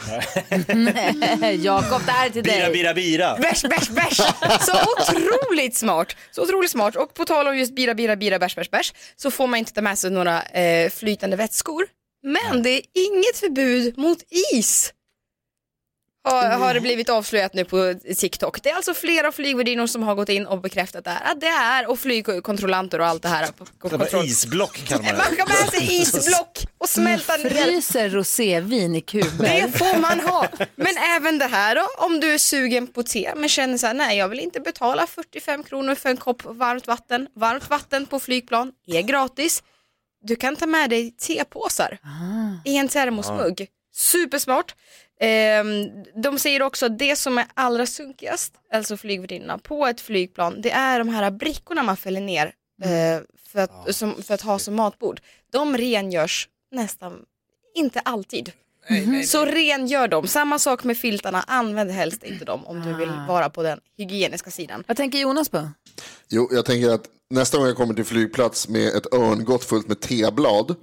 Nej, 1.38 1.56
Jakob, 1.64 2.02
det 2.06 2.12
här 2.12 2.26
är 2.26 2.30
till 2.30 2.42
Bira, 2.42 2.54
dig. 2.64 2.72
bira, 2.72 2.94
bira. 2.94 3.36
Bärs, 3.36 3.62
bärs, 3.62 3.88
bärs. 3.88 4.16
Så 4.60 4.72
otroligt 4.98 5.76
smart. 5.76 6.16
Så 6.30 6.42
otroligt 6.42 6.70
smart. 6.70 6.96
Och 6.96 7.14
på 7.14 7.24
tal 7.24 7.48
om 7.48 7.58
just 7.58 7.74
bira, 7.74 7.94
bira, 7.94 8.16
bira, 8.16 8.38
bärs, 8.38 8.56
bärs, 8.56 8.70
bärs 8.70 8.92
så 9.16 9.30
får 9.30 9.46
man 9.46 9.58
inte 9.58 9.72
ta 9.72 9.80
med 9.82 9.98
sig 9.98 10.10
några 10.10 10.42
eh, 10.42 10.90
flytande 10.90 11.36
vätskor. 11.36 11.84
Men 12.22 12.62
det 12.62 12.70
är 12.70 12.82
inget 12.94 13.36
förbud 13.40 13.98
mot 13.98 14.18
is. 14.54 14.92
Har, 16.24 16.50
har 16.50 16.74
det 16.74 16.80
blivit 16.80 17.08
avslöjat 17.08 17.54
nu 17.54 17.64
på 17.64 17.94
TikTok. 18.18 18.62
Det 18.62 18.70
är 18.70 18.74
alltså 18.74 18.94
flera 18.94 19.32
flygvärdinnor 19.32 19.86
som 19.86 20.02
har 20.02 20.14
gått 20.14 20.28
in 20.28 20.46
och 20.46 20.60
bekräftat 20.60 21.04
det 21.04 21.10
här. 21.10 21.32
Att 21.32 21.40
det 21.40 21.46
är, 21.46 21.90
och 21.90 21.98
flygkontrollanter 21.98 22.98
och 22.98 23.06
allt 23.06 23.22
det 23.22 23.28
här. 23.28 23.48
Kontroll. 23.78 24.24
isblock 24.26 24.84
kallar 24.88 25.02
man 25.02 25.16
Man 25.16 25.36
kan 25.36 25.48
med 25.48 25.70
sig 25.70 26.00
isblock 26.00 26.58
och 26.78 26.88
smälta 26.88 27.36
ner. 27.36 27.50
Fryser 27.50 28.08
rosévin 28.08 28.94
i 28.94 29.00
kuber. 29.00 29.62
Det 29.62 29.78
får 29.78 29.98
man 29.98 30.20
ha. 30.20 30.48
Men 30.76 30.96
även 31.16 31.38
det 31.38 31.46
här 31.46 31.74
då, 31.74 31.88
om 31.98 32.20
du 32.20 32.34
är 32.34 32.38
sugen 32.38 32.86
på 32.86 33.02
te 33.02 33.32
men 33.36 33.48
känner 33.48 33.78
så 33.78 33.86
här, 33.86 33.94
nej 33.94 34.18
jag 34.18 34.28
vill 34.28 34.40
inte 34.40 34.60
betala 34.60 35.06
45 35.06 35.62
kronor 35.62 35.94
för 35.94 36.08
en 36.08 36.16
kopp 36.16 36.42
varmt 36.44 36.86
vatten. 36.86 37.26
Varmt 37.36 37.70
vatten 37.70 38.06
på 38.06 38.20
flygplan 38.20 38.72
är 38.86 39.02
gratis. 39.02 39.62
Du 40.22 40.36
kan 40.36 40.56
ta 40.56 40.66
med 40.66 40.90
dig 40.90 41.10
tepåsar 41.10 41.98
i 42.64 42.76
en 42.76 42.88
termosmugg. 42.88 43.68
Supersmart. 43.94 44.74
Ehm, 45.20 45.88
de 46.14 46.38
säger 46.38 46.62
också 46.62 46.86
att 46.86 46.98
det 46.98 47.16
som 47.16 47.38
är 47.38 47.46
allra 47.54 47.86
sunkigast, 47.86 48.54
alltså 48.72 48.96
flygvärdinnorna, 48.96 49.58
på 49.58 49.86
ett 49.86 50.00
flygplan, 50.00 50.60
det 50.62 50.70
är 50.70 50.98
de 50.98 51.08
här 51.08 51.30
brickorna 51.30 51.82
man 51.82 51.96
fäller 51.96 52.20
ner 52.20 52.52
eh, 52.82 53.22
för, 53.52 53.60
att, 53.60 53.96
som, 53.96 54.22
för 54.22 54.34
att 54.34 54.40
ha 54.40 54.58
som 54.58 54.74
matbord. 54.74 55.20
De 55.52 55.76
rengörs 55.76 56.48
nästan, 56.70 57.24
inte 57.74 58.00
alltid. 58.00 58.52
Så 59.26 59.44
rengör 59.44 60.08
dem. 60.08 60.26
Samma 60.26 60.58
sak 60.58 60.84
med 60.84 60.98
filtarna, 60.98 61.44
använd 61.46 61.90
helst 61.90 62.24
inte 62.24 62.44
dem 62.44 62.66
om 62.66 62.82
du 62.82 62.94
vill 62.94 63.12
vara 63.28 63.50
på 63.50 63.62
den 63.62 63.80
hygieniska 63.96 64.50
sidan. 64.50 64.84
Vad 64.86 64.96
tänker 64.96 65.18
Jonas 65.18 65.48
på? 65.48 65.68
Jo, 66.28 66.48
jag 66.52 66.64
tänker 66.64 66.90
att 66.90 67.04
nästa 67.30 67.58
gång 67.58 67.66
jag 67.66 67.76
kommer 67.76 67.94
till 67.94 68.04
flygplats 68.04 68.68
med 68.68 68.88
ett 68.88 69.14
örngott 69.14 69.64
fullt 69.64 69.88
med 69.88 70.00
teblad 70.00 70.76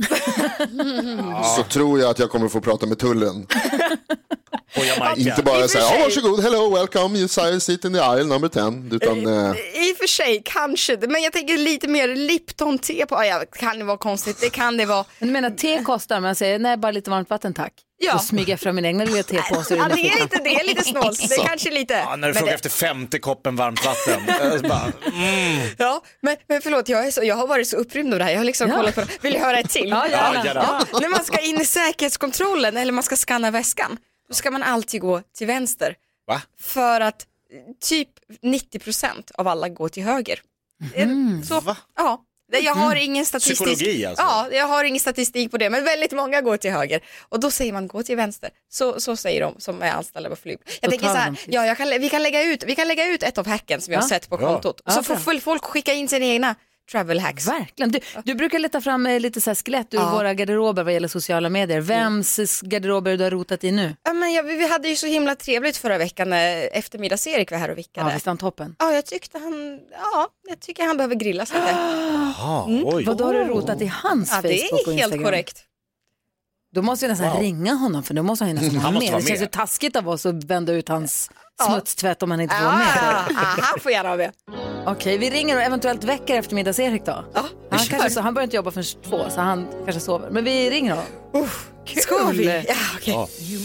så 1.57 1.63
tror 1.63 1.99
jag 1.99 2.09
att 2.09 2.19
jag 2.19 2.29
kommer 2.29 2.47
få 2.47 2.61
prata 2.61 2.85
med 2.85 2.99
tullen. 2.99 3.47
På 4.75 4.85
Jamaica. 4.85 5.29
Inte 5.29 5.43
bara 5.43 5.67
säga, 5.67 5.83
sig. 5.83 5.97
oh, 5.97 6.03
varsågod, 6.03 6.43
hello, 6.43 6.69
welcome, 6.75 7.19
you 7.19 7.27
sit 7.59 7.85
in 7.85 7.93
the 7.93 7.99
aisle 7.99 8.23
number 8.23 8.47
10. 8.49 8.95
Utan, 8.95 9.27
eh, 9.27 9.51
I 9.89 9.93
och 9.93 9.97
för 9.97 10.07
sig, 10.07 10.41
kanske, 10.45 10.97
men 11.07 11.21
jag 11.21 11.33
tänker 11.33 11.57
lite 11.57 11.87
mer 11.87 12.07
Lipton-te 12.07 13.05
på, 13.05 13.23
ja, 13.25 13.43
kan 13.59 13.79
det 13.79 13.85
vara 13.85 13.97
konstigt, 13.97 14.37
det 14.41 14.49
kan 14.49 14.77
det 14.77 14.85
vara. 14.85 15.05
Men 15.19 15.27
du 15.27 15.33
menar 15.33 15.49
te 15.49 15.83
kostar, 15.83 16.19
men 16.19 16.27
jag 16.27 16.37
säger 16.37 16.59
nej, 16.59 16.77
bara 16.77 16.91
lite 16.91 17.09
varmt 17.09 17.29
vatten 17.29 17.53
tack. 17.53 17.73
Ja. 17.99 18.19
Så 18.19 18.25
smyger 18.25 18.53
jag 18.53 18.59
fram 18.59 18.75
min 18.75 18.85
egna 18.85 19.05
lilla 19.05 19.23
tepåse 19.23 19.75
Ja, 19.75 19.87
det 19.89 19.93
är 20.01 20.21
lite, 20.23 20.37
det 20.43 20.55
är 20.55 20.63
lite 20.67 20.83
snålt, 20.83 21.29
det 21.29 21.35
är 21.35 21.47
kanske 21.47 21.71
lite. 21.71 21.93
Ja, 21.93 22.15
när 22.15 22.27
du 22.27 22.33
men 22.33 22.33
frågar 22.33 22.47
det- 22.51 22.55
efter 22.55 22.69
femte 22.69 23.19
koppen 23.19 23.55
varmt 23.55 23.85
vatten. 23.85 24.21
Jag 24.51 24.61
bara, 24.61 24.91
mm. 25.13 25.67
Ja, 25.77 26.01
men, 26.21 26.35
men 26.47 26.61
förlåt, 26.61 26.89
jag, 26.89 27.07
är 27.07 27.11
så, 27.11 27.23
jag 27.23 27.35
har 27.35 27.47
varit 27.47 27.67
så 27.67 27.77
upprymd 27.77 28.13
av 28.13 28.19
det 28.19 28.25
här. 28.25 28.31
Jag 28.31 28.39
har 28.39 28.45
liksom 28.45 28.69
Ja. 28.69 28.75
kollat 28.75 28.95
på 28.95 29.01
det. 29.01 29.07
Vill 29.21 29.33
du 29.33 29.39
höra 29.39 29.59
ett 29.59 29.69
till? 29.69 29.89
Ja, 29.89 30.07
gärna. 30.07 30.33
Ja, 30.35 30.45
gärna. 30.45 30.79
När 31.01 31.09
man 31.09 31.23
ska 31.25 31.39
in 31.39 31.61
i 31.61 31.65
säkerhetskontrollen 31.65 32.77
eller 32.77 32.91
man 32.91 33.03
ska 33.03 33.15
skanna 33.15 33.51
väskan, 33.51 33.97
då 34.27 34.33
ska 34.33 34.51
man 34.51 34.63
alltid 34.63 35.01
gå 35.01 35.21
till 35.37 35.47
vänster. 35.47 35.95
Va? 36.27 36.41
För 36.59 37.01
att 37.01 37.25
typ 37.81 38.09
90% 38.43 39.31
av 39.35 39.47
alla 39.47 39.69
går 39.69 39.89
till 39.89 40.03
höger. 40.03 40.39
Eh, 40.93 41.07
Så, 41.47 41.75
ja, 41.97 42.23
Nej, 42.51 42.63
Jag 42.63 42.75
har 42.75 42.95
ingen 42.95 43.25
statistik. 43.25 43.55
Psykologi, 43.67 44.05
alltså. 44.05 44.23
Ja, 44.23 44.47
jag 44.51 44.67
har 44.67 44.83
ingen 44.83 44.99
statistik 44.99 45.51
på 45.51 45.57
det, 45.57 45.69
men 45.69 45.83
väldigt 45.83 46.11
många 46.11 46.41
går 46.41 46.57
till 46.57 46.71
höger. 46.71 47.01
Och 47.29 47.39
då 47.39 47.51
säger 47.51 47.73
man 47.73 47.87
gå 47.87 48.03
till 48.03 48.15
vänster. 48.15 48.49
Så, 48.69 48.99
så 49.01 49.15
säger 49.15 49.41
de 49.41 49.55
som 49.59 49.81
är 49.81 49.91
anställda 49.91 50.29
på 50.29 50.35
flyg. 50.35 50.57
Jag 50.65 50.75
Då 50.81 50.89
tänker 50.91 51.07
så 51.07 51.13
här, 51.13 51.39
ja, 51.47 51.65
jag 51.65 51.77
kan, 51.77 51.89
vi, 51.89 52.09
kan 52.09 52.23
lägga 52.23 52.43
ut, 52.43 52.63
vi 52.67 52.75
kan 52.75 52.87
lägga 52.87 53.07
ut 53.07 53.23
ett 53.23 53.37
av 53.37 53.47
hacken 53.47 53.81
som 53.81 53.93
jag 53.93 53.99
har 53.99 54.05
Ja. 54.05 54.09
sett 54.09 54.29
på 54.29 54.37
kontot. 54.37 54.81
Ja, 54.85 54.91
så 54.91 55.03
får 55.03 55.39
folk 55.39 55.63
skicka 55.63 55.93
in 55.93 56.07
sina 56.07 56.25
egna 56.25 56.55
travel 56.91 57.19
hacks. 57.19 57.47
Verkligen. 57.47 57.91
Du, 57.91 57.99
du 58.23 58.35
brukar 58.35 58.59
leta 58.59 58.81
fram 58.81 59.05
eh, 59.05 59.19
lite 59.19 59.41
så 59.41 59.49
här 59.49 59.55
skelett 59.55 59.93
ur 59.93 59.97
Ja. 59.97 60.11
våra 60.11 60.33
garderober 60.33 60.83
vad 60.83 60.93
gäller 60.93 61.07
sociala 61.07 61.49
medier. 61.49 61.81
Vems 61.81 62.39
s- 62.39 62.61
garderober 62.61 63.17
du 63.17 63.23
har 63.23 63.31
rotat 63.31 63.63
i 63.63 63.71
nu? 63.71 63.95
Ja, 64.03 64.13
men 64.13 64.33
jag, 64.33 64.43
vi 64.43 64.55
vi 64.55 64.67
hade 64.67 64.87
ju 64.89 64.95
så 64.95 65.07
himla 65.07 65.35
trevligt 65.35 65.77
förra 65.77 65.97
veckan 65.97 66.29
när 66.29 66.69
eftermiddags-Erik 66.73 67.51
var 67.51 67.57
här 67.57 67.69
och 67.71 67.77
vickade. 67.77 68.07
Ja, 68.09 68.13
visst 68.13 68.25
är 68.27 68.29
han 68.29 68.37
toppen? 68.37 68.75
Ja, 68.79 68.91
jag 68.93 69.05
tyckte 69.05 69.39
han, 69.39 69.79
ja, 69.91 70.27
jag 70.49 70.59
tycker 70.59 70.83
han 70.83 70.97
behöver 70.97 71.15
grillas 71.15 71.53
lite. 71.53 71.65
Jaha, 71.71 72.65
Mm. 72.67 72.83
oj. 72.85 73.03
Vad 73.05 73.21
har 73.21 73.33
du 73.33 73.43
rotat 73.43 73.81
i 73.81 73.85
hans 74.03 74.31
Ja, 74.31 74.41
det 74.41 74.57
Facebook 74.57 74.87
och 74.87 74.93
är 74.93 74.97
helt 74.97 75.03
Instagram? 75.03 75.25
korrekt. 75.25 75.63
Då 76.75 76.81
måste 76.81 77.05
vi 77.05 77.09
nästan 77.11 77.29
Wow. 77.31 77.41
ringa 77.41 77.73
honom 77.73 78.03
för 78.03 78.13
då 78.13 78.23
måste 78.23 78.45
han 78.45 78.49
ju 78.49 78.55
nästan 78.61 78.75
Han 78.75 78.83
vara 78.83 78.91
måste 78.93 79.05
med. 79.05 79.11
vara 79.11 79.21
Det 79.21 79.27
känns 79.27 79.39
med. 79.39 79.45
ju 79.47 79.51
taskigt 79.51 79.95
av 79.95 80.09
oss 80.09 80.25
att 80.25 80.43
vända 80.43 80.73
ut 80.73 80.89
hans 80.89 81.29
smutstvätt 81.67 82.23
om 82.23 82.31
han 82.31 82.41
inte 82.41 82.55
får 82.55 82.63
vara 82.63 82.73
Ah, 82.73 82.77
med. 82.77 83.37
ah, 83.37 83.61
han 83.61 83.79
får 83.79 83.91
gärna 83.91 84.09
vara 84.09 84.17
med. 84.17 84.31
Okej, 84.87 85.17
vi 85.17 85.29
ringer 85.29 85.55
och 85.55 85.61
eventuellt 85.61 86.03
väcker 86.03 86.35
eftermiddags-Erik 86.35 87.05
då. 87.05 87.25
han, 87.69 87.79
kanske, 87.79 88.09
så, 88.09 88.21
han 88.21 88.33
börjar 88.33 88.43
inte 88.43 88.55
jobba 88.55 88.71
förrän 88.71 89.01
två 89.03 89.29
så 89.29 89.41
han 89.41 89.67
kanske 89.85 89.99
sover. 89.99 90.29
Men 90.29 90.43
vi 90.43 90.69
ringer 90.69 90.91
honom. 90.91 91.49
Ska 91.85 92.31
vi? 92.31 92.65
Ja, 92.67 92.75
okej. 92.95 93.13
Ja. 93.13 93.27
You 93.41 93.59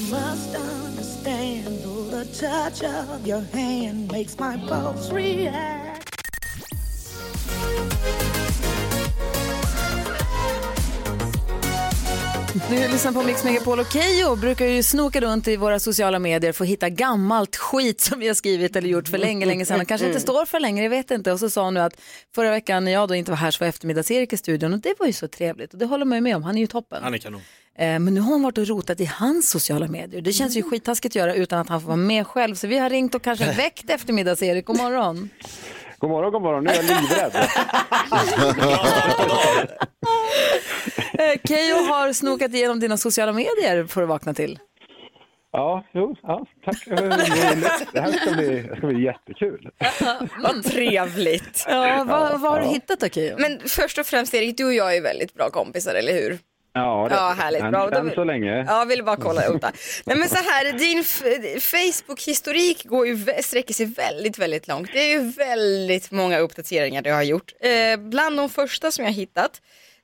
Du 12.53 12.89
lyssnar 12.89 13.13
på 13.13 13.23
Mix 13.23 13.45
Megapol 13.45 13.81
och 13.81 13.93
Keyyo 13.93 14.37
brukar 14.37 14.67
ju 14.67 14.83
snoka 14.83 15.21
runt 15.21 15.49
i 15.49 15.57
våra 15.57 15.79
sociala 15.79 16.19
medier 16.19 16.53
för 16.53 16.65
att 16.65 16.69
hitta 16.71 16.89
gammalt 16.89 17.57
skit 17.57 18.01
som 18.01 18.19
vi 18.21 18.27
har 18.29 18.35
skrivit 18.35 18.77
eller 18.77 18.89
gjort 18.89 19.09
för 19.09 19.19
länge, 19.19 19.47
länge 19.47 19.67
sedan 19.67 19.81
och 19.81 19.89
kanske 19.89 20.07
inte 20.07 20.21
står 20.21 20.45
för 20.47 20.61
längre, 20.61 20.83
jag 20.85 20.91
vet 20.91 21.11
inte. 21.11 21.33
Och 21.33 21.41
så 21.41 21.51
sa 21.51 21.65
hon 21.65 21.75
nu 21.75 21.81
att 21.81 22.01
förra 22.35 22.51
veckan 22.51 22.85
när 22.85 22.93
jag 22.93 23.09
då 23.09 23.15
inte 23.15 23.31
var 23.31 23.37
här 23.39 23.51
så 23.51 23.65
var 23.65 23.69
eftermiddags-Erik 23.69 24.33
i 24.33 24.37
studion 24.37 24.73
och 24.73 24.79
det 24.81 24.95
var 24.99 25.07
ju 25.07 25.13
så 25.13 25.29
trevligt 25.29 25.73
och 25.73 25.79
det 25.79 25.87
håller 25.87 26.05
man 26.05 26.19
ju 26.19 26.23
med 26.23 26.37
om, 26.37 26.43
han 26.43 26.57
är 26.57 26.61
ju 26.61 26.67
toppen. 26.67 27.03
Han 27.03 27.15
är 27.15 27.19
kanon. 27.19 27.41
Eh, 27.79 27.87
Men 27.87 28.05
nu 28.15 28.21
har 28.21 28.33
hon 28.33 28.43
varit 28.43 28.59
och 28.59 28.67
rotat 28.67 29.01
i 29.01 29.05
hans 29.05 29.51
sociala 29.51 29.87
medier. 29.89 30.21
Det 30.21 30.33
känns 30.33 30.57
ju 30.57 30.63
skittaskigt 30.63 31.13
att 31.13 31.17
göra 31.17 31.35
utan 31.35 31.59
att 31.59 31.69
han 31.69 31.81
får 31.81 31.87
vara 31.87 31.97
med 31.97 32.27
själv. 32.27 32.55
Så 32.55 32.67
vi 32.67 32.79
har 32.79 32.91
ringt 32.91 33.15
och 33.15 33.23
kanske 33.23 33.53
väckt 33.53 33.91
eftermiddags-Erik. 33.91 34.65
God 34.65 34.77
morgon. 34.77 35.29
God 35.99 36.11
morgon, 36.11 36.33
god 36.33 36.43
morgon. 36.43 36.65
Nu 36.65 36.71
är 36.71 36.75
jag 36.75 36.85
livrädd. 37.03 37.49
Eh, 41.23 41.41
Keyyo 41.49 41.77
har 41.77 42.13
snokat 42.13 42.55
igenom 42.55 42.81
dina 42.81 42.97
sociala 42.97 43.33
medier 43.33 43.87
för 43.87 44.03
att 44.03 44.09
vakna 44.09 44.35
till. 44.35 44.59
Ja, 45.53 45.85
jo, 45.95 46.17
ja, 46.23 46.47
tack. 46.65 46.85
Det 47.93 48.01
här 48.01 48.13
ska 48.13 48.31
bli, 48.35 48.71
ska 48.77 48.87
bli 48.87 49.05
jättekul. 49.05 49.71
Vad 50.43 50.65
trevligt. 50.65 51.65
Ja, 51.69 52.05
vad, 52.09 52.41
vad 52.41 52.53
har 52.53 52.61
du 52.61 52.67
hittat 52.67 53.01
då 53.01 53.09
Keyyo? 53.09 53.37
Men 53.39 53.61
först 53.69 53.99
och 53.99 54.07
främst 54.07 54.35
Erik, 54.35 54.57
du 54.57 54.65
och 54.65 54.75
jag 54.75 54.97
är 54.97 55.01
väldigt 55.01 55.35
bra 55.35 55.51
kompisar, 55.51 55.95
eller 55.95 56.13
hur? 56.13 56.39
Ja, 56.75 57.07
det, 57.09 57.15
Ja, 57.15 57.35
härligt. 57.39 57.63
Än, 57.63 57.71
Bra. 57.71 57.91
Än 57.91 58.11
så 58.15 58.25
länge. 58.25 58.65
Ja, 58.67 58.79
jag 58.79 58.87
ville 58.87 59.03
bara 59.03 59.17
kolla 59.17 59.45
upp 59.47 59.61
det. 59.61 59.73
Nej, 60.05 60.17
men 60.17 60.29
så 60.29 60.37
här, 60.37 60.73
din 60.73 61.05
Facebook-historik 61.61 62.85
går 62.85 63.07
ju, 63.07 63.25
sträcker 63.43 63.75
sig 63.75 63.87
väldigt, 63.87 64.39
väldigt 64.39 64.69
långt. 64.69 64.91
Det 64.93 64.99
är 64.99 65.13
ju 65.13 65.33
väldigt 65.33 66.11
många 66.11 66.39
uppdateringar 66.39 67.03
du 67.03 67.13
har 67.13 67.23
gjort. 67.23 67.53
Eh, 67.61 67.97
bland 67.97 68.37
de 68.37 68.49
första 68.49 68.91
som 68.91 69.05
jag 69.05 69.11
har 69.13 69.17
hittat, 69.17 69.61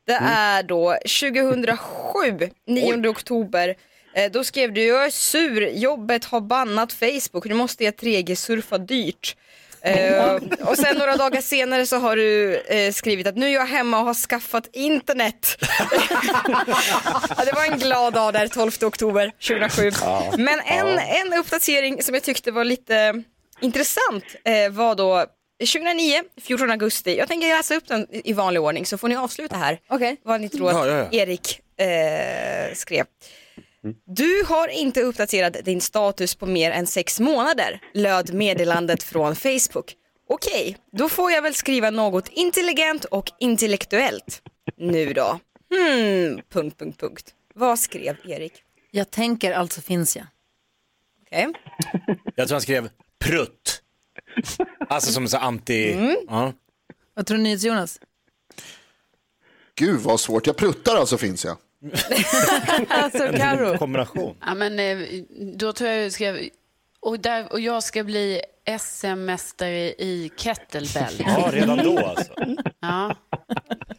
det 0.09 0.19
är 0.23 0.63
då 0.63 0.93
2007, 0.93 2.51
9 2.67 3.09
oktober. 3.09 3.75
Eh, 4.15 4.31
då 4.33 4.45
skrev 4.45 4.73
du, 4.73 4.83
jag 4.83 5.05
är 5.05 5.11
sur, 5.11 5.69
jobbet 5.69 6.25
har 6.25 6.41
bannat 6.41 6.93
Facebook, 6.93 7.45
nu 7.45 7.55
måste 7.55 7.85
jag 7.85 7.95
3G-surfa 7.95 8.79
dyrt. 8.79 9.37
Eh, 9.81 10.35
och 10.61 10.77
sen 10.77 10.97
några 10.97 11.17
dagar 11.17 11.41
senare 11.41 11.87
så 11.87 11.97
har 11.97 12.17
du 12.17 12.57
eh, 12.57 12.93
skrivit 12.93 13.27
att 13.27 13.37
nu 13.37 13.47
är 13.47 13.51
jag 13.55 13.67
hemma 13.67 13.99
och 13.99 14.07
har 14.07 14.15
skaffat 14.15 14.69
internet. 14.73 15.57
ja, 17.37 17.45
det 17.45 17.53
var 17.53 17.65
en 17.73 17.79
glad 17.79 18.13
dag 18.13 18.33
där 18.33 18.49
12 18.49 18.71
oktober 18.83 19.33
2007. 19.49 19.91
Ja. 20.01 20.35
Men 20.39 20.61
en, 20.61 20.99
en 20.99 21.39
uppdatering 21.39 22.03
som 22.03 22.15
jag 22.15 22.23
tyckte 22.23 22.51
var 22.51 22.65
lite 22.65 23.23
intressant 23.61 24.25
eh, 24.45 24.71
var 24.71 24.95
då 24.95 25.27
2009, 25.67 26.23
14 26.41 26.71
augusti. 26.71 27.17
Jag 27.17 27.29
tänker 27.29 27.49
läsa 27.49 27.75
upp 27.75 27.87
den 27.89 28.07
i 28.11 28.33
vanlig 28.33 28.63
ordning 28.63 28.87
så 28.87 28.99
får 28.99 29.09
ni 29.09 29.17
avsluta 29.17 29.57
här. 29.57 29.81
Okej. 29.89 30.17
Vad 30.23 30.41
ni 30.41 30.49
tror 30.49 30.69
att 30.69 30.75
Ja, 30.75 30.87
ja, 30.87 30.97
ja. 30.97 31.09
Erik 31.13 31.61
eh, 31.77 32.75
skrev. 32.75 33.05
Du 34.07 34.45
har 34.49 34.69
inte 34.69 35.03
uppdaterat 35.03 35.57
din 35.65 35.81
status 35.81 36.35
på 36.35 36.47
mer 36.47 36.71
än 36.71 36.87
sex 36.87 37.21
månader, 37.21 37.81
löd 37.95 38.35
meddelandet 38.35 39.03
från 39.13 39.37
Facebook. 39.37 39.95
Okej, 40.29 40.77
då 40.93 41.09
får 41.09 41.31
jag 41.33 41.43
väl 41.43 41.55
skriva 41.55 41.91
något 41.91 42.29
intelligent 42.29 43.05
och 43.05 43.31
intellektuellt. 43.41 44.43
Nu 44.77 45.13
då? 45.13 45.39
Hmm, 45.75 46.41
punkt, 46.53 46.79
punkt, 46.79 47.01
punkt. 47.01 47.35
Vad 47.55 47.79
skrev 47.79 48.17
Erik? 48.25 48.53
Jag 48.91 49.11
tänker, 49.11 49.53
alltså 49.53 49.81
finns 49.81 50.17
jag. 50.17 50.27
Okej. 51.27 51.47
Jag 52.35 52.49
tror 52.49 52.55
han 52.55 52.63
skrev 52.63 52.89
prutt. 53.19 53.83
Alltså 54.89 55.13
som 55.13 55.29
så 55.29 55.37
anti... 55.37 55.93
Mm. 55.93 56.17
Ja. 56.29 56.53
Vad 57.15 57.27
tror 57.27 57.39
ni 57.39 57.55
Jonas? 57.55 58.01
Gud 59.75 60.01
vad 60.01 60.21
svårt, 60.21 60.47
jag 60.47 60.57
pruttar 60.57 60.97
alltså 60.97 61.19
finns 61.19 61.45
jag. 61.45 61.57
alltså 62.89 63.29
Karo. 63.37 63.79
Kombination. 63.79 64.37
Ja, 64.47 64.55
men, 64.55 64.79
eh, 64.79 64.99
då 65.57 65.73
tror 65.73 65.91
jag 65.91 66.05
jag 66.05 66.13
skrev, 66.13 66.49
och, 67.01 67.21
där, 67.21 67.53
och 67.53 67.61
jag 67.61 67.83
ska 67.83 68.05
bli 68.05 68.43
SM-mästare 68.81 69.79
i 69.89 70.31
kettlebell. 70.37 71.25
Ja, 71.27 71.49
redan 71.53 71.79
då 71.79 71.99
alltså. 71.99 72.33
Ja. 72.81 73.17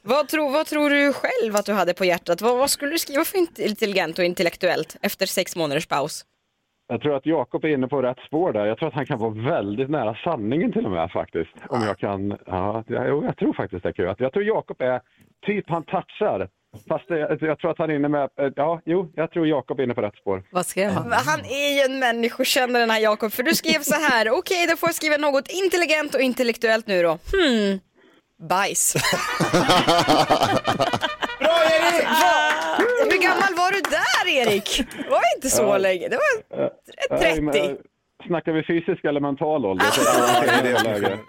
Vad, 0.04 0.28
tror, 0.28 0.52
vad 0.52 0.68
tror 0.68 0.90
du 0.90 1.14
själv 1.14 1.56
att 1.56 1.66
du 1.66 1.74
hade 1.74 1.94
på 1.94 2.06
hjärtat? 2.06 2.42
Vad, 2.42 2.58
vad 2.58 2.70
skulle 2.70 2.92
du 2.92 3.00
skriva 3.00 3.26
för 3.26 3.38
int- 3.38 3.62
intelligent 3.62 4.20
och 4.20 4.26
intellektuellt 4.26 4.96
efter 5.02 5.26
sex 5.26 5.56
månaders 5.56 5.86
paus? 5.86 6.26
Jag 6.92 7.02
tror 7.02 7.16
att 7.16 7.26
Jakob 7.26 7.66
är 7.66 7.70
inne 7.70 7.88
på 7.88 8.02
rätt 8.02 8.18
spår 8.28 8.54
där. 8.54 8.66
Jag 8.66 8.78
tror 8.78 8.88
att 8.88 8.94
han 8.94 9.06
kan 9.06 9.20
vara 9.20 9.30
väldigt 9.32 9.90
nära 9.90 10.18
sanningen 10.24 10.72
till 10.72 10.86
och 10.86 10.92
med 10.92 11.12
faktiskt. 11.12 11.52
Om 11.70 11.82
jag 11.82 11.98
kan, 11.98 12.38
ja, 12.46 12.84
jag, 12.88 13.24
jag 13.26 13.38
tror 13.38 13.54
faktiskt 13.54 13.84
det. 13.84 13.94
Kul. 13.94 14.16
Jag 14.18 14.34
tror 14.34 14.46
Jakob 14.46 14.82
är 14.82 15.02
typ 15.46 15.70
han 15.70 15.84
touchar. 15.84 16.50
Fast 16.88 17.08
det, 17.08 17.38
jag 17.42 17.60
tror 17.60 17.72
att 17.72 17.78
han 17.78 17.90
är 17.90 17.96
inne 17.96 18.08
med, 18.08 18.30
ja, 18.56 18.82
jo, 18.86 19.12
jag 19.16 19.32
tror 19.32 19.48
Jakob 19.48 19.80
är 19.80 19.84
inne 19.84 19.94
på 19.94 20.02
rätt 20.02 20.16
spår. 20.16 20.44
Vad 20.52 20.66
skrev 20.66 20.92
han? 20.92 21.12
Han 21.12 21.40
är 21.40 21.74
ju 21.76 21.94
en 21.94 22.00
människokännare 22.00 22.84
den 22.84 22.90
här 22.90 23.00
Jakob, 23.00 23.32
för 23.32 23.44
du 23.44 23.56
skrev 23.56 23.80
så 23.80 23.96
här, 23.96 24.30
okej 24.40 24.68
då 24.68 24.76
får 24.76 24.90
jag 24.90 24.96
skriva 24.96 25.18
något 25.18 25.48
intelligent 25.64 26.16
och 26.16 26.22
intellektuellt 26.22 26.88
nu 26.88 27.04
då. 27.04 27.10
Hmm, 27.10 27.80
bajs. 28.50 28.96
Bra 31.40 31.58
Erik! 31.72 32.08
Hur 33.12 33.22
gammal 33.22 33.54
var 33.56 33.72
du 33.72 33.82
där 33.82 34.28
Erik? 34.28 34.84
Det 34.98 35.10
var 35.10 35.22
inte 35.36 35.50
så 35.50 35.78
länge, 35.78 36.08
det 36.08 36.16
var 36.16 36.49
30. 37.20 37.42
men, 37.42 37.56
eh, 37.56 37.72
Snackar 38.28 38.52
vi 38.52 38.64
fysisk 38.64 39.04
eller 39.06 39.20
mental 39.20 39.66
ålder? 39.66 39.86
Det 40.64 40.84
läge. 40.84 41.20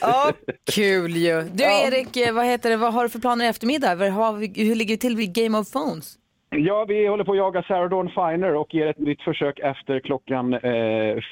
Ja, 0.00 0.32
Kul 0.72 1.10
ju. 1.16 1.42
Du 1.42 1.64
Erik, 1.64 2.16
eh, 2.16 2.34
vad 2.34 2.44
heter 2.46 2.70
det, 2.70 2.76
vad 2.76 2.92
har 2.94 3.02
du 3.02 3.08
för 3.08 3.18
planer 3.18 3.44
i 3.44 3.48
eftermiddag? 3.48 3.94
Vad 3.94 4.10
har 4.10 4.32
vi- 4.32 4.64
Hur 4.68 4.74
ligger 4.74 4.94
vi 4.94 4.98
till 4.98 5.16
vid 5.16 5.34
Game 5.34 5.58
of 5.58 5.72
Phones? 5.72 6.14
Ja, 6.56 6.84
vi 6.88 7.06
håller 7.06 7.24
på 7.24 7.32
att 7.32 7.38
jaga 7.38 7.62
Sarah 7.62 7.88
Dawn 7.90 8.08
Finer 8.08 8.54
och 8.54 8.74
ger 8.74 8.86
ett 8.86 8.98
nytt 8.98 9.22
försök 9.22 9.58
efter 9.58 10.00
klockan 10.00 10.52
eh, 10.54 10.60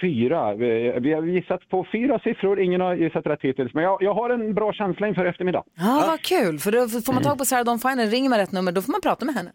fyra. 0.01 0.55
Vi, 0.55 0.95
vi 1.01 1.13
har 1.13 1.23
gissat 1.23 1.69
på 1.69 1.87
fyra 1.93 2.19
siffror, 2.19 2.61
ingen 2.61 2.81
har 2.81 2.95
gissat 2.95 3.27
rätt 3.27 3.43
hittills. 3.43 3.75
Men 3.75 3.85
jag, 3.85 4.03
jag 4.03 4.15
har 4.15 4.31
en 4.31 4.55
bra 4.55 4.73
känsla 4.73 5.09
inför 5.09 5.25
eftermiddag. 5.27 5.63
Ja, 5.77 6.05
vad 6.09 6.21
kul. 6.21 6.59
För 6.59 6.73
då 6.73 6.89
får 6.89 7.13
man 7.13 7.23
tag 7.23 7.39
på 7.39 7.45
Sarah 7.45 7.65
Dawn 7.65 7.79
Finer, 7.79 8.07
ringer 8.07 8.31
man 8.31 8.39
rätt 8.39 8.53
nummer, 8.53 8.73
då 8.73 8.83
får 8.83 8.93
man 8.93 9.01
prata 9.01 9.25
med 9.25 9.35
henne. 9.35 9.51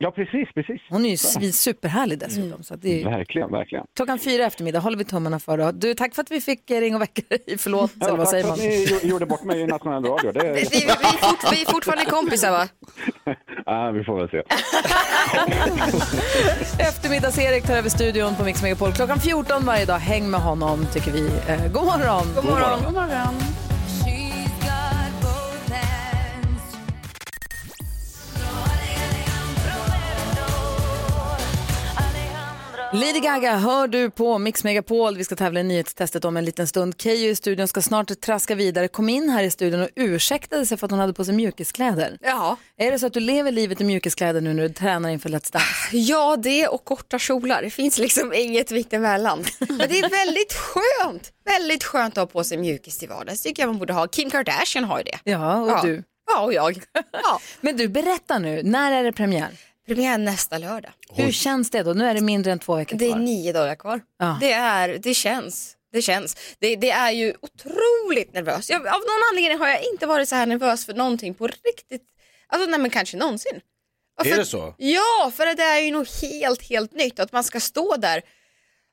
Ja, 0.00 0.10
precis, 0.10 0.48
precis. 0.54 0.80
Hon 0.90 1.04
är 1.04 1.08
ju 1.10 1.16
svin- 1.16 1.52
superhärlig 1.52 2.18
dessutom. 2.18 2.62
Så 2.62 2.74
att 2.74 2.82
det 2.82 3.02
är... 3.02 3.04
Verkligen, 3.10 3.50
verkligen. 3.50 3.84
Klockan 3.96 4.18
fyra 4.18 4.44
eftermiddag 4.46 4.78
håller 4.80 4.96
vi 4.98 5.04
tummarna 5.04 5.38
för. 5.40 5.58
Då. 5.58 5.70
Du, 5.72 5.94
tack 5.94 6.14
för 6.14 6.22
att 6.22 6.30
vi 6.30 6.40
fick 6.40 6.70
eh, 6.70 6.80
ringa 6.80 6.96
och 6.96 7.02
väcka 7.02 7.22
dig. 7.28 7.58
Förlåt, 7.58 7.90
eller 7.96 8.06
Ja, 8.08 8.16
vad 8.16 8.26
tack 8.26 8.30
säger 8.30 8.42
för 8.44 8.50
man? 8.50 8.58
att 8.58 8.64
ni 8.64 8.84
gjo- 8.86 9.06
gjorde 9.06 9.26
bort 9.26 9.44
mig 9.44 9.60
i 9.60 9.66
nationell 9.66 10.04
radio. 10.04 10.32
Det, 10.32 10.40
vi, 10.54 10.60
vi, 10.60 10.68
vi, 10.70 10.86
är 10.86 11.28
fort, 11.28 11.52
vi 11.52 11.62
är 11.62 11.66
fortfarande 11.72 12.04
kompisar 12.04 12.50
va? 12.50 12.68
ja, 13.66 13.90
vi 13.94 14.04
får 14.04 14.18
väl 14.18 14.28
se. 14.28 14.42
Eftermiddags-Erik 16.82 17.66
tar 17.66 17.76
över 17.76 17.88
studion 17.88 18.34
på 18.36 18.44
Mix 18.44 18.62
Megapol 18.62 18.92
klockan 18.92 19.20
14 19.20 19.64
varje 19.66 19.84
dag. 19.84 19.98
Häng 19.98 20.30
med 20.30 20.40
honom 20.40 20.86
tycker 20.92 21.12
vi. 21.12 21.26
Eh, 21.48 21.72
god 21.72 21.84
morgon! 21.84 22.26
God 22.34 22.44
morgon. 22.44 22.80
God 22.84 22.94
morgon. 22.94 23.34
Lady 32.92 33.20
Gaga 33.20 33.56
hör 33.56 33.88
du 33.88 34.10
på 34.10 34.38
Mix 34.38 34.64
Megapol. 34.64 35.16
Vi 35.16 35.24
ska 35.24 35.36
tävla 35.36 35.60
i 35.60 35.62
nyhetstestet 35.62 36.24
om 36.24 36.36
en 36.36 36.44
liten 36.44 36.66
stund. 36.66 36.94
Keyyo 37.00 37.30
i 37.30 37.34
studion 37.34 37.68
ska 37.68 37.82
snart 37.82 38.20
traska 38.20 38.54
vidare. 38.54 38.88
Kom 38.88 39.08
in 39.08 39.28
här 39.30 39.42
i 39.42 39.50
studion 39.50 39.82
och 39.82 39.88
ursäktade 39.96 40.66
sig 40.66 40.76
för 40.76 40.86
att 40.86 40.90
hon 40.90 41.00
hade 41.00 41.12
på 41.12 41.24
sig 41.24 41.34
mjukiskläder. 41.34 42.18
Ja. 42.20 42.56
Är 42.76 42.92
det 42.92 42.98
så 42.98 43.06
att 43.06 43.12
du 43.12 43.20
lever 43.20 43.52
livet 43.52 43.80
i 43.80 43.84
mjukiskläder 43.84 44.40
nu 44.40 44.54
när 44.54 44.62
du 44.62 44.68
tränar 44.68 45.08
inför 45.08 45.28
Let's 45.28 45.52
Dance? 45.52 45.66
Ja, 45.92 46.36
det 46.36 46.68
och 46.68 46.84
korta 46.84 47.18
kjolar. 47.18 47.62
Det 47.62 47.70
finns 47.70 47.98
liksom 47.98 48.32
inget 48.32 48.70
mitt 48.70 48.92
emellan. 48.92 49.44
Men 49.58 49.78
det 49.78 49.98
är 49.98 50.26
väldigt 50.26 50.52
skönt. 50.52 51.32
Väldigt 51.44 51.84
skönt 51.84 52.18
att 52.18 52.22
ha 52.22 52.26
på 52.26 52.44
sig 52.44 52.58
mjukis 52.58 52.98
till 52.98 53.08
vardags. 53.08 53.42
tycker 53.42 53.62
jag 53.62 53.68
man 53.68 53.78
borde 53.78 53.92
ha. 53.92 54.06
Kim 54.06 54.30
Kardashian 54.30 54.84
har 54.84 54.98
ju 54.98 55.04
det. 55.04 55.18
Ja, 55.24 55.60
och 55.60 55.86
du. 55.86 56.02
Ja, 56.30 56.40
och 56.40 56.52
jag. 56.52 56.82
Ja. 57.12 57.40
Men 57.60 57.76
du, 57.76 57.88
berätta 57.88 58.38
nu. 58.38 58.62
När 58.62 58.92
är 58.92 59.04
det 59.04 59.12
premiär? 59.12 59.48
Premiär 59.88 60.18
nästa 60.18 60.58
lördag. 60.58 60.90
Hur 61.14 61.32
känns 61.32 61.70
det 61.70 61.82
då? 61.82 61.92
Nu 61.92 62.04
är 62.04 62.14
det 62.14 62.20
mindre 62.20 62.52
än 62.52 62.58
två 62.58 62.76
veckor 62.76 62.96
Det 62.98 63.04
är 63.04 63.10
kvar. 63.10 63.18
nio 63.20 63.52
dagar 63.52 63.74
kvar. 63.74 64.00
Ja. 64.18 64.38
Det, 64.40 64.52
är, 64.52 64.88
det 64.98 65.14
känns. 65.14 65.74
Det 65.92 66.02
känns. 66.02 66.36
Det, 66.58 66.76
det 66.76 66.90
är 66.90 67.10
ju 67.10 67.34
otroligt 67.40 68.32
nervös. 68.34 68.70
Jag, 68.70 68.80
av 68.86 69.00
någon 69.00 69.22
anledning 69.32 69.58
har 69.58 69.68
jag 69.68 69.84
inte 69.92 70.06
varit 70.06 70.28
så 70.28 70.34
här 70.34 70.46
nervös 70.46 70.86
för 70.86 70.94
någonting 70.94 71.34
på 71.34 71.46
riktigt, 71.46 72.02
alltså 72.48 72.70
nej 72.70 72.80
men 72.80 72.90
kanske 72.90 73.16
någonsin. 73.16 73.60
Ja, 74.16 74.24
Är 74.24 74.30
för- 74.30 74.36
det 74.36 74.44
så? 74.46 74.74
Ja, 74.78 75.32
för 75.34 75.56
det 75.56 75.62
är 75.62 75.80
ju 75.80 75.90
nog 75.92 76.06
helt, 76.22 76.62
helt 76.62 76.92
nytt 76.92 77.20
att 77.20 77.32
man 77.32 77.44
ska 77.44 77.60
stå 77.60 77.96
där. 77.96 78.22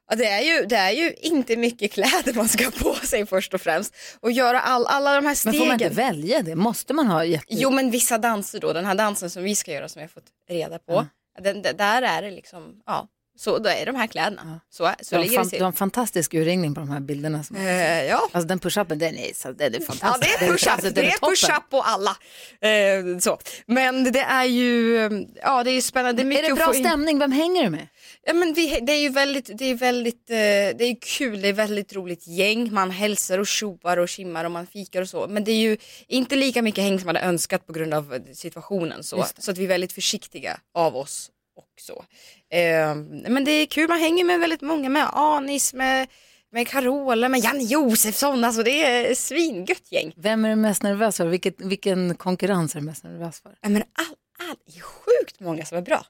Ja, 0.09 0.15
det, 0.15 0.25
är 0.25 0.41
ju, 0.41 0.65
det 0.65 0.75
är 0.75 0.91
ju 0.91 1.13
inte 1.13 1.55
mycket 1.57 1.91
kläder 1.93 2.33
man 2.33 2.47
ska 2.49 2.63
ha 2.63 2.71
på 2.83 2.93
sig 3.05 3.25
först 3.25 3.53
och 3.53 3.61
främst 3.61 3.93
och 4.19 4.31
göra 4.31 4.59
all, 4.61 4.85
alla 4.85 5.09
de 5.09 5.15
här 5.15 5.21
Men 5.21 5.35
stegen. 5.35 5.59
får 5.59 5.65
man 5.65 5.73
inte 5.81 5.89
välja 5.95 6.41
det? 6.41 6.55
Måste 6.55 6.93
man 6.93 7.07
ha 7.07 7.25
jätte... 7.25 7.45
Jo 7.49 7.69
men 7.71 7.91
vissa 7.91 8.17
danser 8.17 8.59
då, 8.59 8.73
den 8.73 8.85
här 8.85 8.95
dansen 8.95 9.29
som 9.29 9.43
vi 9.43 9.55
ska 9.55 9.71
göra 9.71 9.89
som 9.89 9.99
jag 10.01 10.07
har 10.07 10.11
fått 10.13 10.27
reda 10.49 10.79
på, 10.79 11.05
den, 11.41 11.61
den, 11.61 11.77
där 11.77 12.01
är 12.01 12.21
det 12.21 12.31
liksom, 12.31 12.81
ja, 12.85 13.07
så 13.37 13.57
då 13.59 13.69
är 13.69 13.85
de 13.85 13.95
här 13.95 14.07
kläderna. 14.07 14.59
Så, 14.69 14.85
är- 14.85 14.95
så 15.01 15.09
du, 15.09 15.15
har 15.15 15.23
ligger 15.23 15.35
fan, 15.37 15.43
det 15.45 15.49
till. 15.49 15.59
du 15.59 15.63
har 15.63 15.67
en 15.71 15.73
fantastisk 15.73 16.33
urringning 16.33 16.73
på 16.73 16.79
de 16.79 16.89
här 16.89 16.99
bilderna. 16.99 17.43
Som... 17.43 17.55
Eh, 17.55 18.03
ja. 18.05 18.29
Alltså 18.31 18.47
den 18.47 18.59
push-upen, 18.59 18.95
den 18.95 19.17
är, 19.17 19.33
så, 19.33 19.51
den 19.51 19.73
är 19.73 19.79
Ja, 19.79 19.85
fantastisk. 19.85 20.39
det 20.39 20.45
är 20.45 20.49
push-up, 20.51 20.71
alltså, 20.73 20.89
det 20.89 21.01
är 21.01 21.11
toppen. 21.11 21.29
push-up 21.29 21.69
på 21.69 21.81
alla. 21.81 22.17
Eh, 22.61 23.17
så. 23.19 23.37
Men 23.67 24.11
det 24.11 24.19
är 24.19 24.43
ju, 24.45 24.99
ja 25.43 25.63
det 25.63 25.71
är 25.71 25.81
spännande. 25.81 26.23
Det 26.23 26.35
är, 26.39 26.43
Är 26.43 26.49
det 26.49 26.55
bra 26.55 26.73
stämning? 26.73 27.19
Vem 27.19 27.31
hänger 27.31 27.63
du 27.63 27.69
med? 27.69 27.87
Ja, 28.27 28.33
men 28.33 28.53
vi, 28.53 28.79
det 28.79 28.91
är 28.91 29.01
ju 29.01 29.09
väldigt, 29.09 29.57
det 29.57 29.65
är 29.65 29.75
väldigt, 29.75 30.29
eh, 30.29 30.35
det 30.77 30.83
är 30.83 30.95
kul, 31.01 31.41
det 31.41 31.47
är 31.47 31.53
väldigt 31.53 31.93
roligt 31.93 32.27
gäng. 32.27 32.73
Man 32.73 32.91
hälsar 32.91 33.39
och 33.39 33.47
tjoar 33.47 33.97
och 33.97 34.09
kimmar 34.09 34.45
och 34.45 34.51
man 34.51 34.67
fikar 34.67 35.01
och 35.01 35.09
så. 35.09 35.27
Men 35.27 35.43
det 35.43 35.51
är 35.51 35.59
ju 35.59 35.77
inte 36.07 36.35
lika 36.35 36.61
mycket 36.61 36.83
häng 36.83 36.99
som 36.99 37.05
man 37.05 37.15
hade 37.15 37.27
önskat 37.27 37.67
på 37.67 37.73
grund 37.73 37.93
av 37.93 38.13
eh, 38.13 38.21
situationen. 38.33 39.03
Så, 39.03 39.25
så 39.37 39.51
att 39.51 39.57
vi 39.57 39.63
är 39.63 39.67
väldigt 39.67 39.93
försiktiga 39.93 40.59
av 40.73 40.95
oss 40.95 41.31
också. 41.55 42.05
Eh, 42.51 42.95
men 43.29 43.43
det 43.45 43.51
är 43.51 43.65
kul, 43.65 43.89
man 43.89 43.99
hänger 43.99 44.23
med 44.23 44.39
väldigt 44.39 44.61
många, 44.61 44.89
med 44.89 45.09
Anis, 45.13 45.73
med, 45.73 46.07
med 46.51 46.67
Carola, 46.67 47.29
med 47.29 47.39
Janne 47.39 47.63
Josefsson. 47.63 48.43
Alltså 48.43 48.63
det 48.63 48.83
är 48.83 49.15
svingött 49.15 49.91
gäng. 49.91 50.13
Vem 50.15 50.45
är 50.45 50.49
du 50.49 50.55
mest 50.55 50.83
nervös 50.83 51.17
för? 51.17 51.25
Vilket, 51.25 51.61
vilken 51.61 52.15
konkurrens 52.15 52.75
är 52.75 52.79
du 52.79 52.85
mest 52.85 53.03
nervös 53.03 53.41
för? 53.41 53.55
Ja, 53.61 53.69
men 53.69 53.81
all, 53.81 54.15
all, 54.49 54.55
det 54.65 54.77
är 54.77 54.81
sjukt 54.81 55.39
många 55.39 55.65
som 55.65 55.77
är 55.77 55.81
bra. 55.81 56.05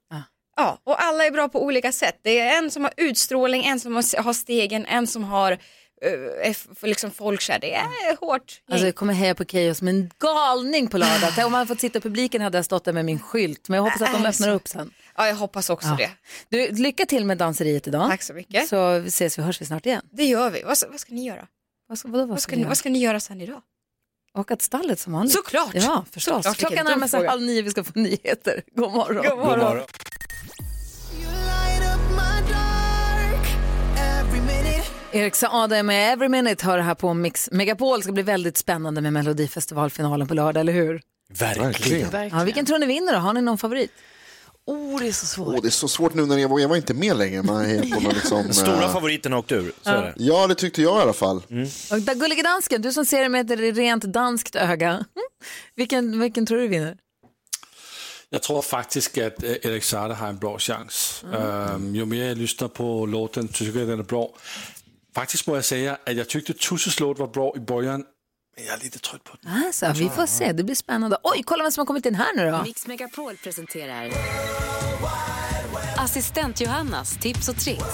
Ja. 0.55 0.79
och 0.83 1.03
alla 1.03 1.25
är 1.25 1.31
bra 1.31 1.49
på 1.49 1.63
olika 1.63 1.91
sätt. 1.91 2.19
Det 2.21 2.39
är 2.39 2.57
en 2.57 2.71
som 2.71 2.83
har 2.83 2.93
utstrålning, 2.97 3.65
en 3.65 3.79
som 3.79 3.95
har 3.95 4.33
stegen, 4.33 4.85
en 4.85 5.07
som 5.07 5.23
har 5.23 5.51
uh, 5.51 6.53
för 6.75 6.87
liksom 6.87 7.11
folkkär. 7.11 7.59
Det 7.59 7.73
är 7.75 8.17
hårt. 8.19 8.61
Alltså 8.71 8.85
jag 8.85 8.95
kommer 8.95 9.13
heja 9.13 9.35
på 9.35 9.45
Keyyo 9.45 9.73
som 9.73 9.87
en 9.87 10.11
galning 10.19 10.87
på 10.87 10.97
lördag. 10.97 11.45
Om 11.45 11.51
man 11.51 11.53
hade 11.53 11.67
fått 11.67 11.79
sitta 11.81 11.97
i 11.97 12.01
publiken 12.01 12.41
hade 12.41 12.57
jag 12.57 12.65
stått 12.65 12.83
där 12.85 12.93
med 12.93 13.05
min 13.05 13.19
skylt. 13.19 13.69
Men 13.69 13.75
jag 13.77 13.83
hoppas 13.83 14.01
att 14.01 14.11
de 14.11 14.17
Är 14.19 14.23
det 14.23 14.29
öppnar 14.29 14.49
upp 14.49 14.67
sen. 14.67 14.93
Ja, 15.17 15.27
jag 15.27 15.35
hoppas 15.35 15.69
också 15.69 15.87
Ja. 15.87 15.95
det. 15.97 16.11
Du, 16.49 16.71
lycka 16.83 17.05
till 17.05 17.25
med 17.25 17.37
danseriet 17.37 17.87
idag. 17.87 18.09
Tack 18.09 18.21
så 18.23 18.33
mycket. 18.33 18.67
Så 18.69 18.91
ses 18.91 19.39
vi 19.39 19.43
hörs 19.43 19.61
vi 19.61 19.65
snart 19.65 19.85
igen. 19.85 20.01
Det 20.11 20.25
gör 20.25 20.49
vi. 20.49 20.63
Vad, 20.63 20.77
ska- 20.77 20.89
vad 20.89 20.99
ska 20.99 21.13
ni 21.13 21.25
göra? 21.27 21.47
Vad 21.87 21.97
ska, 21.97 22.07
vadå, 22.07 22.19
vad 22.19 22.29
Vad 22.29 22.41
ska 22.41 22.55
ni, 22.55 22.61
göra? 22.61 22.67
vad 22.69 22.77
ska 22.77 22.89
ni 22.89 22.99
göra 22.99 23.19
sen 23.19 23.41
idag? 23.41 23.61
Åka 24.37 24.55
till 24.55 24.65
stallet 24.65 24.99
som 24.99 25.13
vanligt. 25.13 25.33
Såklart. 25.33 25.71
Ja, 25.73 26.05
förstås. 26.11 26.35
Såklart, 26.35 26.57
Klockan 26.57 26.85
närmar 26.85 27.07
sig 27.07 27.27
halv 27.27 27.41
nio, 27.41 27.61
vi 27.61 27.69
ska 27.71 27.83
få 27.83 27.91
nyheter. 27.99 28.61
God 28.75 28.91
morgon. 28.91 29.15
God 29.29 29.37
morgon. 29.37 29.49
God 29.49 29.57
morgon. 29.57 29.85
Erik 35.15 35.35
Saade 35.35 35.83
med 35.83 36.13
Every 36.13 36.29
Minute 36.29 36.65
hör 36.65 36.77
det 36.77 36.83
här 36.83 36.95
på 36.95 37.13
Mix 37.13 37.49
Megapol. 37.51 37.97
Det 37.99 38.03
ska 38.03 38.11
bli 38.11 38.23
väldigt 38.23 38.57
spännande 38.57 39.01
med 39.01 39.13
Melodifestivalfinalen 39.13 40.27
på 40.27 40.33
lördag, 40.33 40.61
eller 40.61 40.73
hur? 40.73 41.01
Verkligen. 41.39 42.29
Ja, 42.33 42.43
vilken 42.43 42.65
tror 42.65 42.79
ni 42.79 42.85
vinner 42.85 43.13
då? 43.13 43.19
Har 43.19 43.33
ni 43.33 43.41
någon 43.41 43.57
favorit? 43.57 43.91
Oh, 44.65 44.99
det 44.99 45.07
är 45.07 45.11
så 45.11 45.25
svårt. 45.25 45.47
Åh, 45.55 45.61
det 45.61 45.67
är 45.67 45.69
så 45.69 45.87
svårt 45.87 46.13
nu 46.13 46.25
när 46.25 46.37
Eva 46.39 46.53
och 46.53 46.61
Eva 46.61 46.77
inte 46.77 46.93
är 46.93 46.95
med 46.95 47.17
längre. 47.17 47.43
Man 47.43 47.65
är 47.65 47.81
på 47.95 47.99
någon 48.01 48.13
liksom, 48.13 48.43
Den 48.43 48.53
stora 48.53 48.83
eh, 48.83 48.93
favoriten 48.93 49.31
har 49.31 49.39
åkt 49.39 49.51
ur, 49.51 49.71
så 49.81 49.89
Ja. 49.89 49.91
är 49.91 50.01
det. 50.03 50.13
Ja, 50.17 50.47
det 50.47 50.55
tyckte 50.55 50.81
jag 50.81 50.99
i 50.99 51.01
alla 51.01 51.13
fall. 51.13 51.37
Och 51.91 52.01
där, 52.01 52.15
Gullige 52.15 52.43
Dansken, 52.43 52.81
du 52.81 52.93
som 52.93 53.05
ser 53.05 53.21
det 53.23 53.29
med 53.29 53.51
ett 53.51 53.59
rent 53.77 54.03
danskt 54.03 54.55
öga. 54.55 55.05
Vilken, 55.75 56.19
vilken 56.19 56.45
tror 56.45 56.57
du 56.59 56.67
vinner? 56.67 56.97
Jag 58.29 58.41
tror 58.43 58.61
faktiskt 58.61 59.17
att 59.17 59.43
eh, 59.43 59.51
Erik 59.51 59.83
Saade 59.83 60.13
har 60.13 60.27
en 60.27 60.37
bra 60.37 60.59
chans. 60.59 61.23
Ehm, 61.35 61.95
ju 61.95 62.05
mer 62.05 62.25
jag 62.27 62.37
lyssnar 62.37 62.67
på 62.67 63.05
låten 63.05 63.47
tycker 63.47 63.79
jag 63.79 63.87
den 63.89 63.99
är 63.99 64.03
bra. 64.03 64.29
Faktiskt 65.15 65.47
må 65.47 65.55
jag 65.55 65.65
säga 65.65 65.97
att 66.05 66.15
jag 66.15 66.29
tyckte 66.29 66.53
Tusses 66.53 66.99
låt 66.99 67.19
var 67.19 67.27
bra 67.27 67.53
i 67.55 67.59
början, 67.59 68.03
men 68.55 68.65
jag 68.65 68.73
är 68.79 68.83
lite 68.83 68.99
trött 68.99 69.23
på 69.23 69.37
den. 69.41 69.51
Alltså, 69.65 69.93
vi 69.95 70.09
får 70.09 70.25
se, 70.25 70.51
det 70.53 70.63
blir 70.63 70.75
spännande. 70.75 71.17
Oj, 71.23 71.43
kolla 71.45 71.63
vem 71.63 71.71
som 71.71 71.81
har 71.81 71.85
kommit 71.85 72.05
in 72.05 72.15
här 72.15 72.35
nu 72.35 72.51
då. 72.51 72.63
Mix 72.63 72.87
Megapol 72.87 73.37
presenterar 73.37 74.11
Assistent 75.97 76.61
Johannas 76.61 77.17
tips 77.21 77.49
och 77.49 77.55
tricks. 77.57 77.85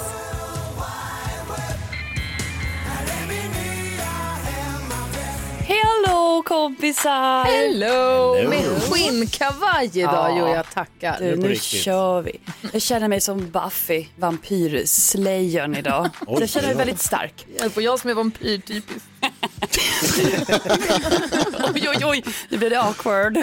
Hello 5.72 6.44
kompisar! 6.44 7.44
Hello! 7.44 8.36
Hello. 8.36 8.50
Med 8.50 8.82
skinnkavaj 8.82 9.90
idag, 9.94 10.38
jo 10.38 10.48
jag 10.48 10.70
tackar. 10.70 11.18
Du, 11.20 11.36
nu 11.36 11.56
kör 11.56 12.22
vi. 12.22 12.40
Jag 12.74 12.82
känner 12.82 13.08
mig 13.08 13.22
som 13.22 13.50
Buffy, 13.50 14.06
vampyrslöjern 14.16 15.76
idag. 15.76 16.10
Oj, 16.28 16.38
jag 16.40 16.50
känner 16.50 16.68
mig 16.68 16.78
väldigt 16.78 17.02
stark. 17.02 17.46
Jag 17.60 17.72
får 17.72 17.84
jag 17.84 18.00
som 18.00 18.10
är 18.10 18.14
vampyr 18.14 18.58
typiskt. 18.58 19.06
oj, 21.76 21.90
oj, 21.90 22.06
oj, 22.06 22.24
nu 22.50 22.58
blir 22.58 22.70
det 22.70 22.82
awkward. 22.82 23.38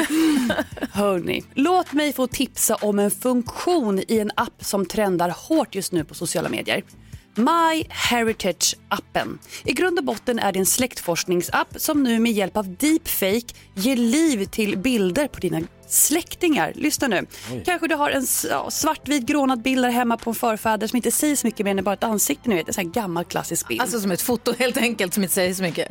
Hörni, 0.92 1.44
låt 1.54 1.92
mig 1.92 2.12
få 2.12 2.26
tipsa 2.26 2.74
om 2.74 2.98
en 2.98 3.10
funktion 3.10 4.02
i 4.08 4.18
en 4.18 4.30
app 4.34 4.64
som 4.64 4.86
trendar 4.86 5.34
hårt 5.48 5.74
just 5.74 5.92
nu 5.92 6.04
på 6.04 6.14
sociala 6.14 6.48
medier. 6.48 6.82
My 7.38 7.84
Heritage-appen. 7.88 9.38
I 9.64 9.72
grund 9.72 9.98
och 9.98 10.04
botten 10.04 10.38
är 10.38 10.52
det 10.52 10.58
en 10.58 10.66
släktforskningsapp 10.66 11.68
som 11.76 12.02
nu 12.02 12.18
med 12.18 12.32
hjälp 12.32 12.56
av 12.56 12.76
deepfake 12.76 13.54
ger 13.74 13.96
liv 13.96 14.44
till 14.44 14.78
bilder 14.78 15.28
på 15.28 15.40
dina 15.40 15.60
släktingar. 15.88 16.72
Lyssna 16.74 17.08
nu. 17.08 17.26
Oj. 17.52 17.62
Kanske 17.64 17.88
du 17.88 17.94
har 17.94 18.10
en 18.10 18.26
ja, 18.50 18.70
svartvit 18.70 19.26
grånad 19.26 19.62
bild 19.62 19.82
där 19.82 19.90
hemma 19.90 20.16
på 20.16 20.30
en 20.30 20.34
förfäder 20.34 20.86
som 20.86 20.96
inte 20.96 21.10
säger 21.10 21.36
så 21.36 21.46
mycket 21.46 21.64
mer 21.64 21.78
än 21.78 21.84
bara 21.84 21.94
ett 21.94 22.04
ansikte. 22.04 22.48
Ni 22.48 22.54
vet, 22.54 22.68
en 22.68 22.74
sån 22.74 22.84
här 22.84 22.92
gammal 22.92 23.24
klassisk 23.24 23.68
bild. 23.68 23.80
Alltså 23.80 24.00
som 24.00 24.10
ett 24.10 24.22
foto 24.22 24.54
helt 24.58 24.76
enkelt 24.76 25.14
som 25.14 25.22
inte 25.22 25.34
säger 25.34 25.54
så 25.54 25.62
mycket. 25.62 25.88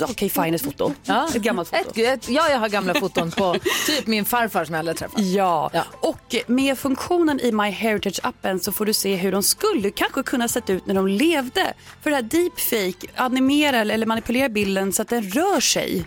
Okej, 0.00 0.28
fine 0.28 0.54
ett 0.54 0.62
foto. 0.62 0.92
Ja. 1.02 1.28
Ett 1.28 1.42
gammalt 1.42 1.68
foto. 1.68 1.80
Ett, 1.90 1.98
ett, 1.98 2.28
ja, 2.28 2.48
jag 2.50 2.58
har 2.58 2.68
gamla 2.68 2.94
foton 2.94 3.30
på 3.30 3.56
typ 3.86 4.06
min 4.06 4.24
farfar 4.24 4.64
som 4.64 4.74
jag 4.74 4.78
aldrig 4.78 4.96
träffat. 4.96 5.20
Ja. 5.20 5.70
och 6.00 6.36
med 6.46 6.78
funktionen 6.78 7.40
i 7.40 7.52
My 7.52 7.70
Heritage-appen 7.70 8.58
så 8.58 8.72
får 8.72 8.86
du 8.86 8.92
se 8.92 9.16
hur 9.16 9.32
de 9.32 9.42
skulle 9.42 9.90
kanske 9.90 10.22
kunna 10.22 10.48
sett 10.48 10.70
ut 10.70 10.86
när 10.86 10.94
de 10.94 11.08
levde. 11.08 11.74
För 12.02 12.10
det 12.10 12.16
här 12.16 12.22
deepfake 12.22 13.06
animerar 13.16 13.86
eller 13.86 14.06
manipulerar 14.06 14.48
bilden 14.48 14.92
så 14.92 15.02
att 15.02 15.08
den 15.08 15.22
rör 15.22 15.60
sig. 15.60 16.04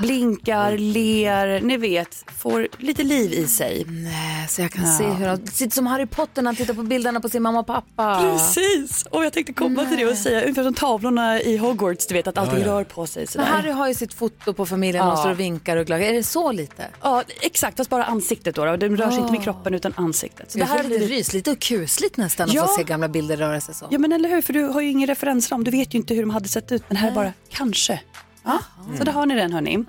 Blinkar, 0.00 0.78
ler, 0.78 1.60
ni 1.60 1.76
vet, 1.76 2.24
får 2.38 2.68
lite 2.78 3.02
liv 3.02 3.32
i 3.32 3.46
sig. 3.46 3.84
Nej, 3.88 4.48
så 4.48 4.62
jag 4.62 4.70
kan 4.70 4.86
se 4.98 5.04
hur 5.04 5.26
de 5.26 5.46
sitter 5.46 5.74
som 5.74 5.86
Harry 5.86 6.06
Potter 6.06 6.42
när 6.42 6.48
han 6.48 6.56
tittar 6.56 6.74
på 6.74 6.82
bilderna 6.82 7.20
på 7.20 7.28
sin 7.28 7.42
mamma 7.42 7.60
och 7.60 7.66
pappa. 7.66 8.20
Precis, 8.20 9.02
och 9.10 9.24
jag 9.24 9.32
tänkte 9.32 9.52
komma 9.52 9.84
till 9.84 9.96
det 9.98 10.06
och 10.06 10.16
säga 10.16 10.42
ungefär 10.42 10.62
som 10.64 10.74
tavlorna 10.74 11.40
i 11.42 11.56
Hogwarts, 11.56 12.06
du 12.06 12.14
vet 12.14 12.26
att 12.26 12.38
allting 12.38 12.58
Ja, 12.60 12.66
ja. 12.66 12.72
rör 12.72 12.84
på 12.84 13.06
sig 13.06 13.26
sådär. 13.26 13.44
Men 13.44 13.54
Harry 13.54 13.70
har 13.70 13.88
ju 13.88 13.94
sitt 13.94 14.14
foto 14.14 14.52
på 14.54 14.66
familjen 14.66 15.06
Ja. 15.06 15.12
och 15.12 15.18
står 15.18 15.30
och 15.30 15.40
vinkar 15.40 15.76
och 15.76 15.86
glad. 15.86 16.00
Är 16.00 16.12
det 16.12 16.22
så 16.22 16.52
lite? 16.52 16.86
Ja, 17.02 17.22
exakt, 17.40 17.76
fast 17.76 17.90
bara 17.90 18.04
ansiktet 18.04 18.54
då. 18.54 18.64
då. 18.64 18.76
Den 18.76 18.96
rör 18.96 19.10
sig 19.10 19.18
inte 19.20 19.32
med 19.32 19.40
Ah. 19.40 19.44
kroppen 19.44 19.74
utan 19.74 19.92
ansiktet. 19.96 20.50
Så 20.52 20.58
det 20.58 20.64
här 20.64 20.84
är 20.84 20.88
lite 20.88 21.04
rysligt 21.06 21.48
och 21.48 21.58
kusligt 21.58 22.16
nästan 22.16 22.48
att 22.48 22.54
Ja. 22.54 22.66
få 22.66 22.72
se 22.74 22.82
gamla 22.82 23.08
bilder 23.08 23.36
röra 23.36 23.60
sig 23.60 23.74
så. 23.74 23.86
Ja 23.90 23.98
men 23.98 24.12
eller 24.12 24.28
hur, 24.28 24.42
för 24.42 24.52
du 24.52 24.64
har 24.64 24.80
ju 24.80 24.90
ingen 24.90 25.06
referensram. 25.06 25.64
Du 25.64 25.70
vet 25.70 25.94
ju 25.94 25.98
inte 25.98 26.14
hur 26.14 26.22
de 26.22 26.30
hade 26.30 26.48
sett 26.48 26.72
ut. 26.72 26.82
Men 26.88 26.96
här 26.96 27.10
är 27.10 27.14
bara 27.14 27.32
kanske. 27.50 28.00
Ja, 28.44 28.58
så 28.98 29.04
där 29.04 29.12
har 29.12 29.26
ni 29.26 29.34
den 29.34 29.52
hörni. 29.52 29.84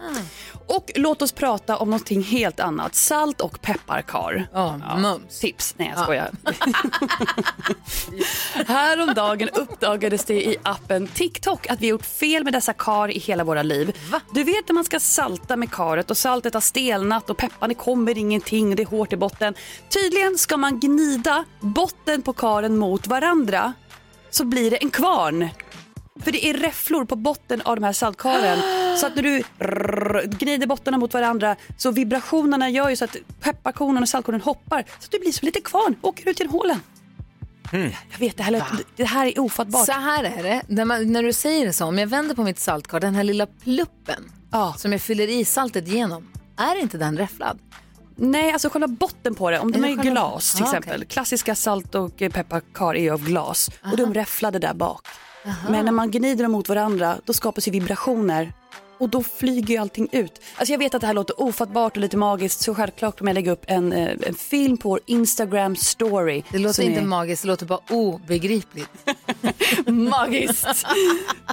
Och 0.67 0.91
låt 0.95 1.21
oss 1.21 1.31
prata 1.31 1.77
om 1.77 1.89
någonting 1.89 2.23
helt 2.23 2.59
annat. 2.59 2.95
Salt 2.95 3.41
och 3.41 3.61
pepparkar. 3.61 4.47
Ja, 4.53 4.77
mums. 4.97 5.39
Tips. 5.39 5.75
Nej, 5.77 5.93
jag 5.95 5.99
Ja. 5.99 6.03
skojar. 6.03 6.31
Häromdagen 8.67 9.49
uppdagades 9.49 10.25
det 10.25 10.33
i 10.47 10.55
appen 10.63 11.07
TikTok 11.07 11.67
att 11.67 11.81
vi 11.81 11.87
gjort 11.87 12.05
fel 12.05 12.43
med 12.43 12.53
dessa 12.53 12.73
kar 12.73 13.11
i 13.11 13.19
hela 13.19 13.43
våra 13.43 13.63
liv. 13.63 13.97
Du 14.33 14.43
vet 14.43 14.67
när 14.67 14.73
man 14.73 14.83
ska 14.83 14.99
salta 14.99 15.55
med 15.55 15.71
karet 15.71 16.11
och 16.11 16.17
saltet 16.17 16.53
har 16.53 16.61
stelnat 16.61 17.29
och 17.29 17.37
pepparn 17.37 17.69
det 17.69 17.75
kommer 17.75 18.17
ingenting 18.17 18.69
och 18.69 18.75
det 18.75 18.83
är 18.83 18.87
hårt 18.87 19.13
i 19.13 19.17
botten. 19.17 19.53
Tydligen 19.89 20.37
ska 20.37 20.57
man 20.57 20.79
gnida 20.79 21.45
botten 21.59 22.21
på 22.21 22.33
karen 22.33 22.77
mot 22.77 23.07
varandra 23.07 23.73
så 24.31 24.45
blir 24.45 24.71
det 24.71 24.77
en 24.77 24.89
kvarn. 24.89 25.49
För 26.23 26.31
det 26.31 26.45
är 26.49 26.53
räfflor 26.53 27.05
på 27.05 27.15
botten 27.15 27.61
av 27.61 27.75
de 27.75 27.83
här 27.83 27.93
saltkaren. 27.93 28.59
Så 28.97 29.05
att 29.07 29.15
när 29.15 29.23
du 29.23 29.43
gnider 30.37 30.67
bottarna 30.67 30.97
mot 30.97 31.13
varandra 31.13 31.55
så 31.77 31.91
vibrationerna 31.91 32.69
gör 32.69 32.89
ju 32.89 32.95
så 32.95 33.05
att 33.05 33.15
pepparkornen 33.41 34.03
och 34.03 34.09
saltkornen 34.09 34.41
hoppar. 34.41 34.83
Så 34.99 35.05
att 35.05 35.11
det 35.11 35.19
blir 35.19 35.31
som 35.31 35.45
lite 35.45 35.61
kvarn, 35.61 35.95
åker 36.01 36.29
ut 36.29 36.39
genom 36.39 36.53
hålen. 36.53 36.79
Jag 38.11 38.19
vet, 38.19 38.37
det 38.37 38.43
här, 38.43 38.51
låter- 38.51 38.77
det 38.95 39.03
här 39.03 39.25
är 39.25 39.39
ofattbart. 39.39 39.85
Så 39.85 39.91
här 39.91 40.23
är 40.23 40.43
det, 40.43 40.61
när, 40.67 40.85
man, 40.85 41.11
när 41.13 41.23
du 41.23 41.33
säger 41.33 41.65
det 41.65 41.73
så, 41.73 41.85
om 41.85 41.97
jag 41.97 42.07
vänder 42.07 42.35
på 42.35 42.43
mitt 42.43 42.59
saltkar, 42.59 42.99
den 42.99 43.15
här 43.15 43.23
lilla 43.23 43.47
pluppen 43.47 44.31
som 44.77 44.91
jag 44.91 45.01
fyller 45.01 45.27
i 45.27 45.45
saltet 45.45 45.87
genom, 45.87 46.27
är 46.57 46.81
inte 46.81 46.97
den 46.97 47.17
räfflad? 47.17 47.59
Nej, 48.15 48.51
alltså 48.51 48.69
själva 48.69 48.87
botten 48.87 49.35
på 49.35 49.51
det. 49.51 49.59
Om 49.59 49.71
de 49.71 49.77
Är 49.83 49.83
är 49.83 49.87
själva- 49.95 50.03
glas 50.03 50.53
till 50.55 50.63
Ah, 50.63 50.67
exempel. 50.67 51.05
Klassiska 51.05 51.55
salt 51.55 51.95
och 51.95 52.17
pepparkar 52.17 52.95
är 52.95 53.01
ju 53.01 53.09
av 53.09 53.23
glas 53.25 53.69
och 53.91 53.97
de 53.97 54.13
räfflade 54.13 54.59
där 54.59 54.73
bak. 54.73 55.01
Aha. 55.47 55.69
Men 55.71 55.85
när 55.85 55.91
man 55.91 56.11
gnider 56.11 56.43
dem 56.43 56.51
mot 56.51 56.69
varandra 56.69 57.15
då 57.25 57.33
skapas 57.33 57.67
ju 57.67 57.71
vibrationer 57.71 58.53
och 58.97 59.09
då 59.09 59.23
flyger 59.23 59.73
ju 59.73 59.77
allting 59.77 60.07
ut. 60.11 60.41
Alltså 60.55 60.71
jag 60.73 60.79
vet 60.79 60.95
att 60.95 61.01
det 61.01 61.07
här 61.07 61.13
låter 61.13 61.41
ofattbart 61.41 61.91
och 61.97 62.01
lite 62.01 62.17
magiskt 62.17 62.59
så 62.61 62.75
självklart 62.75 63.17
kommer 63.17 63.31
jag 63.31 63.35
lägga 63.35 63.51
upp 63.51 63.63
en, 63.67 63.93
eh, 63.93 64.09
en 64.27 64.33
film 64.33 64.77
på 64.77 64.89
vår 64.89 64.99
Instagram 65.05 65.75
story. 65.75 66.43
Det 66.51 66.57
låter 66.57 66.83
inte 66.83 66.99
är- 67.01 67.05
magiskt, 67.05 67.41
det 67.41 67.47
låter 67.47 67.65
bara 67.65 67.79
obegripligt. 67.89 68.89
Magiskt. 69.87 70.67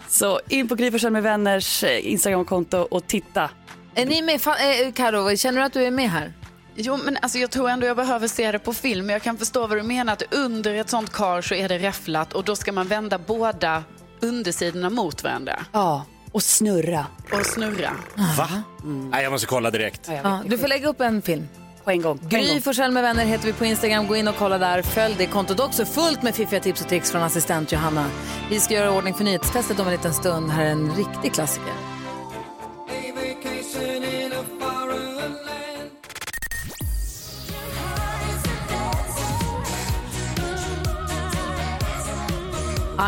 Så 0.08 0.40
in 0.48 0.68
på 0.68 0.74
Gry 0.74 0.90
Forssell 0.90 1.12
med 1.12 1.22
vänners 1.22 1.84
eh, 1.84 2.12
Instagramkonto 2.12 2.78
och 2.78 3.06
titta. 3.06 3.50
Är 3.94 4.06
ni 4.06 4.22
med? 4.22 4.34
Eh, 4.34 4.92
Karo, 4.92 5.36
känner 5.36 5.60
du 5.60 5.64
att 5.66 5.72
du 5.72 5.84
är 5.84 5.90
med 5.90 6.10
här? 6.10 6.32
Jo, 6.74 6.96
men 7.04 7.18
alltså, 7.22 7.38
jag 7.38 7.50
tror 7.50 7.70
ändå 7.70 7.86
jag 7.86 7.96
behöver 7.96 8.28
se 8.28 8.52
det 8.52 8.58
på 8.58 8.72
film. 8.72 9.10
Jag 9.10 9.22
kan 9.22 9.38
förstå 9.38 9.66
vad 9.66 9.78
du 9.78 9.82
menar, 9.82 10.12
att 10.12 10.22
under 10.30 10.74
ett 10.74 10.90
sånt 10.90 11.12
kar 11.12 11.42
så 11.42 11.54
är 11.54 11.68
det 11.68 11.78
räfflat 11.78 12.32
och 12.32 12.44
då 12.44 12.56
ska 12.56 12.72
man 12.72 12.88
vända 12.88 13.18
båda 13.18 13.84
undersidorna 14.20 14.90
mot 14.90 15.24
varandra. 15.24 15.58
Ja, 15.72 16.04
och 16.32 16.42
snurra. 16.42 17.06
Och 17.32 17.46
snurra. 17.46 17.90
Va? 18.38 18.62
Nej, 18.84 19.22
jag 19.22 19.32
måste 19.32 19.46
kolla 19.46 19.70
direkt. 19.70 20.08
Ja, 20.22 20.40
du 20.46 20.58
får 20.58 20.68
lägga 20.68 20.88
upp 20.88 21.00
en 21.00 21.22
film. 21.22 21.48
På 21.84 21.90
en 21.90 22.02
gång. 22.02 22.20
Gry 22.22 22.60
Forssell 22.60 22.90
med 22.92 23.02
vänner 23.02 23.24
heter 23.24 23.46
vi 23.46 23.52
på 23.52 23.64
Instagram. 23.64 24.06
Gå 24.06 24.16
in 24.16 24.28
och 24.28 24.36
kolla 24.38 24.58
där. 24.58 24.82
Följ 24.82 25.14
det 25.18 25.26
kontot 25.26 25.60
också. 25.60 25.84
Fullt 25.84 26.22
med 26.22 26.34
fiffiga 26.34 26.60
tips 26.60 26.80
och 26.82 26.88
tricks 26.88 27.10
från 27.10 27.22
assistent 27.22 27.72
Johanna. 27.72 28.06
Vi 28.50 28.60
ska 28.60 28.74
göra 28.74 28.90
ordning 28.90 29.14
för 29.14 29.24
nyhetstestet 29.24 29.80
om 29.80 29.86
en 29.86 29.92
liten 29.92 30.14
stund. 30.14 30.50
Här 30.50 30.64
är 30.64 30.70
en 30.70 30.92
riktig 30.94 31.34
klassiker. 31.34 31.91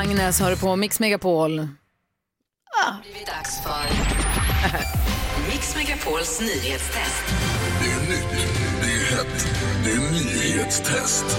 Agnes 0.03 0.40
hör 0.40 0.57
på 0.57 0.76
Mix 0.76 1.01
Megapol. 1.01 1.51
blivit 1.51 3.26
dags 3.26 3.62
för 3.62 3.84
Mix 5.51 5.76
Megapols 5.76 6.40
nyhetstest. 6.40 7.24
Det 7.80 7.90
är 7.90 8.01
nytt, 8.11 8.30
det 8.80 8.86
är 8.86 9.16
hett, 9.16 9.47
det 9.84 9.90
är 9.90 10.12
nyhetstest. 10.12 11.38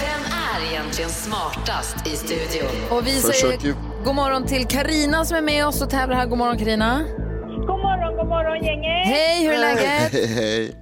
Vem 0.00 0.20
är 0.22 0.72
egentligen 0.72 1.10
smartast 1.10 2.06
i 2.06 2.10
studion? 2.10 2.98
Och 2.98 3.06
vi 3.06 3.10
säger 3.10 3.74
god 4.04 4.14
morgon 4.14 4.46
till 4.46 4.66
Karina 4.66 5.24
som 5.24 5.36
är 5.36 5.42
med 5.42 5.66
oss 5.66 5.82
och 5.82 5.90
tävlar 5.90 6.16
här. 6.16 6.26
God 6.26 6.38
morgon 6.38 6.58
Karina. 6.58 6.98
God 7.46 7.80
morgon, 7.80 8.16
god 8.16 8.28
morgon 8.28 8.64
gänget. 8.64 9.06
Hej, 9.06 9.46
hur 9.46 9.52
är 9.52 9.58
läget? 9.58 10.12
Hej, 10.12 10.26
hej. 10.26 10.76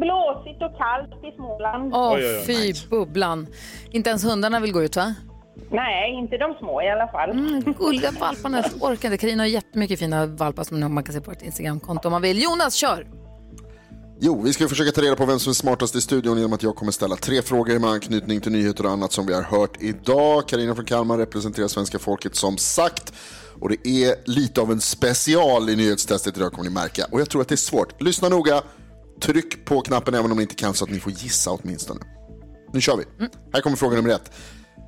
Blåsigt 0.00 0.62
och 0.62 0.76
kallt 0.78 1.24
i 1.24 1.36
Småland. 1.36 1.94
Åh, 1.94 2.16
fy 2.46 2.74
bubblan. 2.90 3.46
Inte 3.90 4.10
ens 4.10 4.24
hundarna 4.24 4.60
vill 4.60 4.72
gå 4.72 4.82
ut 4.82 4.96
va? 4.96 5.14
Nej, 5.70 6.14
inte 6.14 6.36
de 6.36 6.54
små 6.58 6.82
i 6.82 6.90
alla 6.90 7.08
fall. 7.08 7.30
Mm, 7.30 7.74
gulliga 7.78 8.10
valparna, 8.10 8.64
orkar 8.80 9.08
inte. 9.08 9.18
Carina 9.18 9.42
har 9.42 9.48
jättemycket 9.48 9.98
fina 9.98 10.26
valpar 10.26 10.64
som 10.64 10.94
man 10.94 11.04
kan 11.04 11.14
se 11.14 11.20
på 11.20 11.32
ett 11.32 11.42
Instagramkonto 11.42 12.08
om 12.08 12.12
man 12.12 12.22
vill. 12.22 12.42
Jonas, 12.42 12.74
kör! 12.74 13.06
Jo, 14.20 14.42
vi 14.42 14.52
ska 14.52 14.68
försöka 14.68 14.90
ta 14.90 15.00
reda 15.00 15.16
på 15.16 15.26
vem 15.26 15.38
som 15.38 15.50
är 15.50 15.54
smartast 15.54 15.96
i 15.96 16.00
studion 16.00 16.36
genom 16.36 16.52
att 16.52 16.62
jag 16.62 16.76
kommer 16.76 16.92
ställa 16.92 17.16
tre 17.16 17.42
frågor 17.42 17.78
med 17.78 17.90
anknytning 17.90 18.40
till 18.40 18.52
nyheter 18.52 18.86
och 18.86 18.92
annat 18.92 19.12
som 19.12 19.26
vi 19.26 19.34
har 19.34 19.42
hört 19.42 19.76
idag. 19.80 20.48
Karina 20.48 20.74
från 20.74 20.84
Kalmar 20.84 21.18
representerar 21.18 21.68
svenska 21.68 21.98
folket 21.98 22.34
som 22.34 22.58
sagt. 22.58 23.12
Och 23.60 23.68
det 23.68 23.88
är 23.88 24.30
lite 24.30 24.60
av 24.60 24.72
en 24.72 24.80
special 24.80 25.70
i 25.70 25.76
nyhetstestet 25.76 26.36
idag 26.36 26.52
kommer 26.52 26.64
ni 26.64 26.74
märka. 26.74 27.06
Och 27.10 27.20
jag 27.20 27.30
tror 27.30 27.42
att 27.42 27.48
det 27.48 27.54
är 27.54 27.56
svårt. 27.56 28.02
Lyssna 28.02 28.28
noga, 28.28 28.62
tryck 29.20 29.64
på 29.64 29.80
knappen 29.80 30.14
även 30.14 30.30
om 30.30 30.36
ni 30.36 30.42
inte 30.42 30.54
kan 30.54 30.74
så 30.74 30.84
att 30.84 30.90
ni 30.90 31.00
får 31.00 31.12
gissa 31.12 31.50
åtminstone. 31.50 32.00
Nu 32.72 32.80
kör 32.80 32.96
vi. 32.96 33.04
Här 33.52 33.60
kommer 33.60 33.76
fråga 33.76 33.96
nummer 33.96 34.10
ett. 34.10 34.32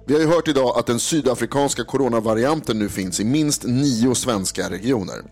Vi 0.06 0.14
har 0.14 0.20
ju 0.20 0.26
hört 0.26 0.48
idag 0.48 0.78
att 0.78 0.86
den 0.86 1.00
sydafrikanska 1.00 1.84
coronavarianten 1.84 2.78
nu 2.78 2.88
finns 2.88 3.20
i 3.20 3.24
minst 3.24 3.62
nio 3.64 4.14
svenska 4.14 4.70
regioner. 4.70 5.22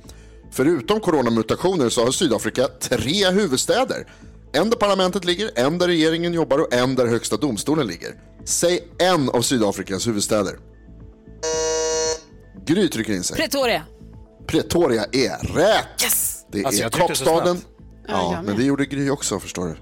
Förutom 0.51 1.01
coronamutationer 1.01 1.89
så 1.89 2.05
har 2.05 2.11
Sydafrika 2.11 2.69
tre 2.81 3.31
huvudstäder. 3.31 4.07
En 4.53 4.71
där 4.71 4.77
parlamentet 4.77 5.25
ligger, 5.25 5.51
en 5.55 5.79
där 5.79 5.87
regeringen 5.87 6.35
jobbar 6.35 6.59
och 6.59 6.75
en 6.75 6.95
där 6.95 7.07
högsta 7.07 7.37
domstolen 7.37 7.87
ligger. 7.87 8.15
Säg 8.45 8.89
en 8.99 9.29
av 9.29 9.43
Sydafrikas 9.43 10.07
huvudstäder. 10.07 10.59
Gry 12.67 12.89
trycker 12.89 13.13
in 13.13 13.23
sig. 13.23 13.37
Pretoria. 13.37 13.83
Pretoria 14.47 15.05
är 15.13 15.55
rätt. 15.55 16.03
Yes! 16.03 16.45
Det 16.53 16.65
Alltså, 16.65 16.85
är 16.85 16.89
Kapstaden. 16.89 17.61
Ja, 18.09 18.43
men 18.45 18.57
det 18.57 18.65
gjorde 18.65 18.87
Gry 18.87 19.11
också 19.11 19.41
förstår 19.41 19.67
du. 19.67 19.77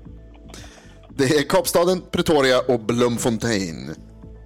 Det 1.17 1.25
är 1.37 1.43
Kapstaden, 1.43 2.03
Pretoria 2.11 2.61
och 2.61 2.81
Bloemfontein. 2.81 3.95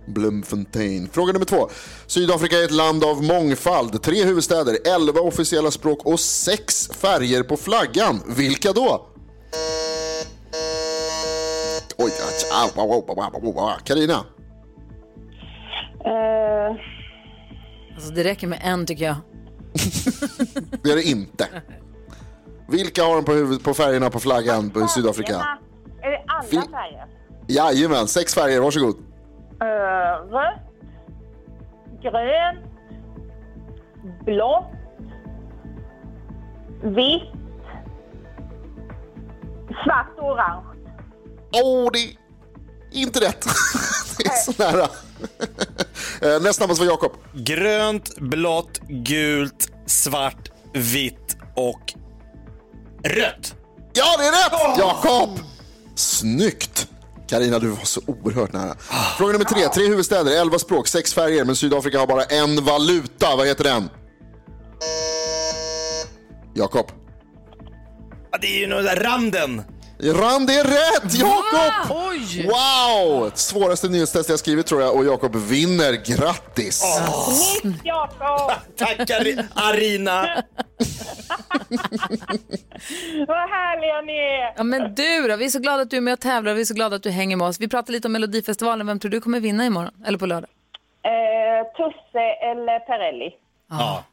Bloemfontein. 0.07 1.09
Fråga 1.13 1.33
nummer 1.33 1.47
två. 1.47 1.69
Sydafrika 2.07 2.59
är 2.59 2.65
ett 2.65 2.71
land 2.71 3.05
av 3.05 3.23
mångfald. 3.23 4.03
Tre 4.03 4.25
huvudstäder, 4.25 4.79
elva 4.95 5.21
officiella 5.21 5.71
språk 5.71 6.07
och 6.07 6.21
sex 6.21 6.89
färger 6.89 7.43
på 7.43 7.57
flaggan. 7.57 8.23
Vilka 8.37 8.73
då? 8.73 9.07
Oj. 11.97 12.11
Carina. 13.85 14.25
Eh, 16.05 16.77
Alltså, 17.95 18.11
det 18.11 18.25
räcker 18.25 18.47
med 18.47 18.61
en 18.65 18.87
tycker 18.87 19.05
jag. 19.05 19.17
Det 20.83 20.91
är 20.91 20.97
det 20.97 21.03
inte. 21.03 21.49
Vilka 22.69 23.05
har 23.05 23.15
de 23.15 23.25
på, 23.25 23.33
huvud, 23.33 23.65
på 23.65 23.75
färgerna 23.75 24.11
på 24.11 24.21
flaggan 24.21 24.71
på 24.71 24.89
Sydafrika? 24.89 25.35
är 26.03 26.11
det 26.11 26.25
alla 26.27 26.63
färger? 26.63 27.07
Jajamän, 27.49 28.09
sex 28.09 28.35
färger, 28.35 28.61
varsågod. 28.61 28.97
Rött, 29.61 30.61
grönt, 32.03 32.67
blått, 34.25 34.71
vitt, 36.83 37.33
svart 39.85 40.19
och 40.19 40.25
orange. 40.31 40.65
Åh, 41.63 41.89
det 41.93 41.99
är 41.99 42.17
inte 42.93 43.21
rätt. 43.21 43.45
det 44.19 44.25
är 44.27 44.53
så 44.53 44.53
nära. 44.63 44.89
Eh, 46.23 46.43
Näst 46.43 46.55
snabbast 46.59 46.81
var 46.81 46.87
Jakob. 46.87 47.13
Grönt, 47.33 48.19
blått, 48.19 48.79
gult, 48.89 49.73
svart, 49.87 50.51
vitt 50.73 51.37
och 51.57 51.95
rött. 53.05 53.55
Ja, 53.93 54.05
det 54.19 54.25
är 54.25 54.31
rätt! 54.33 54.79
Jakob! 54.79 55.39
Snyggt! 55.95 56.89
Karina, 57.29 57.59
du 57.59 57.69
var 57.69 57.85
så 57.85 58.01
oerhört 58.07 58.53
nära. 58.53 58.75
Fråga 59.19 59.33
nummer 59.33 59.45
tre. 59.45 59.69
Tre 59.69 59.87
huvudstäder, 59.89 60.41
elva 60.41 60.59
språk, 60.59 60.89
sex 60.89 61.15
färger, 61.15 61.45
men 61.45 61.57
Sydafrika 61.57 61.99
har 61.99 62.07
bara 62.07 62.25
en 62.25 62.65
valuta. 62.65 63.37
Vad 63.37 63.47
heter 63.47 63.65
den? 63.65 63.91
Jakob. 66.55 66.87
Ja, 68.33 68.39
det 68.41 68.47
är 68.47 68.59
ju 68.59 68.67
någon 68.67 68.85
där 68.85 68.97
randen. 68.97 69.63
Rand 70.13 70.51
är 70.51 70.65
rätt! 70.65 71.15
Jakob! 71.15 71.97
Oj! 72.11 72.47
Wow! 72.47 73.31
Svåraste 73.35 73.89
nyhetstest 73.89 74.29
jag 74.31 74.39
skrivit 74.39 74.67
tror 74.67 74.83
jag 74.83 74.97
och 74.97 75.05
Jakob 75.05 75.37
vinner. 75.37 75.93
Grattis! 75.93 76.83
Snyggt 77.61 77.81
Jakob! 77.85 78.51
Tackar 78.77 79.27
Arina. 79.55 80.27
Vad 83.29 83.49
härliga 83.51 84.01
ni 84.01 84.13
är! 84.19 84.55
Ja, 84.57 84.63
men 84.65 84.95
du 84.95 85.29
då? 85.29 85.37
Vi 85.37 85.45
är 85.45 85.49
så 85.49 85.59
glada 85.59 85.83
att 85.83 85.91
du 85.91 85.97
är 85.97 86.01
med 86.01 86.13
och 86.13 86.21
tävlar 86.21 86.53
och 86.53 86.57
vi 86.59 86.61
är 86.61 86.65
så 86.65 86.75
glada 86.75 86.97
att 86.97 87.03
du 87.03 87.11
hänger 87.11 87.37
med 87.37 87.47
oss. 87.47 87.61
Vi 87.61 87.69
pratar 87.69 87.93
lite 87.93 88.09
om 88.09 88.13
Melodifestivalen. 88.13 88.87
Vem 88.87 88.99
tror 88.99 89.11
du 89.11 89.21
kommer 89.21 89.41
vinna 89.41 89.67
imorgon? 89.67 89.93
Eller 90.07 90.19
på 90.19 90.27
lördag? 90.27 90.51
Eh, 91.03 91.67
Tusse 91.77 92.21
eller 92.51 92.79
Perelli, 92.79 93.31
Ja, 93.71 94.05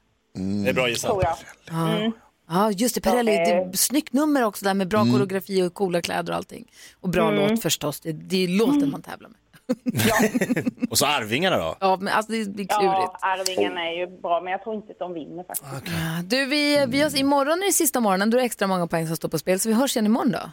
det 0.63 0.69
är 0.69 0.73
bra 0.73 0.89
gissat. 0.89 1.11
tror 1.11 1.23
jag. 1.23 1.35
Ja. 1.69 2.11
Ja, 2.51 2.71
just 2.71 2.95
det. 2.95 3.01
Perrelli, 3.01 3.31
det 3.31 3.37
är 3.51 3.69
ett 3.69 3.79
snyggt 3.79 4.13
nummer 4.13 4.43
också 4.45 4.65
där 4.65 4.73
med 4.73 4.87
bra 4.87 5.01
Mm. 5.01 5.13
koreografi 5.13 5.61
och 5.63 5.73
coola 5.73 6.01
kläder 6.01 6.31
och 6.33 6.37
allting. 6.37 6.71
Och 7.01 7.09
bra 7.09 7.31
Mm. 7.31 7.49
låt 7.51 7.61
förstås. 7.61 7.99
Det, 7.99 8.11
det 8.11 8.43
är 8.43 8.47
låten 8.47 8.91
man 8.91 9.01
tävlar 9.01 9.29
med. 9.29 9.37
Och 10.89 10.97
så 10.97 11.05
Arvingarna 11.05 11.57
då? 11.57 11.75
Ja, 11.79 11.97
men 12.01 12.13
alltså 12.13 12.31
det 12.31 12.37
blir 12.49 12.65
klurigt. 12.67 12.67
Ja, 12.97 13.17
Arvingarna 13.21 13.81
är 13.87 13.91
ju 13.99 14.07
bra, 14.21 14.41
men 14.41 14.51
jag 14.51 14.63
tror 14.63 14.75
inte 14.75 14.91
att 14.91 14.99
de 14.99 15.13
vinner 15.13 15.43
faktiskt. 15.43 15.71
Ja, 15.85 16.21
Du, 16.23 16.45
vi, 16.45 16.85
vi 16.87 17.01
har, 17.01 17.17
imorgon 17.19 17.61
är 17.61 17.65
det 17.65 17.71
sista 17.73 17.99
morgonen, 17.99 18.29
då 18.29 18.37
är 18.37 18.39
det 18.39 18.45
extra 18.45 18.67
många 18.67 18.87
poäng 18.87 19.07
som 19.07 19.15
står 19.15 19.29
på 19.29 19.37
spel. 19.39 19.59
Så 19.59 19.69
vi 19.69 19.75
hörs 19.75 19.95
igen 19.95 20.05
imorgon 20.05 20.31
då. 20.31 20.51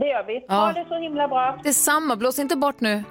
Det 0.00 0.06
gör 0.06 0.24
vi. 0.26 0.44
Ja. 0.48 0.54
Ha 0.54 0.72
det 0.72 0.84
så 0.88 0.98
himla 1.00 1.28
bra. 1.28 1.60
Detsamma, 1.64 2.16
blås 2.16 2.38
inte 2.38 2.56
bort 2.56 2.80
nu. 2.80 3.04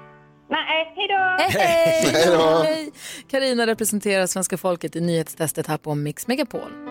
Nej, 0.50 0.94
hej 0.96 1.08
då! 1.08 1.44
Hej! 1.60 2.64
Hej! 2.66 2.92
Carina 3.30 3.68
representerar 3.68 4.26
svenska 4.28 4.58
folket 4.58 4.96
i 4.96 5.02
nyhetstestet 5.02 5.68
här 5.68 5.78
på 5.78 5.96
Mix 5.96 6.28
Megapol. 6.28 6.87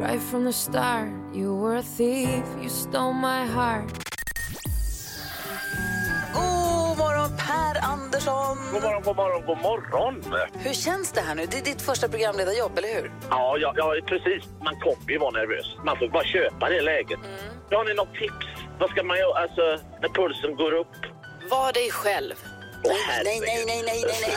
Right 0.00 0.20
from 0.20 0.44
the 0.44 0.52
start, 0.52 1.08
you 1.34 1.54
were 1.62 1.76
a 1.76 1.82
thief, 1.82 2.44
you 2.62 2.68
stole 2.68 3.12
my 3.12 3.44
heart. 3.46 3.84
God 6.34 6.98
morgon 6.98 7.30
Per 7.36 7.84
Andersson! 7.84 8.58
God 8.72 8.82
morgon, 8.82 9.02
god 9.02 9.16
morgon, 9.16 9.42
god 9.46 9.58
morgon. 9.62 10.24
Hur 10.54 10.72
känns 10.72 11.12
det 11.12 11.20
här 11.20 11.34
nu? 11.34 11.46
Det 11.50 11.58
är 11.58 11.64
ditt 11.64 11.82
första 11.82 12.08
programledarjobb, 12.08 12.78
eller 12.78 12.94
hur? 12.94 13.12
Ja, 13.30 13.56
ja, 13.58 13.72
ja, 13.76 13.94
precis. 14.06 14.44
Man 14.64 14.80
kommer 14.80 15.10
ju 15.10 15.18
vara 15.18 15.30
nervös. 15.30 15.76
Man 15.84 15.96
får 15.98 16.08
bara 16.08 16.24
köpa 16.24 16.68
det 16.68 16.80
läget. 16.82 17.18
Har 17.70 17.84
ni 17.84 17.94
något 17.94 18.14
tips? 18.14 18.46
Vad 18.78 18.90
ska 18.90 19.02
man 19.02 19.18
göra 19.18 19.38
alltså, 19.42 19.62
när 20.00 20.08
pulsen 20.08 20.56
går 20.56 20.72
upp? 20.72 20.96
Var 21.50 21.72
dig 21.72 21.90
själv. 21.90 22.34
Nej, 22.86 23.40
nej, 23.40 23.40
nej, 23.66 23.82
nej, 23.86 24.04
nej, 24.04 24.04
nej, 24.22 24.36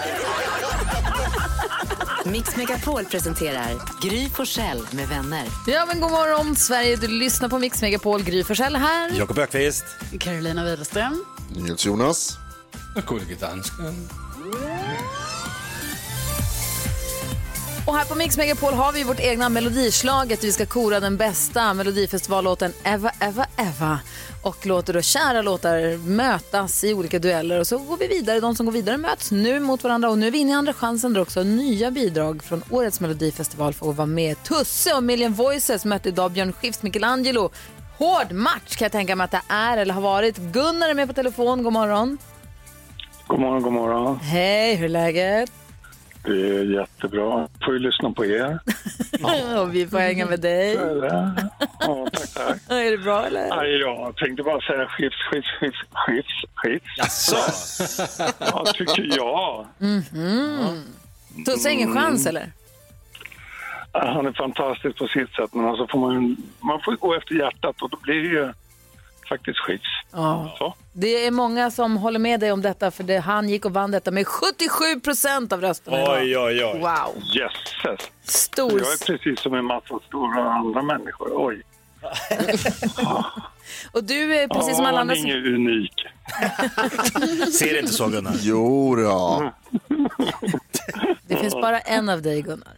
Mix 2.26 2.56
Megapol 2.56 3.06
presenterar 3.06 3.82
Gry 4.02 4.30
Forssell 4.30 4.88
med 4.91 5.08
vänner. 5.08 5.45
Ja, 5.68 5.86
men 5.86 6.02
god 6.02 6.12
morgon 6.12 6.56
Sverige. 6.56 6.95
Du 6.95 7.08
lyssnar 7.08 7.50
på 7.50 7.60
Mix 7.60 7.82
Megapol. 7.82 8.24
Gry 8.24 8.43
Forssell 8.43 8.76
här. 8.76 9.12
Jakob 9.18 9.38
Ökvist. 9.38 9.86
Carolina 10.20 10.64
Widerström. 10.66 11.26
Jonas. 11.78 12.38
Gullige 13.08 13.36
dansken. 13.36 14.10
Och 17.90 17.96
här 17.96 18.06
på 18.06 18.16
Mix 18.16 18.38
Megapol 18.38 18.74
har 18.74 18.92
vi 18.92 19.04
vårt 19.04 19.20
egna 19.20 19.50
melodislaget. 19.50 20.44
Vi 20.44 20.52
ska 20.52 20.66
kora 20.66 21.00
den 21.00 21.18
bästa 21.18 21.74
melodifestivallåten 21.74 22.74
Eva, 22.84 23.12
Eva, 23.22 23.46
Eva. 23.58 24.00
Och 24.44 24.66
låter 24.66 24.94
då 24.94 25.02
kära 25.02 25.42
låtar 25.42 25.98
mötas 25.98 26.84
i 26.84 26.94
olika 26.94 27.20
dueller. 27.20 27.60
Och 27.60 27.68
så 27.68 27.78
går 27.78 27.98
vi 27.98 28.08
vidare. 28.08 28.40
De 28.40 28.56
som 28.56 28.66
går 28.66 28.74
vidare 28.74 28.98
möts 28.98 29.32
nu 29.32 29.60
mot 29.60 29.84
varandra. 29.84 30.10
Och 30.10 30.18
nu 30.18 30.28
är 30.28 30.32
vi 30.32 30.38
inne 30.38 30.52
i 30.52 30.56
andra 30.56 30.74
chansen 30.74 31.14
där 31.14 31.22
också 31.22 31.44
nya 31.44 31.92
bidrag 31.92 32.44
från 32.44 32.64
årets 32.70 33.00
melodifestival 33.00 33.74
får 33.74 33.94
vara 33.94 34.08
med. 34.08 34.44
Tusse 34.44 34.94
och 34.94 35.04
Million 35.04 35.34
Voices 35.34 35.86
mötte 35.86 36.10
idag 36.10 36.32
Björn 36.32 36.54
Skifs 36.54 36.84
Michelangelo. 36.84 37.50
Hård 37.98 38.32
match 38.32 38.76
kan 38.76 38.86
jag 38.86 38.92
tänka 38.92 39.16
mig 39.16 39.26
att 39.26 39.32
det 39.32 39.42
är 39.48 39.78
eller 39.78 39.94
har 39.94 40.02
varit. 40.02 40.38
Gunnar 40.38 40.90
är 40.90 40.94
med 40.94 41.08
på 41.08 41.14
telefon. 41.14 41.64
God 41.64 41.74
morgon. 41.74 42.18
God 43.28 43.40
morgon, 43.40 43.62
god 43.62 43.74
morgon. 43.74 44.20
Hej, 44.20 44.76
hur 44.76 44.86
är 44.86 44.90
läget? 44.90 45.52
Det 46.24 46.32
är 46.57 46.63
jättebra. 46.63 47.47
Får 47.65 47.74
ju 47.74 47.80
lyssna 47.80 48.11
på 48.11 48.26
er. 48.26 48.59
och 49.61 49.76
vi 49.76 49.88
får 49.88 49.97
hänga 49.97 50.26
med 50.26 50.39
dig. 50.39 50.76
Så 50.76 50.82
är 50.82 51.01
det. 51.01 51.34
Ja, 51.80 52.07
tack, 52.13 52.34
tack. 52.34 52.57
Är 52.70 52.91
det 52.91 52.97
bra 52.97 53.26
eller? 53.26 53.55
Nej, 53.55 53.80
jag 53.80 54.15
tänkte 54.17 54.43
bara 54.43 54.61
säga 54.61 54.86
skifts, 54.88 55.17
skifts, 55.32 55.49
skifts, 55.59 55.80
skifts, 55.93 56.43
skifts. 56.55 56.97
Jaså? 56.97 57.36
Ja, 58.39 58.65
tycker 58.74 59.17
jag. 59.17 59.65
Mhm. 59.78 60.84
Tusse 61.45 61.70
har 61.70 61.74
ingen 61.74 61.93
chans 61.93 62.28
eller? 62.28 62.51
Ja, 63.93 64.11
Han 64.13 64.26
är 64.28 64.32
fantastisk 64.32 64.97
på 64.97 65.07
sitt 65.07 65.30
sätt, 65.36 65.53
men 65.53 65.65
alltså 65.65 65.88
får 65.88 65.99
man, 65.99 66.38
man 66.59 66.80
får 66.86 66.91
gå 66.95 67.13
efter 67.15 67.36
hjärtat 67.36 67.82
och 67.82 67.89
då 67.89 67.97
blir 68.01 68.15
det 68.24 68.28
ju 68.30 68.53
faktiskt 69.30 69.60
skifts. 69.60 69.88
Ja. 70.12 70.56
Så. 70.58 70.74
Det 70.94 71.26
är 71.26 71.32
många 71.32 71.72
som 71.72 71.98
håller 71.98 72.20
med 72.20 72.40
dig 72.40 72.52
om 72.52 72.62
detta 72.62 72.92
för 72.92 73.04
det, 73.04 73.18
han 73.20 73.50
gick 73.50 73.66
och 73.66 73.74
vann 73.74 73.92
detta 73.92 74.12
med 74.12 74.28
77 74.28 75.00
procent 75.04 75.54
av 75.54 75.62
rösterna. 75.62 75.98
Oj, 75.98 76.38
oj, 76.38 76.66
oj. 76.66 76.80
Wow. 76.80 77.24
Jösses. 77.36 78.12
Stor- 78.24 78.72
Jag 78.82 78.92
är 78.94 79.06
precis 79.06 79.40
som 79.40 79.54
en 79.54 79.66
massa 79.66 80.00
stora 80.08 80.54
andra 80.54 80.82
människor. 80.82 81.30
Oj. 81.34 81.62
Och 83.92 84.04
du 84.04 84.36
är 84.36 84.48
precis 84.48 84.76
som 84.76 84.84
Ja, 84.84 84.90
alla 84.90 85.00
andra. 85.00 85.16
han 85.16 85.26
är 85.26 85.36
ingen 85.38 85.56
unik. 85.56 85.94
Ser 87.54 87.74
det 87.74 87.80
inte 87.80 87.94
så 87.94 88.08
Gunnar? 88.08 88.36
Jo 88.42 88.96
då. 88.96 89.52
Det 91.28 91.36
finns 91.36 91.54
bara 91.54 91.80
en 91.80 92.10
av 92.10 92.22
dig 92.22 92.42
Gunnar. 92.42 92.74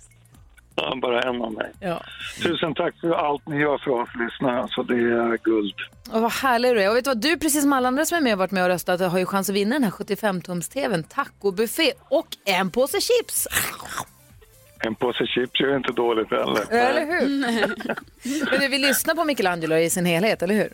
Ja, 0.76 0.96
bara 1.02 1.22
en 1.22 1.42
av 1.42 1.54
mig. 1.54 1.72
Ja. 1.80 2.02
Tusen 2.44 2.76
tack 2.76 2.96
för 3.02 3.12
allt 3.12 3.48
ni 3.48 3.58
gör 3.60 3.78
för 3.78 3.92
oss 3.92 4.10
lyssnare. 4.20 4.62
Alltså, 4.62 4.84
det 4.84 4.96
är 4.96 5.38
guld. 5.44 5.76
Och 6.12 6.22
vad 6.22 6.32
härlig 6.32 6.76
du 6.76 6.82
är. 6.82 6.90
Och 6.90 6.96
vet 6.96 7.04
du 7.04 7.10
vad, 7.10 7.22
du 7.22 7.38
precis 7.38 7.62
som 7.62 7.74
alla 7.74 7.88
andra 7.88 8.06
som 8.06 8.18
är 8.18 8.22
med 8.22 8.34
och 8.34 8.40
varit 8.40 8.52
med 8.52 8.64
och 8.64 8.70
röstat 8.70 9.02
har 9.02 9.20
ju 9.20 9.26
chans 9.26 9.50
att 9.50 9.56
vinna 9.56 9.76
den 9.76 9.84
här 9.84 9.92
75-tums-tvn, 9.92 11.04
tacobuffé 11.04 11.92
och 12.00 12.28
en 12.46 12.72
påse 12.72 12.98
chips. 13.02 13.48
En 14.80 14.96
påse 14.96 15.26
chips 15.28 15.60
är 15.60 15.78
inte 15.78 15.92
dåligt 15.92 16.30
heller. 16.32 16.72
Eller 16.72 17.06
hur? 17.06 17.46
Men 18.52 18.60
du 18.60 18.68
vill 18.68 18.82
lyssna 18.82 19.16
på 19.16 19.24
Michelangelo 19.24 19.76
i 19.76 19.90
sin 19.90 20.06
helhet, 20.06 20.42
eller 20.42 20.56
hur? 20.56 20.74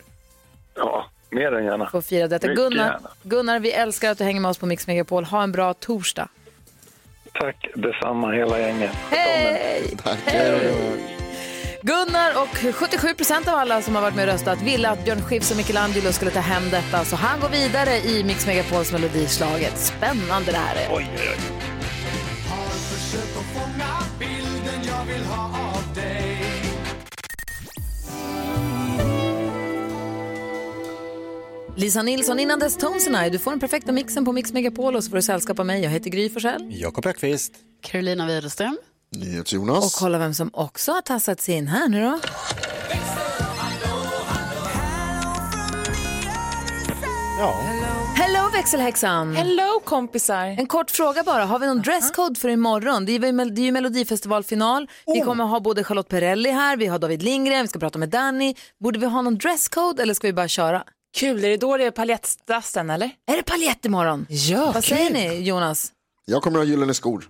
Ja, 0.74 1.06
mer 1.30 1.52
än 1.52 1.64
gärna. 1.64 1.90
Får 1.90 2.00
fira 2.00 2.28
detta. 2.28 2.46
Mycket 2.46 2.64
Gunnar, 2.64 2.84
gärna. 2.84 3.10
Gunnar, 3.22 3.58
vi 3.60 3.72
älskar 3.72 4.10
att 4.10 4.18
du 4.18 4.24
hänger 4.24 4.40
med 4.40 4.48
oss 4.48 4.58
på 4.58 4.66
Mix 4.66 4.86
Megapol. 4.86 5.24
Ha 5.24 5.42
en 5.42 5.52
bra 5.52 5.74
torsdag. 5.74 6.28
Tack 7.32 7.68
detsamma 7.74 8.32
hela 8.32 8.58
gänget. 8.58 8.92
Hej! 9.10 9.96
Gunnar 11.82 12.42
och 12.42 12.74
77 12.74 13.14
procent 13.14 13.48
av 13.48 13.54
alla 13.54 13.82
som 13.82 13.94
har 13.94 14.02
varit 14.02 14.14
med 14.14 14.28
och 14.28 14.32
röstat 14.32 14.62
ville 14.62 14.88
att 14.88 15.04
Björn 15.04 15.22
Skifs 15.22 15.50
och 15.50 15.56
Michelangelo 15.56 16.12
skulle 16.12 16.30
ta 16.30 16.40
hem 16.40 16.70
detta. 16.70 17.04
Så 17.04 17.16
han 17.16 17.40
går 17.40 17.48
vidare 17.48 17.96
i 17.96 18.24
Mix 18.24 18.46
Megapols 18.46 18.92
melodislaget. 18.92 19.78
Spännande 19.78 20.52
det 20.52 20.58
här 20.58 20.76
är. 20.76 20.96
Oj, 20.96 21.10
oj, 21.16 21.28
oj. 21.30 21.68
Lisa 31.78 32.02
Nilsson, 32.02 32.38
innan 32.40 32.58
dess 32.58 32.76
Tones 32.76 33.06
and 33.06 33.26
I. 33.26 33.30
Du 33.30 33.38
får 33.38 33.50
den 33.50 33.60
perfekta 33.60 33.92
mixen 33.92 34.24
på 34.24 34.32
Mix 34.32 34.52
Megapol 34.52 34.96
och 34.96 35.04
så 35.04 35.10
får 35.10 35.16
du 35.16 35.22
sällskap 35.22 35.58
av 35.58 35.66
mig. 35.66 35.82
Jag 35.82 35.90
heter 35.90 36.10
Gry 36.10 36.30
Forssell. 36.30 36.66
Jakob 36.70 37.06
Ökvist. 37.06 37.52
Carolina 37.82 38.26
Widerström. 38.26 38.78
Jonas. 39.46 39.84
Och 39.94 40.00
kolla 40.00 40.18
vem 40.18 40.34
som 40.34 40.50
också 40.52 40.92
har 40.92 41.00
tassat 41.02 41.40
sig 41.40 41.54
in 41.54 41.68
här 41.68 41.88
nu 41.88 42.00
då. 42.04 42.18
Ja. 47.38 47.54
Hello 48.16 48.50
växelhäxan! 48.52 49.36
Hello 49.36 49.80
kompisar! 49.84 50.44
En 50.46 50.66
kort 50.66 50.90
fråga 50.90 51.22
bara, 51.22 51.44
har 51.44 51.58
vi 51.58 51.66
någon 51.66 51.82
dresscode 51.82 52.40
för 52.40 52.48
imorgon? 52.48 53.06
Det 53.06 53.12
är, 53.12 53.18
väl- 53.32 53.54
det 53.54 53.60
är 53.60 53.64
ju 53.64 53.72
melodifestivalfinal, 53.72 54.88
vi 55.06 55.20
kommer 55.20 55.44
ha 55.44 55.60
både 55.60 55.84
Charlotte 55.84 56.08
Perrelli 56.08 56.50
här, 56.50 56.76
vi 56.76 56.86
har 56.86 56.98
David 56.98 57.22
Lindgren, 57.22 57.62
vi 57.62 57.68
ska 57.68 57.78
prata 57.78 57.98
med 57.98 58.08
Danny. 58.08 58.54
Borde 58.80 58.98
vi 58.98 59.06
ha 59.06 59.22
någon 59.22 59.38
dresscode 59.38 60.02
eller 60.02 60.14
ska 60.14 60.26
vi 60.26 60.32
bara 60.32 60.48
köra? 60.48 60.82
Kul, 61.16 61.44
är 61.44 61.48
det 61.48 61.56
då 61.56 61.76
det 61.76 61.84
är 61.84 61.90
paljettdassen 61.90 62.90
eller? 62.90 63.10
Är 63.26 63.36
det 63.36 63.42
paljett 63.42 63.84
imorgon? 63.84 64.26
Ja, 64.28 64.70
Vad 64.74 64.84
säger 64.84 65.10
ni 65.10 65.40
Jonas? 65.40 65.92
Jag 66.24 66.42
kommer 66.42 66.58
ha 66.58 66.64
gyllene 66.64 66.94
skor. 66.94 67.28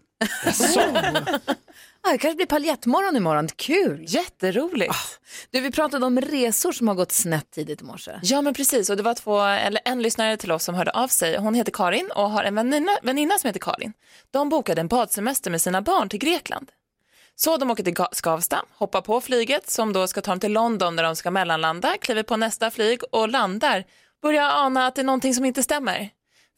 Ah, 2.02 2.10
det 2.12 2.18
kanske 2.18 2.36
blir 2.36 2.46
paljettmorgon 2.46 3.16
imorgon, 3.16 3.48
kul! 3.56 4.04
Jätteroligt! 4.08 4.94
Du, 5.50 5.60
vi 5.60 5.70
pratade 5.70 6.06
om 6.06 6.20
resor 6.20 6.72
som 6.72 6.88
har 6.88 6.94
gått 6.94 7.12
snett 7.12 7.50
tidigt 7.50 7.80
i 7.80 7.84
morse. 7.84 8.12
Ja 8.22 8.42
men 8.42 8.54
precis 8.54 8.90
och 8.90 8.96
det 8.96 9.02
var 9.02 9.14
två, 9.14 9.40
eller 9.40 9.80
en 9.84 10.02
lyssnare 10.02 10.36
till 10.36 10.52
oss 10.52 10.64
som 10.64 10.74
hörde 10.74 10.90
av 10.90 11.08
sig. 11.08 11.36
Hon 11.38 11.54
heter 11.54 11.72
Karin 11.72 12.10
och 12.14 12.30
har 12.30 12.44
en 12.44 12.54
väninna, 12.54 12.92
väninna 13.02 13.38
som 13.38 13.48
heter 13.48 13.60
Karin. 13.60 13.92
De 14.30 14.48
bokade 14.48 14.80
en 14.80 14.88
badsemester 14.88 15.50
med 15.50 15.62
sina 15.62 15.82
barn 15.82 16.08
till 16.08 16.18
Grekland. 16.18 16.70
Så 17.40 17.56
de 17.56 17.70
åker 17.70 17.82
till 17.84 17.94
Skavsta, 18.12 18.64
hoppar 18.78 19.00
på 19.00 19.20
flyget 19.20 19.70
som 19.70 19.92
då 19.92 20.06
ska 20.06 20.20
ta 20.20 20.30
dem 20.30 20.40
till 20.40 20.52
London 20.52 20.96
där 20.96 21.02
de 21.04 21.16
ska 21.16 21.30
mellanlanda, 21.30 21.96
kliver 22.00 22.22
på 22.22 22.36
nästa 22.36 22.70
flyg 22.70 23.00
och 23.12 23.28
landar. 23.28 23.84
Börjar 24.22 24.50
ana 24.50 24.86
att 24.86 24.94
det 24.94 25.02
är 25.02 25.04
någonting 25.04 25.34
som 25.34 25.44
inte 25.44 25.62
stämmer. 25.62 26.10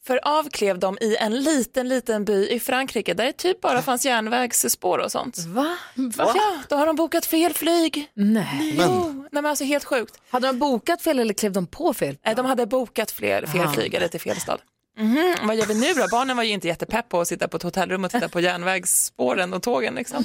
För 0.07 0.19
av 0.27 0.49
klev 0.49 0.79
de 0.79 0.97
i 1.01 1.15
en 1.19 1.39
liten, 1.43 1.87
liten 1.89 2.25
by 2.25 2.47
i 2.49 2.59
Frankrike 2.59 3.13
där 3.13 3.25
det 3.25 3.33
typ 3.33 3.61
bara 3.61 3.81
fanns 3.81 4.05
järnvägsspår 4.05 4.97
och 4.97 5.11
sånt. 5.11 5.37
Va? 5.47 5.77
Ja, 6.17 6.59
då 6.69 6.75
har 6.75 6.85
de 6.85 6.95
bokat 6.95 7.25
fel 7.25 7.53
flyg. 7.53 8.11
Nej. 8.13 8.75
Jo, 8.79 9.13
nej 9.13 9.27
men 9.31 9.45
alltså 9.45 9.63
helt 9.63 9.83
sjukt. 9.83 10.21
Hade 10.29 10.47
de 10.47 10.59
bokat 10.59 11.01
fel 11.01 11.19
eller 11.19 11.33
klev 11.33 11.51
de 11.51 11.67
på 11.67 11.93
fel? 11.93 12.17
Nej, 12.25 12.35
de 12.35 12.45
hade 12.45 12.65
bokat 12.65 13.11
fler, 13.11 13.45
fel 13.45 13.65
Ah. 13.67 13.71
flyg 13.73 13.93
eller 13.93 14.07
till 14.07 14.21
fel 14.21 14.39
stad. 14.39 14.59
Mhm, 14.97 15.35
Vad 15.47 15.55
gör 15.55 15.65
vi 15.65 15.73
nu 15.79 15.93
då? 15.93 16.07
Barnen 16.11 16.37
var 16.37 16.43
ju 16.43 16.51
inte 16.51 16.67
jättepepp 16.67 17.09
på 17.09 17.21
att 17.21 17.27
sitta 17.27 17.47
på 17.47 17.57
ett 17.57 17.63
hotellrum 17.63 18.03
och 18.05 18.11
titta 18.11 18.29
på 18.29 18.39
järnvägsspåren 18.39 19.53
och 19.53 19.63
tågen. 19.63 19.95
Liksom. 19.95 20.23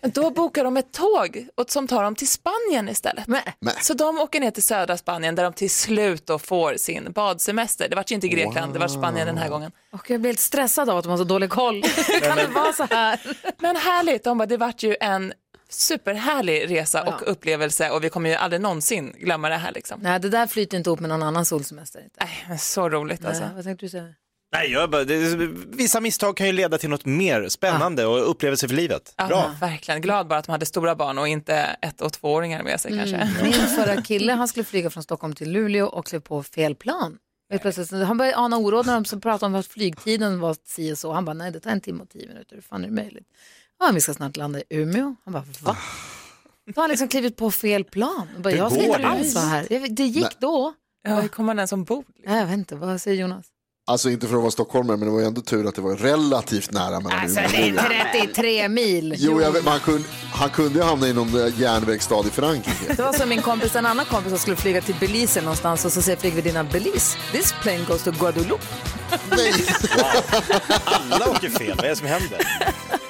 Då 0.00 0.30
bokar 0.30 0.64
de 0.64 0.76
ett 0.76 0.92
tåg 0.92 1.46
och- 1.54 1.70
som 1.70 1.86
tar 1.88 2.02
dem 2.04 2.14
till 2.14 2.28
Spanien 2.28 2.88
istället. 2.88 3.24
Så 3.82 3.94
de 3.94 4.18
åker 4.18 4.40
ner 4.40 4.50
till 4.50 4.62
södra 4.62 4.96
Spanien 4.96 5.34
där 5.34 5.44
de 5.44 5.52
till 5.52 5.70
slut 5.70 6.26
då 6.26 6.38
får 6.38 6.74
sin 6.76 7.12
badsemester. 7.12 7.88
Det 7.88 7.96
var 7.96 8.04
ju 8.08 8.14
inte 8.14 8.28
Grekland, 8.28 8.72
det 8.72 8.78
var 8.78 8.88
Spanien 8.88 9.26
den 9.26 9.38
här 9.38 9.48
gången. 9.48 9.72
Och 9.92 10.10
jag 10.10 10.20
blir 10.20 10.28
helt 10.28 10.40
stressad 10.40 10.90
av 10.90 10.96
att 10.98 11.04
de 11.04 11.10
har 11.10 11.18
så 11.18 11.24
dålig 11.24 11.50
koll. 11.50 11.82
kan 12.22 12.36
det 12.36 12.46
vara 12.54 12.72
så 12.72 12.84
här? 12.90 13.20
Men 13.58 13.76
härligt, 13.76 14.24
de 14.24 14.38
bara, 14.38 14.46
det 14.46 14.56
vart 14.56 14.82
ju 14.82 14.96
en 15.00 15.32
superhärlig 15.74 16.70
resa 16.70 17.02
och 17.02 17.30
upplevelse 17.30 17.90
och 17.90 18.04
vi 18.04 18.10
kommer 18.10 18.30
ju 18.30 18.36
aldrig 18.36 18.62
någonsin 18.62 19.14
glömma 19.18 19.48
det 19.48 19.56
här 19.56 19.72
liksom. 19.72 20.00
Nej, 20.02 20.20
det 20.20 20.28
där 20.28 20.46
flyter 20.46 20.76
inte 20.76 20.90
ihop 20.90 21.00
med 21.00 21.08
någon 21.08 21.22
annan 21.22 21.44
solsemester. 21.44 22.00
Inte. 22.04 22.16
Nej, 22.20 22.44
men 22.48 22.58
så 22.58 22.88
roligt 22.88 23.24
alltså. 23.24 23.44
Nej, 23.44 23.52
vad 23.54 23.64
tänkte 23.64 23.86
du 23.86 23.90
säga? 23.90 24.14
Nej, 24.54 24.72
jag 24.72 24.90
bara, 24.90 25.04
det, 25.04 25.36
vissa 25.66 26.00
misstag 26.00 26.36
kan 26.36 26.46
ju 26.46 26.52
leda 26.52 26.78
till 26.78 26.90
något 26.90 27.04
mer 27.04 27.48
spännande 27.48 28.06
och 28.06 28.30
upplevelse 28.30 28.68
för 28.68 28.74
livet. 28.74 29.14
Ja, 29.16 29.26
Bra. 29.26 29.54
verkligen. 29.60 30.00
Glad 30.00 30.26
bara 30.26 30.38
att 30.38 30.44
de 30.44 30.52
hade 30.52 30.66
stora 30.66 30.94
barn 30.94 31.18
och 31.18 31.28
inte 31.28 31.76
ett 31.80 32.00
och 32.00 32.12
tvååringar 32.12 32.62
med 32.62 32.80
sig 32.80 32.98
kanske. 32.98 33.16
Mm. 33.16 33.34
Min 33.42 33.52
förra 33.52 34.02
kille 34.02 34.32
han 34.32 34.48
skulle 34.48 34.64
flyga 34.64 34.90
från 34.90 35.02
Stockholm 35.02 35.34
till 35.34 35.50
Luleå 35.50 35.86
och 35.86 36.06
klev 36.06 36.20
på 36.20 36.42
fel 36.42 36.74
plan. 36.74 37.18
Han 38.06 38.18
började 38.18 38.36
ana 38.36 38.56
oråd 38.56 38.86
när 38.86 39.00
de 39.10 39.20
pratade 39.20 39.46
om 39.46 39.54
att 39.54 39.66
flygtiden 39.66 40.40
var 40.40 40.56
si 40.64 40.92
och 40.92 40.98
så. 40.98 41.12
Han 41.12 41.24
bara, 41.24 41.34
nej 41.34 41.52
det 41.52 41.60
tar 41.60 41.70
en 41.70 41.80
timme 41.80 42.02
och 42.02 42.10
tio 42.10 42.28
minuter, 42.28 42.54
hur 42.54 42.62
fan 42.62 42.84
är 42.84 42.88
det 42.88 42.94
möjligt? 42.94 43.26
Ja, 43.80 43.90
vi 43.94 44.00
ska 44.00 44.14
snart 44.14 44.36
landa 44.36 44.58
i 44.58 44.62
Umeå. 44.70 45.14
Han 45.24 45.32
bara, 45.32 45.44
va? 45.62 45.76
Då 46.66 46.72
har 46.76 46.82
han 46.82 46.90
liksom 46.90 47.08
klivit 47.08 47.36
på 47.36 47.50
fel 47.50 47.84
plan. 47.84 48.28
Jag, 48.34 48.42
bara, 48.42 48.54
jag 48.54 48.72
ska 48.72 48.80
går 48.80 48.86
inte 48.88 48.98
det? 49.02 49.08
alls 49.08 49.34
vara 49.34 49.44
här. 49.44 49.66
Det- 49.68 49.78
Det 49.88 50.04
gick 50.04 50.22
Nej. 50.24 50.32
då. 50.38 50.74
Ja, 51.08 51.14
hur 51.20 51.28
kommer 51.28 51.46
man 51.46 51.58
ens 51.58 51.72
ombord? 51.72 52.04
Nej, 52.26 52.38
Jag 52.38 52.46
vet 52.46 52.54
inte, 52.58 52.76
vad 52.76 53.00
säger 53.00 53.20
Jonas? 53.20 53.46
Alltså 53.86 54.10
inte 54.10 54.26
för 54.28 54.34
att 54.36 54.40
vara 54.42 54.50
stockholmare, 54.50 54.96
men 54.96 55.08
det 55.08 55.12
var 55.14 55.20
ju 55.20 55.26
ändå 55.26 55.40
tur 55.40 55.66
att 55.68 55.74
det 55.74 55.80
var 55.80 55.96
relativt 55.96 56.70
nära 56.72 57.00
mellan 57.00 57.20
Alltså 57.20 57.40
Umeå 57.40 57.48
och 57.48 57.52
det 57.52 57.66
Luleå. 57.66 57.82
är 57.92 58.12
33 58.26 58.68
mil. 58.68 59.14
Jo, 59.18 59.40
jag 59.40 59.52
vet, 59.52 59.64
men 59.64 59.70
han, 59.72 59.80
kunde, 59.80 60.08
han 60.32 60.50
kunde 60.50 60.78
ju 60.78 60.84
hamna 60.84 61.08
i 61.08 61.12
någon 61.12 61.40
eh, 61.46 61.60
järnvägsstad 61.60 62.26
i 62.26 62.30
Frankrike. 62.30 62.94
Det 62.96 63.02
var 63.02 63.12
som 63.12 63.28
min 63.28 63.42
kompis, 63.42 63.76
en 63.76 63.86
annan 63.86 64.04
kompis 64.06 64.30
som 64.30 64.38
skulle 64.38 64.56
flyga 64.56 64.80
till 64.80 64.94
Belize 65.00 65.40
någonstans 65.40 65.84
och 65.84 65.92
så 65.92 66.02
säger 66.02 66.18
flygvärdinnan 66.18 66.68
Belize, 66.72 67.16
this 67.32 67.54
plane 67.62 67.84
goes 67.88 68.02
to 68.04 68.10
Guadeloupe. 68.10 68.64
Alla 70.84 71.30
åker 71.30 71.48
fel, 71.50 71.76
vad 71.76 71.84
är 71.84 71.88
det 71.88 71.96
som 71.96 72.06
händer? 72.06 72.40